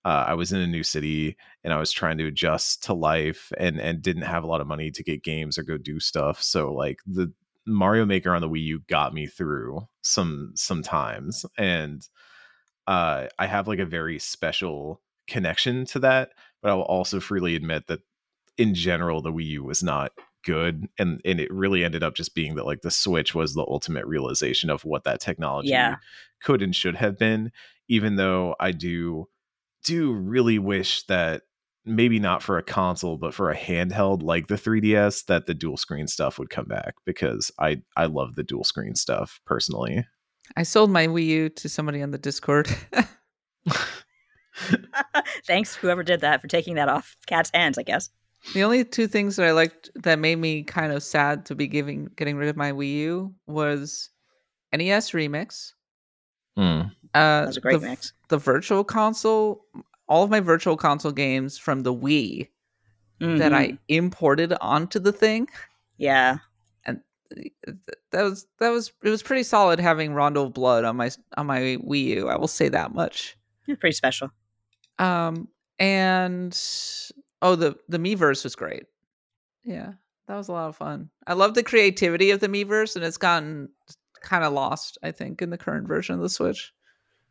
[0.05, 3.53] uh, I was in a new city and I was trying to adjust to life
[3.59, 6.43] and and didn't have a lot of money to get games or go do stuff.
[6.43, 7.33] So like the
[7.69, 12.09] Mario Maker on the Wii U got me through some sometimes and
[12.87, 16.31] uh I have like a very special connection to that
[16.63, 18.01] but I will also freely admit that
[18.57, 20.13] in general the Wii U was not
[20.45, 23.67] good and and it really ended up just being that like the switch was the
[23.69, 25.97] ultimate realization of what that technology Yeah.
[26.43, 27.51] could and should have been
[27.89, 29.29] even though i do
[29.85, 31.43] do really wish that
[31.85, 35.77] maybe not for a console but for a handheld like the 3ds that the dual
[35.77, 40.05] screen stuff would come back because i i love the dual screen stuff personally
[40.57, 42.69] I sold my Wii U to somebody on the Discord.
[45.47, 47.79] Thanks, whoever did that, for taking that off Kat's hands.
[47.79, 48.11] I guess.
[48.55, 51.67] the only two things that I liked that made me kind of sad to be
[51.67, 54.11] giving getting rid of my Wii U was
[54.73, 55.73] NES Remix.
[56.59, 56.91] Mm.
[57.15, 58.13] Uh, That was a great the, mix.
[58.29, 59.65] The Virtual Console,
[60.09, 62.49] all of my Virtual Console games from the Wii
[63.21, 63.79] that I Mhm.
[63.89, 65.49] imported onto the thing.
[65.97, 66.39] Yeah.
[66.87, 67.53] th-
[68.11, 71.47] That was that was it was pretty solid having Rondo of Blood on my on
[71.47, 72.29] my Wii U.
[72.29, 73.37] I will say that much.
[73.67, 74.31] Yeah, Pretty special.
[74.99, 75.49] Um,
[75.79, 76.59] and
[77.43, 78.85] oh, the the Miiverse was great.
[79.63, 79.93] Yeah,
[80.27, 81.11] that was a lot of fun.
[81.27, 83.69] I love the creativity of the Miiverse, and it's gotten
[84.23, 86.73] kind of lost, I think, in the current version of the Switch.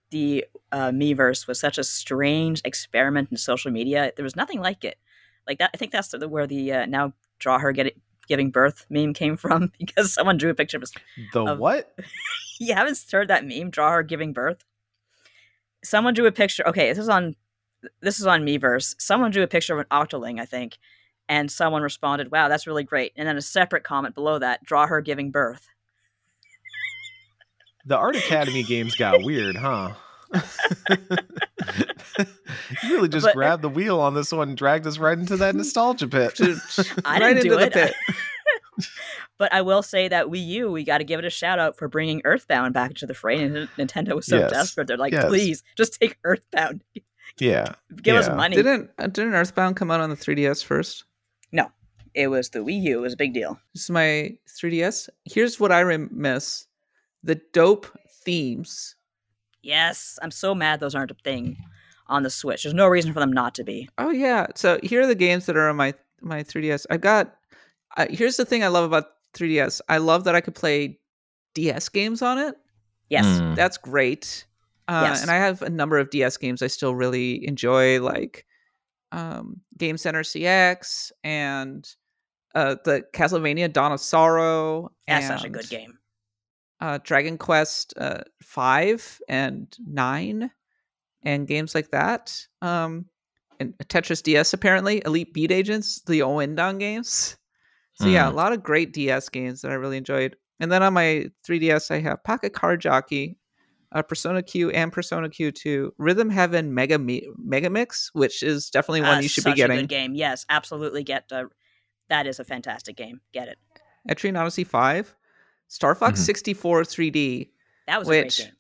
[0.10, 4.12] The uh, Miiverse was such a strange experiment in social media.
[4.16, 4.98] There was nothing like it.
[5.48, 5.72] Like that.
[5.74, 7.98] I think that's the, where the uh, now draw her get
[8.28, 10.92] giving birth meme came from because someone drew a picture of us.
[11.34, 11.96] the Of- what
[12.60, 13.70] You haven't heard that meme?
[13.70, 14.64] Draw her giving birth.
[15.84, 16.68] Someone drew a picture.
[16.68, 17.36] Okay, this is on
[18.02, 18.96] this is on Miiverse.
[18.98, 20.78] Someone drew a picture of an octoling, I think,
[21.30, 24.88] and someone responded, "Wow, that's really great." And then a separate comment below that: "Draw
[24.88, 25.68] her giving birth."
[27.88, 29.94] The art academy games got weird huh
[32.84, 35.38] you really just But- grabbed the wheel on this one and dragged us right into
[35.38, 36.40] that nostalgia pit
[37.06, 37.74] I right didn't into do the it.
[37.74, 37.94] pit.
[39.40, 41.78] But I will say that Wii U, we got to give it a shout out
[41.78, 43.42] for bringing Earthbound back into the fray.
[43.44, 44.52] And Nintendo was so Yes.
[44.52, 45.26] desperate; they're like, Yes.
[45.26, 46.84] "Please, just take Earthbound.
[47.40, 51.06] yeah Give us money." Didn't uh, didn't Earthbound come out on the 3DS first?
[51.52, 51.72] No,
[52.16, 52.98] It was the Wii U.
[53.00, 53.60] It was a big deal.
[53.74, 55.10] This is my 3DS.
[55.26, 56.67] Here's what I rem- miss:
[57.28, 57.86] the dope
[58.24, 58.96] themes.
[59.62, 61.58] Yes, I'm so mad those aren't a thing
[62.08, 62.64] on the Switch.
[62.64, 63.90] There's no reason for them not to be.
[63.98, 64.48] Oh yeah.
[64.56, 66.86] So here are the games that are on my my 3DS.
[66.90, 67.36] I've got.
[67.96, 69.82] Uh, here's the thing I love about 3DS.
[69.90, 71.00] I love that I could play
[71.54, 72.56] DS games on it.
[73.10, 73.26] Yes.
[73.26, 73.56] Mm.
[73.56, 74.46] That's great.
[74.88, 75.22] Uh, Yes.
[75.22, 78.46] And I have a number of DS games I still really enjoy, like
[79.12, 81.88] um, Game Center CX and
[82.56, 84.92] uh, the Castlevania Dawn of Sorrow.
[85.08, 85.98] That's such a good game.
[86.80, 90.52] Uh, Dragon Quest uh, five and nine,
[91.24, 92.36] and games like that.
[92.62, 93.06] Um,
[93.60, 97.36] and Tetris DS apparently, Elite Beat Agents, the Oendan games.
[97.96, 98.36] So yeah, a Mm.
[98.36, 100.36] lot of great DS games that I really enjoyed.
[100.60, 103.40] And then on my 3DS, I have Pocket Card Jockey,
[103.92, 109.02] uh, Persona Q, and Persona Q2, Rhythm Heaven Mega Mi- Mega Mix, which is definitely
[109.02, 109.78] one Uh, you should such be A getting.
[109.78, 110.14] good game.
[110.14, 111.04] Yes, absolutely.
[111.04, 111.46] Get uh,
[112.10, 113.22] that is a fantastic game.
[113.34, 113.58] Get it.
[114.08, 115.16] Etrian Odyssey 5,
[115.68, 116.26] Star Fox Mhm.
[116.26, 117.52] 64 3D
[117.88, 118.58] That was Which- a great game.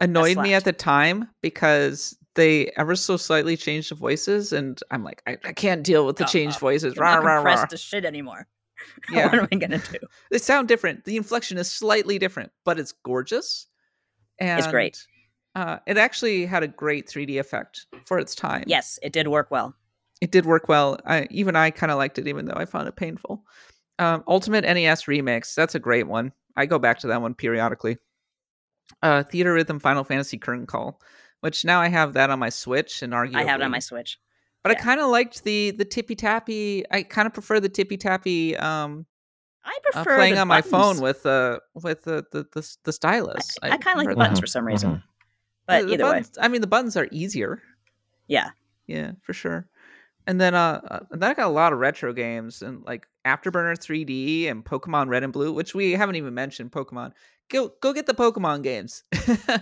[0.00, 5.02] annoyed me at the time because they ever so slightly changed the voices, and I'm
[5.02, 6.92] like, I, I can't deal with the Uh, changed voices.
[6.98, 7.66] I'm Rah, not rah, compressed rah.
[7.68, 8.46] to shit anymore.
[9.10, 9.26] Yeah.
[9.26, 9.98] what am I gonna do?
[10.30, 11.04] They sound different.
[11.06, 13.66] The inflection is slightly different, but it's gorgeous.
[14.38, 15.06] And, It's great.
[15.54, 18.64] Uh, it actually had a great 3D effect for its time.
[18.66, 19.74] Yes, it did work well.
[20.20, 20.98] it did work well.
[21.06, 23.42] I, even I kind of liked it, even though I found it painful.
[23.98, 25.54] Um, Ultimate NES Remix.
[25.54, 26.32] That's a great one.
[26.56, 27.98] I go back to that one periodically.
[29.02, 31.00] Uh, Theater Rhythm Final Fantasy Curtain Call,
[31.40, 33.36] which now I have that on my Switch and arguably.
[33.36, 34.18] I have it on my Switch.
[34.62, 36.84] But I kind of liked the the tippy tappy.
[36.90, 38.56] I kind of prefer the tippy tappy.
[38.56, 39.06] Um,
[39.64, 42.92] I uh, prefer playing the on my phone with uh with the the the, the
[42.92, 43.56] stylus.
[43.62, 44.42] I, I kind of like the buttons that.
[44.42, 44.90] for some reason.
[44.94, 45.02] Mhm.
[45.66, 47.62] But The- the either way, I mean, the buttons are easier.
[48.28, 48.50] yeah.
[48.88, 49.66] Yeah, for sure.
[50.26, 53.76] And then uh, uh then I got a lot of retro games and like Afterburner
[53.76, 57.12] 3D and Pokemon Red and Blue, which we haven't even mentioned Pokemon.
[57.48, 59.04] Go go get the Pokemon games.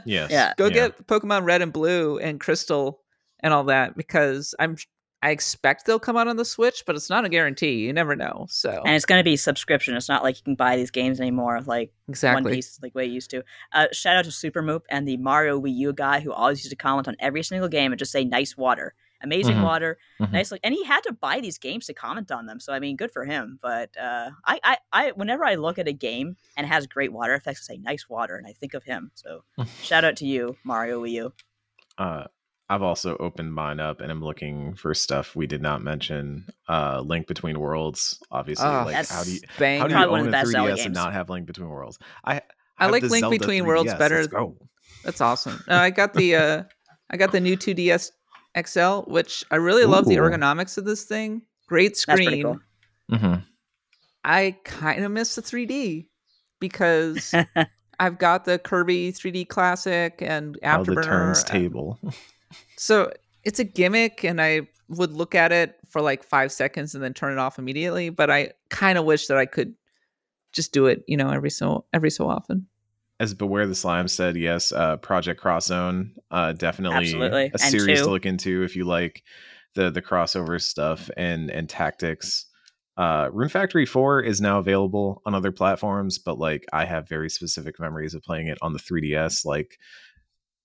[0.07, 0.31] Yes.
[0.31, 0.55] Yeah.
[0.57, 0.73] go Yeah.
[0.73, 3.01] get Pokemon Red and Blue and Crystal
[3.41, 4.77] and all that because I'm
[5.25, 7.77] I expect they'll come out on the Switch, but it's not a guarantee.
[7.77, 8.45] You never know.
[8.51, 9.97] So And it's going to be subscription.
[9.97, 12.55] It's not like you can buy these games anymore, like One exactly.
[12.57, 13.43] Piece, like way you used to.
[13.73, 16.71] Uh, shout out to Super Moop and the Mario Wii U guy who always used
[16.71, 19.65] to comment on every single game and just say "nice water." Amazing Mhm.
[19.65, 20.31] water, Mhm.
[20.33, 20.53] nice.
[20.53, 22.61] Like, and he had to buy these games to comment on them.
[22.61, 23.59] So I mean, good for him.
[23.61, 27.13] But uh, I, I, I, whenever I look at a game and it has great
[27.13, 29.11] water effects, I say "nice water," and I think of him.
[29.15, 29.43] So
[29.83, 31.33] shout out to you, Mario Wii U.
[31.99, 32.25] Uh,
[32.69, 36.47] I've also opened mine up and I'm looking for stuff we did not mention.
[36.69, 38.67] Uh, Link Between Worlds, obviously.
[38.67, 39.81] Oh, like, how do you Bang.
[39.81, 41.29] how do Probably you one own of a the best 3DS Zelda and not have
[41.29, 41.99] Link Between Worlds?
[42.25, 42.41] I
[42.79, 44.57] I have like Link Zelda Between Worlds 3DS, better Let's go.
[45.05, 45.63] That's awesome.
[45.69, 46.63] Uh, I got the uh
[47.11, 48.11] I got the new 2DS
[48.67, 51.43] XL, which I really love the ergonomics of this thing.
[51.67, 52.43] Great That's pretty screen.
[52.43, 52.61] cool.
[53.11, 53.45] Mhm.
[54.25, 56.09] I kind of miss the 3D
[56.61, 57.35] because
[58.01, 61.05] I've got the Kirby 3D Classic and How the Afterburner.
[61.05, 61.99] turns and- table.
[62.77, 63.11] So
[63.43, 67.13] it's a gimmick, and I would look at it for like five seconds and then
[67.13, 68.11] turn it off immediately.
[68.11, 69.75] But I kind of wish that I could
[70.53, 72.67] just do it, you know, every so every so often.
[73.21, 77.45] As Beware the Slime said, yes, uh, Project Cross Zone, uh, definitely Absolutely.
[77.47, 78.05] a And series two.
[78.05, 79.23] to look into if you like
[79.75, 82.47] the the crossover stuff and and tactics.
[82.97, 87.29] Uh, Rune Factory 4 is now available on other platforms, but like I have very
[87.29, 89.79] specific memories of playing it on the 3DS, like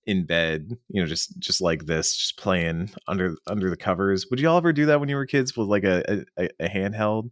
[0.06, 4.26] in bed, you know, just just like this, just playing under under the covers.
[4.30, 6.68] Would you all ever do that when you were kids with like a a, a
[6.68, 7.30] handheld?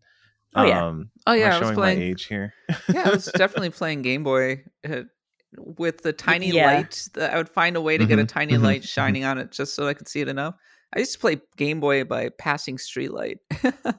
[0.58, 0.84] Oh, yeah.
[0.86, 1.98] Um, Oh yeah, I was showing playing.
[1.98, 2.54] my age here.
[2.92, 5.02] yeah, I was definitely playing Game Boy uh,
[5.56, 6.66] with the tiny Yeah.
[6.66, 7.08] light.
[7.14, 8.88] That I would find a way to get a Mhm, tiny mhm, light mhm.
[8.88, 10.54] shining on it just so I could see it enough.
[10.94, 13.38] I used to play Game Boy by passing streetlight.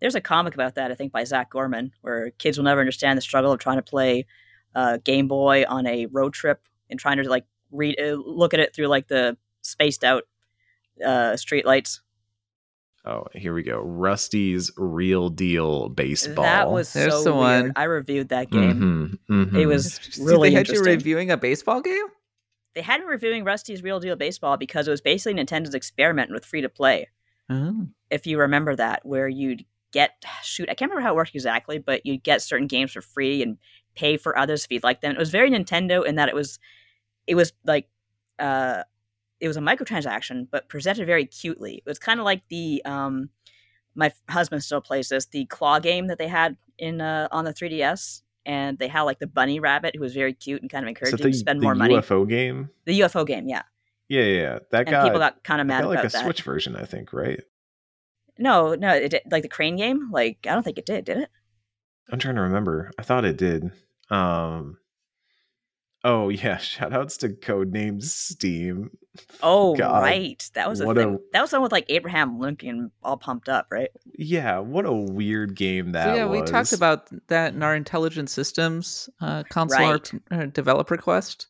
[0.00, 3.16] There's a comic about that, I think, by Zach Gorman, where kids will never understand
[3.16, 4.26] the struggle of trying to play
[4.74, 8.60] uh, Game Boy on a road trip and trying to like read, uh, look at
[8.60, 10.22] it through like the spaced out
[11.04, 12.00] uh, street lights.
[13.08, 13.80] Oh, here we go.
[13.80, 16.44] Rusty's Real Deal Baseball.
[16.44, 17.62] That was There's so the weird.
[17.64, 17.72] one.
[17.74, 19.18] I reviewed that game.
[19.30, 19.58] Mhm, mhm.
[19.58, 20.98] It was See, really they had you interesting.
[20.98, 22.04] reviewing a baseball game.
[22.74, 26.44] They had me reviewing Rusty's Real Deal Baseball because it was basically Nintendo's experiment with
[26.44, 27.08] free to play.
[27.50, 27.86] Oh.
[28.10, 31.78] if you remember that, where you'd get shoot, I can't remember how it worked exactly,
[31.78, 33.56] but you'd get certain games for free and
[33.94, 35.12] pay for others if you'd like them.
[35.12, 36.58] It was very Nintendo in that it was
[37.26, 37.88] it was like
[38.38, 38.82] uh
[39.40, 41.76] it was a microtransaction, but presented very cutely.
[41.76, 43.30] It was kind of like the um
[43.94, 47.54] my husband still plays this, the claw game that they had in uh on the
[47.54, 48.22] 3DS.
[48.46, 51.18] And they had like the bunny rabbit who was very cute and kind of encouraged
[51.18, 51.94] you the, to spend more money.
[51.94, 52.70] The UFO game?
[52.86, 53.62] The UFO game, yeah.
[54.08, 54.58] Yeah, yeah, yeah.
[54.70, 56.24] That And got, people got kind of mad got like about a that.
[56.24, 57.42] Switch version, I think, right?
[58.38, 60.10] No, no, it did, like the crane game.
[60.10, 61.04] Like I don't think it did.
[61.04, 61.28] Did it?
[62.10, 62.90] I'm trying to remember.
[62.98, 63.70] I thought it did.
[64.10, 64.78] Um
[66.10, 68.90] Oh yeah, shout outs to Codenames Steam.
[69.42, 71.14] Oh God, right, that was a thing.
[71.16, 73.90] a- That was the one with like Abraham Lincoln all pumped up, right?
[74.16, 76.40] Yeah, what a weird game that so yeah, was.
[76.40, 79.88] we talked about that in our intelligent systems uh, console Right.
[79.90, 81.48] art, uh, developer quest.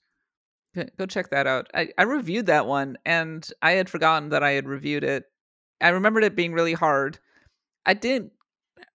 [0.74, 1.68] Go- Go check that out.
[1.74, 5.24] I, I reviewed that one, and I had forgotten that I had reviewed it.
[5.80, 7.18] I remembered it being really hard.
[7.86, 8.32] I didn't.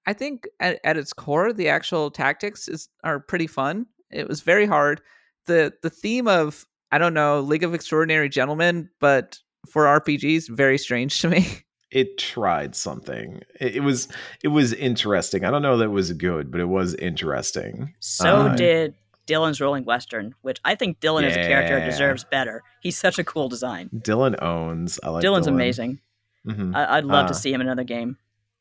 [0.05, 3.85] I think at, at its core, the actual tactics is are pretty fun.
[4.11, 4.99] It was very hard.
[5.45, 10.77] The The theme of I don't know League of Extraordinary Gentlemen, but for RPGs, very
[10.77, 11.47] strange to me.
[11.91, 13.41] it tried something.
[13.59, 14.07] It, it was
[14.43, 15.43] it was interesting.
[15.45, 17.93] I don't know that it was good, but it was interesting.
[17.99, 18.95] So Uh, did
[19.25, 22.61] Dillon's Rolling Western, which I think Dillon as a character deserves better.
[22.81, 23.89] He's such a cool design.
[24.03, 24.99] Dillon owns.
[25.03, 25.59] I like Dillon's Dillon.
[25.59, 26.01] amazing.
[26.45, 26.75] Mhm.
[26.75, 28.17] I- I'd love Uh, to see him in another game.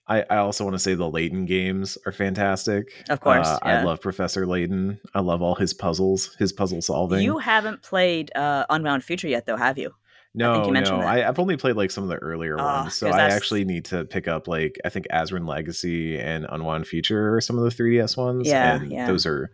[0.08, 2.92] I, I also want to say the Layton games are fantastic.
[3.08, 3.80] Of course, Uh, yeah.
[3.80, 5.00] I love Professor Layton.
[5.14, 7.22] I love all his puzzles, his puzzle solving.
[7.22, 9.92] You haven't played uh, Unwound Future yet, though, have you?
[10.34, 11.24] no, think you mentioned no, that.
[11.24, 13.84] I, I've only played like some of the earlier Ah, ones, so I actually need
[13.86, 17.70] to pick up like I think Azran Legacy and Unwound Future or some of the
[17.70, 18.48] 3DS ones.
[18.48, 19.06] Yeah, and yeah.
[19.06, 19.50] those are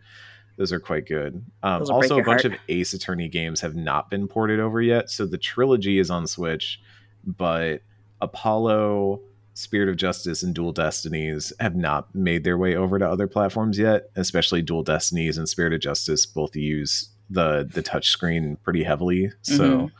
[0.57, 1.45] those are quite good.
[1.63, 2.53] Um, Those will break also, a bunch heart.
[2.55, 6.27] of Ace Attorney games have not been ported over yet, so the trilogy is on
[6.27, 6.81] Switch,
[7.25, 7.81] but
[8.21, 9.21] Apollo,
[9.59, 13.77] Spirit of Justice and Dual Destinies have not made their way over to other platforms
[13.77, 19.31] yet, especially Dual Destinies and Spirit of Justice both use the the touchscreen pretty heavily.
[19.41, 19.91] So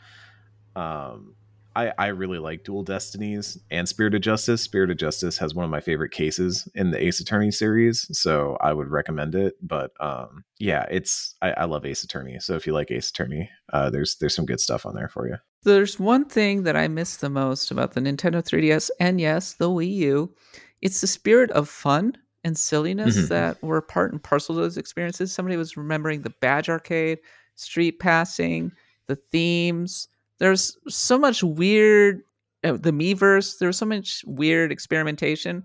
[0.76, 1.34] um
[1.76, 4.62] I, I really like Dual Destinies and Spirit of Justice.
[4.62, 8.56] Spirit of Justice has one of my favorite cases in the Ace Attorney series, so
[8.60, 9.54] I would recommend it.
[9.62, 12.38] But um, yeah, it's I, I love Ace Attorney.
[12.40, 15.28] So if you like Ace Attorney, uh, there's there's some good stuff on there for
[15.28, 15.36] you.
[15.62, 19.68] There's one thing that I miss the most about the Nintendo 3DS and yes, the
[19.68, 20.34] Wii U.
[20.80, 23.28] It's the spirit of fun and silliness Mhm.
[23.28, 25.30] that were part and parcel of those experiences.
[25.32, 27.18] Somebody was remembering the Badge Arcade,
[27.56, 28.72] Street Passing,
[29.06, 30.08] the themes.
[30.40, 32.22] There's so much weird,
[32.64, 33.58] uh, the Miiverse.
[33.58, 35.64] There was so much weird experimentation.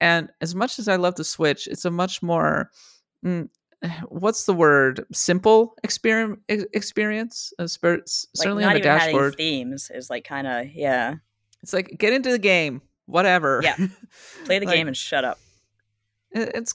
[0.00, 2.70] And as much as I love the Switch, it's a much more,
[3.24, 3.48] mm,
[4.08, 5.04] what's the word?
[5.12, 7.52] Simple exper- experience.
[7.58, 9.36] Uh, Like certainly not on the dashboard.
[9.36, 11.16] themes is like kind of yeah.
[11.62, 13.60] It's like get into the game, whatever.
[13.62, 13.76] Yeah.
[14.44, 15.38] Play the Like, game and shut up.
[16.32, 16.74] It's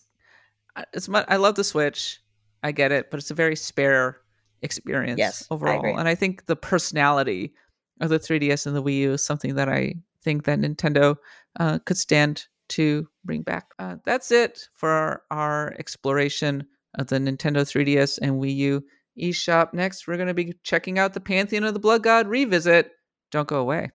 [0.94, 2.22] it's mu I love the Switch.
[2.64, 4.20] I get it, but it's a very spare
[4.62, 5.80] experience Yes, overall.
[5.80, 5.94] agree.
[5.94, 7.54] And I think the personality
[8.02, 11.16] of the 3DS and the Wii U is something that I think that Nintendo
[11.60, 13.68] uh, could stand to bring back.
[13.80, 16.66] Uh, that's it for our, our exploration
[16.96, 18.84] of the Nintendo 3DS and Wii U
[19.20, 19.74] eShop.
[19.74, 22.92] Next, we're going to be checking out the Pantheon of the Blood God revisit.
[23.32, 23.92] Don't go away.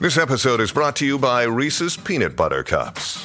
[0.00, 3.24] This episode is brought to you by Reese's Peanut Butter Cups.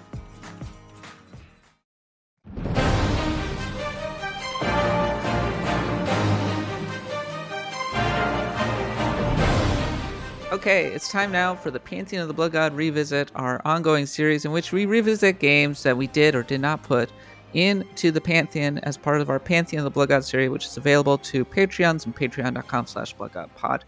[10.61, 14.45] Okay, it's time now for the Pantheon of the Blood God revisit, our ongoing series
[14.45, 17.11] in which we revisit games that we did or did not put
[17.55, 20.77] into the Pantheon as part of our Pantheon of the Blood God series, which is
[20.77, 23.81] available to Patreons and patreon.com slash bloodgodpod.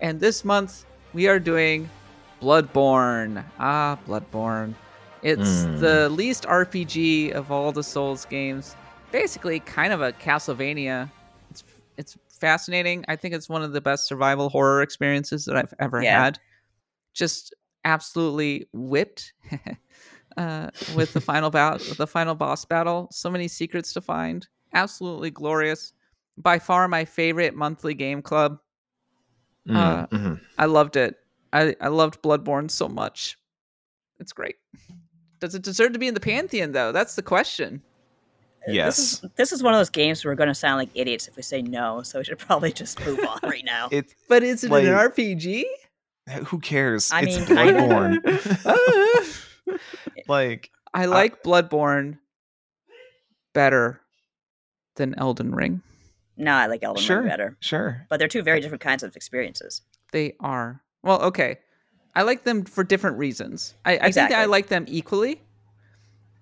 [0.00, 1.88] And this month we are doing
[2.42, 3.44] Bloodborne.
[3.60, 4.74] Ah, Bloodborne.
[5.22, 5.76] It's Hmm.
[5.76, 8.74] the least RPG of all the Souls games.
[9.12, 11.08] Basically, kind of a Castlevania.
[11.52, 11.62] It's
[11.96, 13.04] it's fascinating.
[13.08, 16.24] I think it's one of the best survival horror experiences that I've ever Yeah.
[16.24, 16.38] had.
[17.14, 17.54] Just
[17.84, 19.32] absolutely whipped
[20.36, 23.08] uh, with the final bout, the final boss battle.
[23.10, 24.46] So many secrets to find.
[24.74, 25.92] Absolutely glorious.
[26.38, 28.58] By far my favorite monthly game club.
[29.68, 30.40] Uh, Mhm.
[30.58, 31.16] I loved it.
[31.52, 33.36] I, I loved Bloodborne so much.
[34.18, 34.56] It's great.
[35.40, 36.92] Does it deserve to be in the pantheon though?
[36.92, 37.82] That's the question.
[38.68, 38.96] Yes.
[38.96, 41.28] This is this is one of those games where we're going to sound like idiots
[41.28, 42.02] if we say no.
[42.02, 43.88] So we should probably just move on right now.
[43.92, 45.64] It But is it Like- an RPG?
[46.28, 47.10] Uh, who cares?
[47.12, 47.58] I it's mean.
[47.58, 48.18] Bloodborne.
[50.28, 52.18] like I like Bloodborne
[53.54, 54.00] better
[54.96, 55.82] than Elden Ring.
[56.36, 58.06] no, I like Elden sure, Ring better, sure.
[58.10, 59.82] but they're two very different kinds of experiences.
[60.12, 60.82] They are.
[61.02, 61.58] Well, okay.
[62.14, 63.74] I like them for different reasons.
[63.84, 65.40] I, I think I like them equally.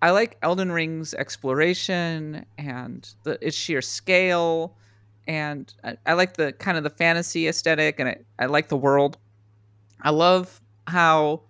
[0.00, 4.76] I like Elden Ring's exploration and the its sheer scale,
[5.26, 8.76] and I, I like the kind of the fantasy aesthetic, and I, I like the
[8.76, 9.18] world.
[10.02, 11.42] I love how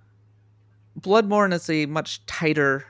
[1.00, 2.84] Bloodborne is a much tighter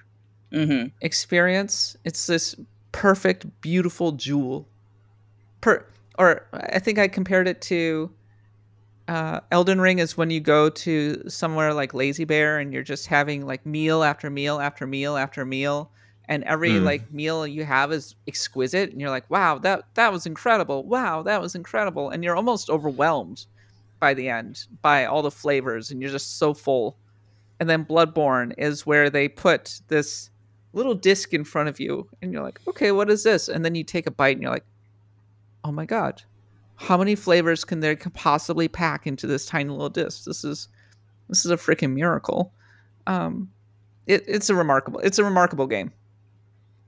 [0.52, 1.96] hmm experience.
[2.04, 2.54] It's this
[2.92, 4.66] perfect, beautiful jewel.
[5.60, 5.84] Per
[6.18, 8.10] or I think I compared it to
[9.08, 13.06] uh, Elden Ring is when you go to somewhere like Lazy Bear and you're just
[13.06, 15.90] having like meal after meal after meal after meal,
[16.28, 16.84] and every Mm.
[16.84, 20.84] like meal you have is exquisite, and you're like, wow, that that was incredible.
[20.84, 23.46] Wow, that was incredible, and you're almost overwhelmed
[23.98, 26.96] by the end by all the flavors, and you're just so full.
[27.60, 30.30] And then Bloodborne is where they put this
[30.74, 33.74] little disc in front of you and you're like okay what is this and then
[33.74, 34.66] you take a bite and you're like
[35.64, 36.22] oh my god
[36.78, 40.24] how many flavors can they c- possibly pack into this tiny little disc?
[40.24, 40.68] This is
[41.28, 42.52] this is a freaking miracle.
[43.06, 43.50] Um
[44.06, 45.90] it, it's a remarkable it's a remarkable game.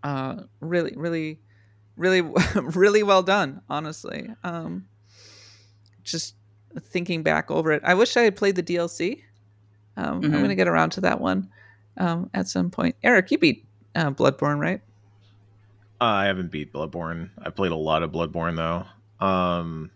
[0.02, 1.38] Uh really really
[1.96, 2.22] really
[2.54, 4.28] really well done honestly.
[4.44, 4.86] Um
[6.04, 6.34] just
[6.78, 9.20] thinking back over it i wish i had played the dlc
[9.96, 10.40] um, i'm Mhm.
[10.40, 11.48] gonna get around to that one
[11.96, 12.94] um, at some point.
[13.02, 14.80] Eric you beat uh, bloodborne right?
[16.00, 17.28] Uh, I haven't beat Bloodborne.
[17.42, 18.86] I played a lot of Bloodborne though.
[19.20, 19.90] Um,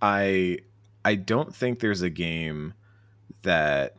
[0.00, 0.58] I
[1.04, 2.74] I don't think there's a game
[3.42, 3.96] that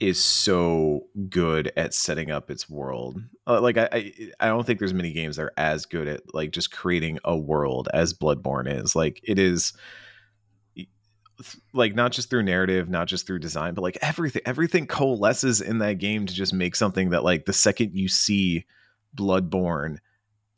[0.00, 3.20] is so good at setting up its world.
[3.46, 6.34] Uh, like I, I, I don't think there's many games that are as good at
[6.34, 8.94] like just creating a world as Bloodborne is.
[8.94, 9.72] Like it is
[11.72, 15.78] like not just through narrative, not just through design, but like everything everything coalesces in
[15.78, 18.66] that game to just make something that like the second you see
[19.16, 19.98] Bloodborne,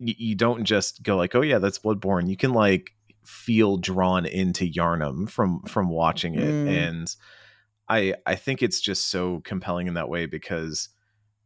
[0.01, 2.95] you, don't just go like, "Oh yeah, that's Bloodborne." You can like
[3.25, 6.69] feel drawn into Yharnam from from watching it Mm.
[6.69, 7.17] and
[7.89, 10.89] I I think it's just so compelling in that way because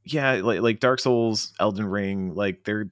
[0.04, 2.90] yeah, like like Dark Souls, Elden Ring, like they're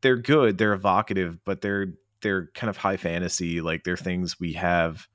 [0.00, 1.88] they're good, they're evocative, but they're
[2.22, 5.06] they're kind of high fantasy, like they're things we have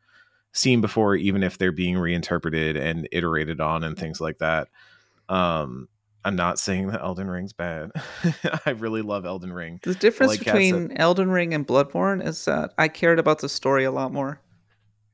[0.51, 4.67] seen before even if they're being reinterpreted and iterated on and things like that.
[5.27, 5.87] Um
[6.25, 7.91] I'm not saying that Elden Ring's bad.
[8.65, 9.79] I really love Elden Ring.
[9.83, 13.39] The difference like Kat said- between Elden Ring and Bloodborne is that I cared about
[13.39, 14.41] the story a lot more.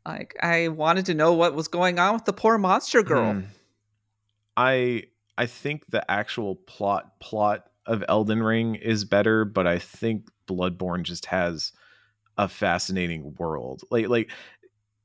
[0.06, 3.34] Like I wanted to know what was going on with the poor monster girl.
[3.34, 3.42] Hmm.
[4.56, 5.04] I
[5.38, 11.04] I think the actual plot plot of Elden Ring is better, but I think Bloodborne
[11.04, 11.74] just has
[12.38, 13.84] a fascinating world.
[13.92, 14.32] Like like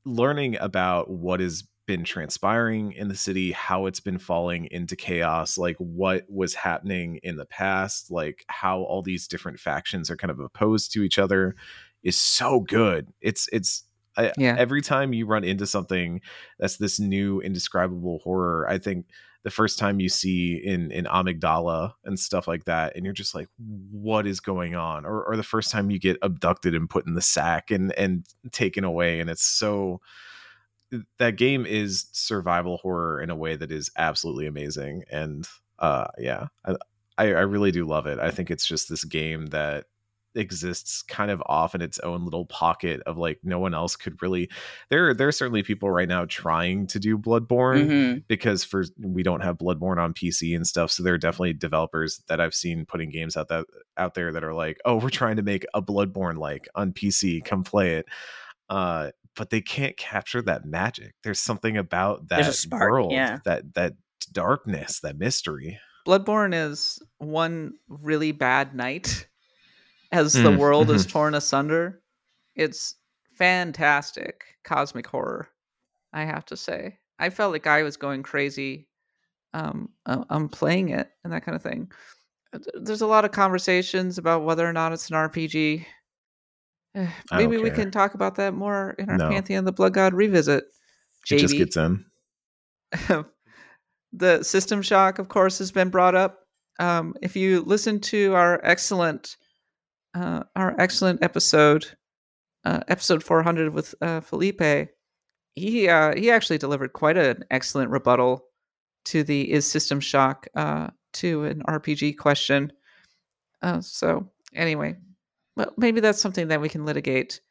[0.05, 5.57] learning about what has been transpiring in the city, how it's been falling into chaos,
[5.57, 10.29] like what was happening in the past, like how all these different factions are kind
[10.29, 11.55] of opposed to each other
[12.03, 13.11] is so good.
[13.21, 13.83] It's it's
[14.15, 14.55] I, Yeah.
[14.57, 16.21] every time you run into something
[16.59, 19.07] that's this new indescribable horror, I think
[19.43, 23.33] the first time you see in in amygdala and stuff like that and you're just
[23.33, 23.47] like
[23.91, 27.13] what is going on or or the first time you get abducted and put in
[27.13, 30.01] the sack and and taken away and it's so
[31.19, 35.47] that game is survival horror in a way that is absolutely amazing and
[35.79, 36.47] uh yeah
[37.19, 38.19] I, I really do love it.
[38.19, 39.85] I think it's just this game that
[40.35, 44.21] exists kind of off in its own little pocket of like no one else could
[44.21, 44.47] really
[44.91, 48.23] there there are certainly people right now trying to do bloodborne Mhm.
[48.27, 52.21] because for we don't have bloodborne on pc and stuff so there are definitely developers
[52.27, 53.65] that i've seen putting games out that
[53.97, 57.43] out there that are like oh we're trying to make a bloodborne like on pc
[57.43, 58.05] come play it
[58.69, 63.39] uh but they can't capture that magic there's something about that spark, world yeah.
[63.45, 63.93] that that
[64.31, 69.27] darkness that mystery Bloodborne is one really bad night
[70.11, 71.11] as the Mm, world is mhm.
[71.11, 72.01] torn asunder.
[72.55, 72.95] It's
[73.35, 75.49] fantastic cosmic horror,
[76.13, 76.97] I have to say.
[77.19, 78.87] I felt like I was going crazy
[79.53, 81.91] um uh, um playing it and that kind of thing.
[82.73, 85.85] There's a lot of conversations about whether or not it's an RPG.
[86.97, 89.29] Eh, Maybe we can talk about that more in our No.
[89.29, 90.63] Pantheon the Blood God revisit.
[91.29, 92.03] it just gets in
[94.13, 96.39] the system shock, of course, has been brought up.
[96.79, 99.35] Um, if you listen to our excellent,
[100.15, 101.85] uh, our excellent episode,
[102.65, 104.89] uh, episode 400 with uh, Felipe,
[105.55, 108.45] he uh, he actually delivered quite an excellent rebuttal
[109.05, 112.71] to the is system shock uh, to an RPG question.
[113.61, 114.95] Uh, so anyway,
[115.57, 117.41] well, maybe that's something that we can litigate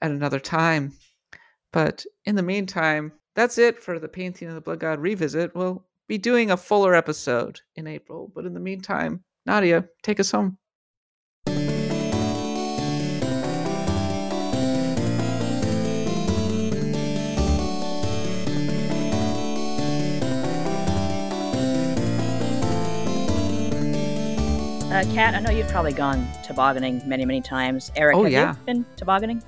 [0.00, 0.92] at another time.
[1.72, 5.54] But in the meantime, that's it for the Pantheon of the Blood God revisit.
[5.54, 8.30] We'll be doing a fuller episode in April.
[8.34, 10.58] But in the meantime, Nadia, take us home.
[25.02, 27.90] Uh, Kat, I know you've probably gone tobogganing many, many times.
[27.96, 28.52] Eric, Oh, have yeah.
[28.52, 29.42] you been tobogganing?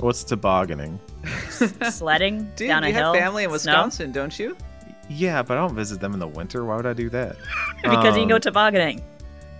[0.00, 0.98] what's tobogganing
[1.90, 3.12] Sledding Dude, down a you hill?
[3.12, 3.54] have family in Snow?
[3.72, 4.56] Wisconsin, don't you?
[5.10, 7.36] yeah but i don't visit them in the winter why would i do that
[7.82, 9.02] because you can go Um, tobogganing.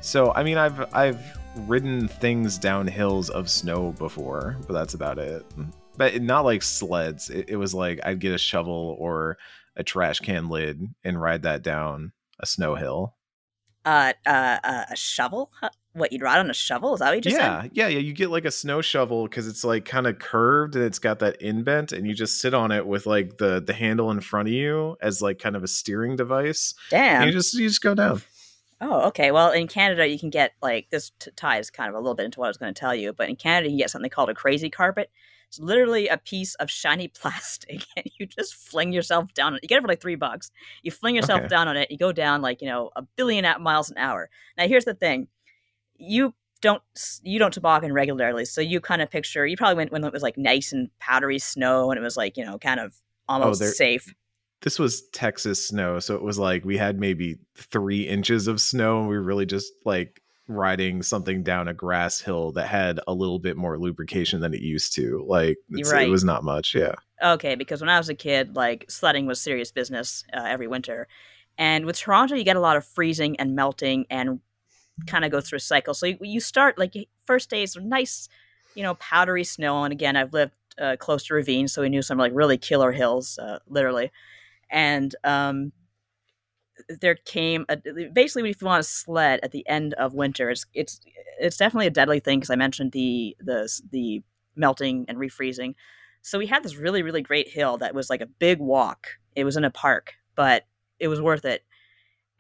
[0.01, 1.21] So I mean, I've I've
[1.69, 5.45] ridden things down hills of snow before, but that's about it.
[5.99, 7.29] But not like sleds.
[7.29, 9.37] It, it was like I'd get a shovel or
[9.77, 13.15] a trash can lid and ride that down a snow hill.
[13.85, 15.53] Uh, uh, uh, a shovel?
[15.95, 16.95] What, you'd ride on a shovel?
[16.95, 17.71] Is that what you just yeah, said?
[17.75, 17.99] yeah, yeah.
[17.99, 21.19] You get like a snow shovel because it's like kind of curved and it's got
[21.19, 24.49] that indent, and you just sit on it with like the the handle in front
[24.49, 26.73] of you as like kind of a steering device.
[26.89, 27.27] Damn.
[27.27, 28.23] you just you just go down.
[28.81, 29.31] Oh, okay.
[29.31, 32.25] Well, in Canada, you can get like this t- ties kind of a little bit
[32.25, 34.31] into what I was going to tell you, but in Canada, you get something called
[34.31, 35.11] a crazy carpet.
[35.53, 39.55] It's literally a piece of shiny plastic, and you just fling yourself down.
[39.55, 39.61] it.
[39.63, 40.51] You get it for like three bucks.
[40.83, 41.49] You fling yourself Okay.
[41.49, 41.91] down on it.
[41.91, 44.31] You go down like you know a billion at miles an hour.
[44.57, 45.29] Now, here's the thing:
[45.99, 46.83] you don't
[47.23, 49.47] you don't toboggan regularly, so you kind of picture.
[49.47, 52.39] You probably went when it was like nice and powdery snow, and it was like
[52.39, 52.95] you know kind of
[53.29, 54.15] oh, almost there- safe.
[54.63, 59.01] this was Texas snow, so it was like we had maybe three inches of snow,
[59.01, 60.22] and we really just like
[60.55, 64.61] riding something down a grass hill that had a little bit more lubrication than it
[64.61, 65.25] used to.
[65.27, 66.07] Like right.
[66.07, 66.75] it was not much.
[66.75, 70.67] Yeah, Okay, because when I was a kid, like sledding was serious business uh, every
[70.67, 71.07] winter,
[71.57, 74.41] and with Toronto, you get a lot of freezing and melting, and
[75.07, 75.95] kind of go through a cycle.
[75.95, 78.29] So you, you start like first days are nice,
[78.75, 79.85] you know, powdery snow.
[79.85, 82.91] And again, I've lived uh, close to ravines, so we knew some like really killer
[82.91, 84.11] hills, uh, literally.
[84.69, 85.73] And um,
[86.89, 87.77] there came a,
[88.13, 91.01] basically if you want to sled at the end of winter, it's it's
[91.41, 94.23] it's definitely a deadly thing because I mentioned the the the
[94.57, 95.75] melting and refreezing.
[96.23, 99.09] So we had this really really great hill that was like a big walk.
[99.35, 100.65] It was in a park, but
[100.99, 101.65] it was worth it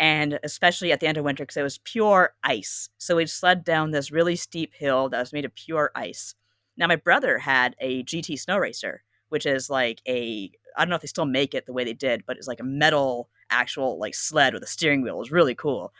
[0.02, 2.89] and especially at the end of winter because it was pure ice.
[2.98, 6.35] So we sled down this really steep hill that was made of pure ice.
[6.77, 10.97] Now my brother had a GT snow racer, which is like a I don't know
[10.97, 13.98] if they still make it the way they did, but it's like a metal actual
[13.98, 15.16] like sled with a steering wheel.
[15.16, 15.92] It was really cool.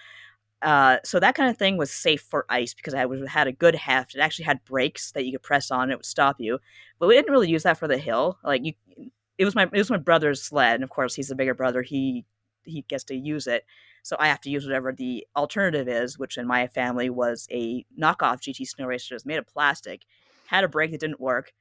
[0.63, 3.75] Uh, so that kind of thing was safe for ice because I had a good
[3.75, 4.15] heft.
[4.15, 6.59] It actually had brakes that you could press on; it would stop you.
[6.99, 8.39] But we didn't really use that for the hill.
[8.45, 8.75] Like you,
[9.39, 11.83] it was my it was my brother's sled, and of course he's the bigger brother.
[11.83, 12.25] He
[12.65, 13.65] he gets to use it.
[14.03, 17.85] So I have to use whatever the alternative is, which in my family was a
[17.99, 19.15] knockoff GT snow racer.
[19.15, 20.03] It was made of plastic,
[20.47, 21.53] had a brake that didn't work.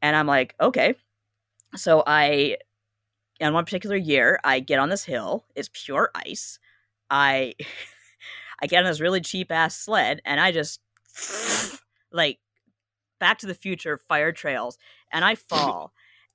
[0.00, 0.94] And I'm like, okay.
[1.74, 2.56] So I,
[3.40, 5.44] in one particular year, I get on this hill.
[5.54, 6.58] It's pure ice.
[7.10, 7.54] I,
[8.62, 10.80] I get on this really cheap ass sled, and I just
[12.12, 12.38] like
[13.18, 14.78] Back to the Future fire trails,
[15.12, 15.92] and I fall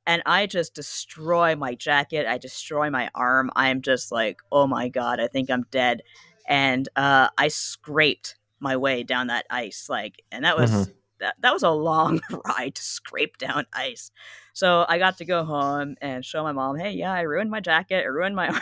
[0.07, 2.25] and I just destroy my jacket.
[2.27, 3.51] I destroy my arm.
[3.55, 6.01] I'm just like, oh my god, I think I'm dead.
[6.47, 10.91] And uh, I scraped my way down that ice, like, and that was mm-hmm.
[11.21, 14.11] That, that was a long ride to scrape down ice.
[14.53, 17.61] So I got to go home and show my mom, hey, yeah, I ruined my
[17.61, 18.03] jacket.
[18.03, 18.61] I ruined my arm.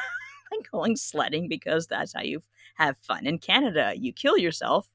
[0.51, 2.41] I'm going sledding because that's how you
[2.75, 3.93] have fun in Canada.
[3.95, 4.89] You kill yourself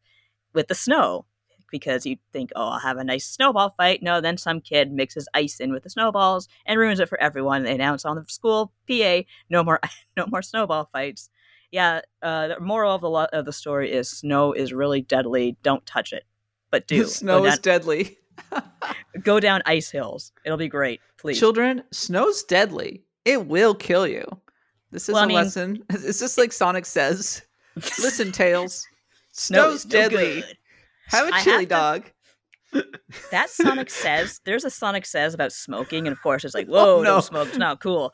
[0.53, 1.27] with the snow
[1.71, 4.03] because you think, oh, I'll have a nice snowball fight.
[4.03, 7.65] No, then some kid mixes ice in with the snowballs and ruins it for everyone.
[7.65, 9.81] They announce on the school PA, no more,
[10.17, 11.31] no more snowball fights.
[11.73, 15.57] Yeah, uh, the moral of the lo- of the story is snow is really deadly.
[15.65, 16.25] Don't touch it,
[16.75, 17.05] but do.
[17.07, 18.19] snow down, is deadly.
[19.23, 20.33] go down ice hills.
[20.45, 21.01] It'll be great.
[21.19, 21.85] Please, children.
[21.93, 23.05] Snow's deadly.
[23.25, 24.25] It will kill you.
[24.91, 25.85] This is well, a I mean, lesson.
[25.91, 27.43] It's just like Sonic says.
[27.77, 28.89] Listen, Tails.
[29.31, 30.41] Snow's deadly.
[30.41, 30.59] Good.
[31.11, 32.11] Have a chili dog.
[33.31, 36.97] that Sonic says there's a Sonic says about smoking, and of course it's like, whoa,
[36.97, 37.05] oh, no.
[37.05, 38.13] don't smoke, it's not cool.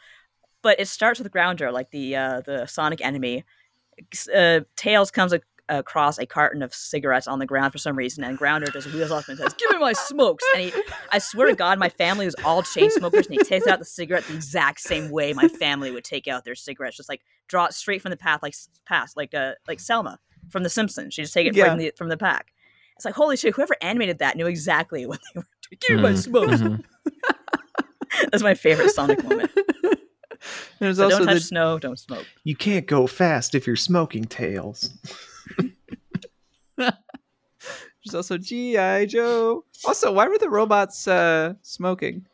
[0.60, 3.44] But it starts with Grounder, like the uh, the Sonic enemy.
[4.34, 8.24] Uh, Tails comes a- across a carton of cigarettes on the ground for some reason,
[8.24, 10.72] and Grounder just wheels off and says, "Give me my smokes!" And he,
[11.12, 13.84] I swear to God, my family was all chain smokers, and he takes out the
[13.84, 17.66] cigarette the exact same way my family would take out their cigarettes, just like draw
[17.66, 18.54] it straight from the path, like
[18.86, 20.18] past, like uh, like Selma
[20.50, 21.14] from The Simpsons.
[21.14, 21.68] She just take it yeah.
[21.68, 22.52] from the from the pack.
[22.96, 25.78] It's like, holy shit, whoever animated that knew exactly what they were doing.
[25.80, 26.18] Give me my mm-hmm.
[26.18, 26.50] smoke.
[26.50, 28.24] Mm-hmm.
[28.30, 29.50] That's my favorite Sonic moment.
[30.78, 32.26] There's so also don't touch the, snow, don't smoke.
[32.44, 34.90] You can't go fast if you're smoking tails.
[38.04, 39.06] There's also G.I.
[39.06, 39.64] Joe.
[39.84, 42.26] Also, why were the robots uh, smoking?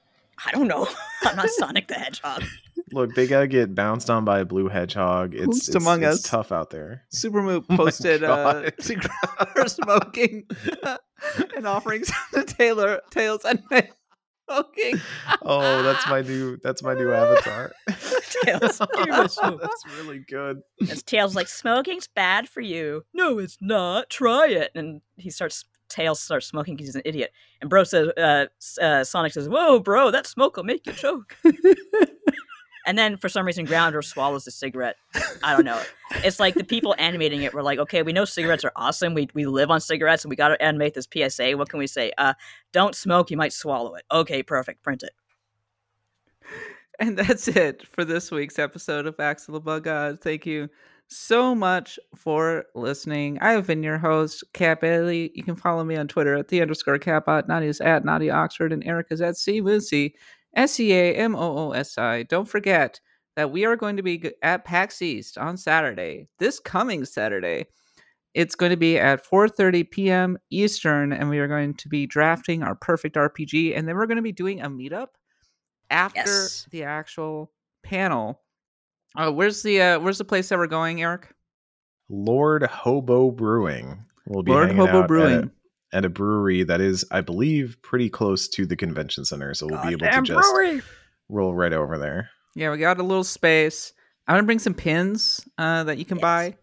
[0.44, 0.86] I don't know.
[1.22, 2.44] I'm not Sonic the Hedgehog.
[2.92, 5.34] Look, they gotta get bounced on by a blue hedgehog.
[5.34, 6.22] It's, it's among it's us.
[6.22, 7.02] tough out there.
[7.12, 8.70] Supermoot oh posted oh uh,
[9.46, 10.44] for smoking
[11.56, 13.62] and offerings to Taylor Tails and
[14.50, 15.00] smoking.
[15.42, 17.72] oh, that's my new that's my new avatar.
[18.44, 20.60] Tails, that's really good.
[20.90, 23.04] As Tails like smoking's bad for you.
[23.14, 24.10] No, it's not.
[24.10, 24.70] Try it.
[24.74, 27.32] And he starts Tails starts smoking because he's an idiot.
[27.60, 28.46] And Bro says, uh,
[28.80, 31.36] uh, Sonic says, "Whoa, bro, that smoke will make you choke."
[32.86, 34.96] And then for some reason, Grounder swallows the cigarette.
[35.42, 35.82] I don't know.
[36.24, 39.12] It's like the people animating it were like, okay, we know cigarettes are awesome.
[39.12, 41.56] We, we live on cigarettes and we got to animate this PSA.
[41.56, 42.12] What can we say?
[42.16, 42.34] Uh,
[42.72, 43.30] don't smoke.
[43.30, 44.04] You might swallow it.
[44.12, 44.82] Okay, perfect.
[44.82, 45.10] Print it.
[46.98, 50.20] And that's it for this week's episode of Axel Bug God.
[50.20, 50.70] Thank you
[51.08, 53.38] so much for listening.
[53.40, 55.30] I have been your host, Kat Bailey.
[55.34, 57.48] You can follow me on Twitter at the underscore katbot.
[57.48, 60.14] Nadia's at Nadia Oxford and Eric is at C Moosey.
[60.56, 62.24] S E A M O O S I.
[62.24, 62.98] Don't forget
[63.36, 67.66] that we are going to be at PAX East on Saturday, this coming Saturday.
[68.34, 70.38] It's going to be at 4:30 p.m.
[70.50, 74.16] Eastern, and we are going to be drafting our perfect RPG, and then we're going
[74.16, 75.08] to be doing a meetup
[75.90, 76.66] after yes.
[76.70, 77.52] the actual
[77.84, 78.40] panel.
[79.16, 81.32] Uh, where's the uh, Where's the place that we're going, Eric?
[82.08, 84.04] Lord Hobo Brewing.
[84.26, 85.50] We'll be Lord Hobo Brewing
[85.96, 89.54] at a brewery that is, I believe, pretty close to the convention center.
[89.54, 90.82] So we'll God be able to just brewery.
[91.30, 92.28] roll right over there.
[92.54, 93.94] Yeah, we got a little space.
[94.28, 96.22] I'm gonna bring some pins uh, that you can yes.
[96.22, 96.56] buy.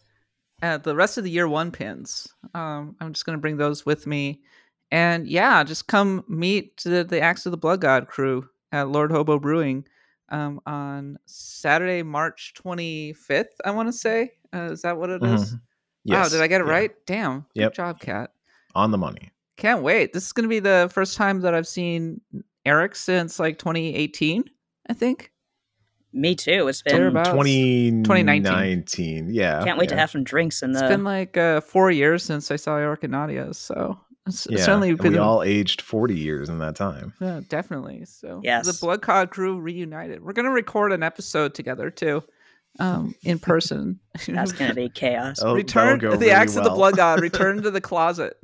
[0.61, 2.27] Uh, the rest of the year one pins.
[2.53, 4.41] Um, I'm just gonna bring those with me,
[4.91, 9.11] and yeah, just come meet the, the Axe of the Blood God crew at Lord
[9.11, 9.83] Hobo Brewing
[10.29, 13.45] um, on Saturday, March 25th.
[13.65, 15.55] I want to say, uh, is that what it is?
[15.55, 15.61] Mhm.
[16.05, 16.73] Wow, did I get it yeah.
[16.73, 16.91] right?
[17.07, 17.45] Damn.
[17.55, 17.71] Yep.
[17.71, 18.32] Good job, Kat.
[18.75, 19.31] On the money.
[19.57, 20.13] Can't wait.
[20.13, 22.19] This is going to be the first time that I've seen
[22.65, 24.43] Eric since like 2018,
[24.89, 25.31] I think.
[26.11, 26.67] Me too.
[26.67, 26.95] It's been.
[26.95, 27.29] Thereabouts.
[27.29, 28.03] 2019.
[28.03, 29.29] 2019.
[29.33, 29.63] Yeah.
[29.63, 30.87] Can't wait to have some drinks in It's the.
[30.87, 34.65] been like uh, four years since I saw Eric and Nadia, so it's, it's Yeah.
[34.65, 37.13] certainly and been we all aged 40 years in that time.
[37.19, 38.05] Yeah, definitely.
[38.05, 38.65] So Yes.
[38.67, 40.23] the Blood God crew reunited.
[40.23, 42.23] We're gonna record an episode together too,
[42.79, 43.99] um, in person.
[44.27, 45.39] That's gonna be chaos.
[45.41, 46.69] Oh, return that'll the go really axe of the.
[46.69, 47.21] Blood God.
[47.21, 48.37] Return to the closet.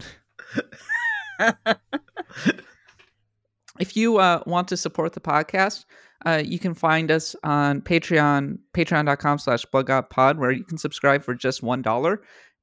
[3.80, 5.86] if you uh, want to support the podcast,
[6.26, 11.34] uh, you can find us on Patreon, patreon.com slash bloodgodpod, where you can subscribe for
[11.34, 12.18] just $1.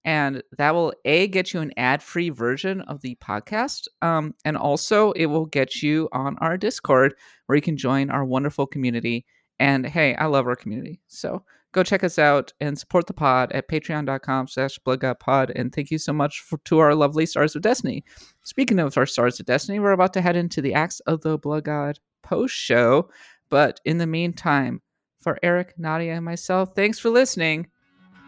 [0.04, 3.88] And that will, A, get you an ad-free version of the podcast.
[4.02, 7.14] Um, and also, it will get you on our Discord,
[7.46, 9.26] where you can join our wonderful community.
[9.58, 11.00] And hey, I love our community.
[11.08, 15.52] So go check us out and support the pod at patreon.com slash bloodgodpod.
[15.54, 18.04] And thank you so much for, to our lovely Stars of Destiny.
[18.44, 21.38] Speaking of our Stars of Destiny, we're about to head into the Axe of the
[21.38, 23.10] Blood God post show.
[23.50, 24.80] But in the meantime,
[25.20, 27.68] for Eric, Nadia, and myself, thanks for listening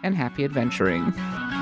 [0.02, 1.12] and happy adventuring.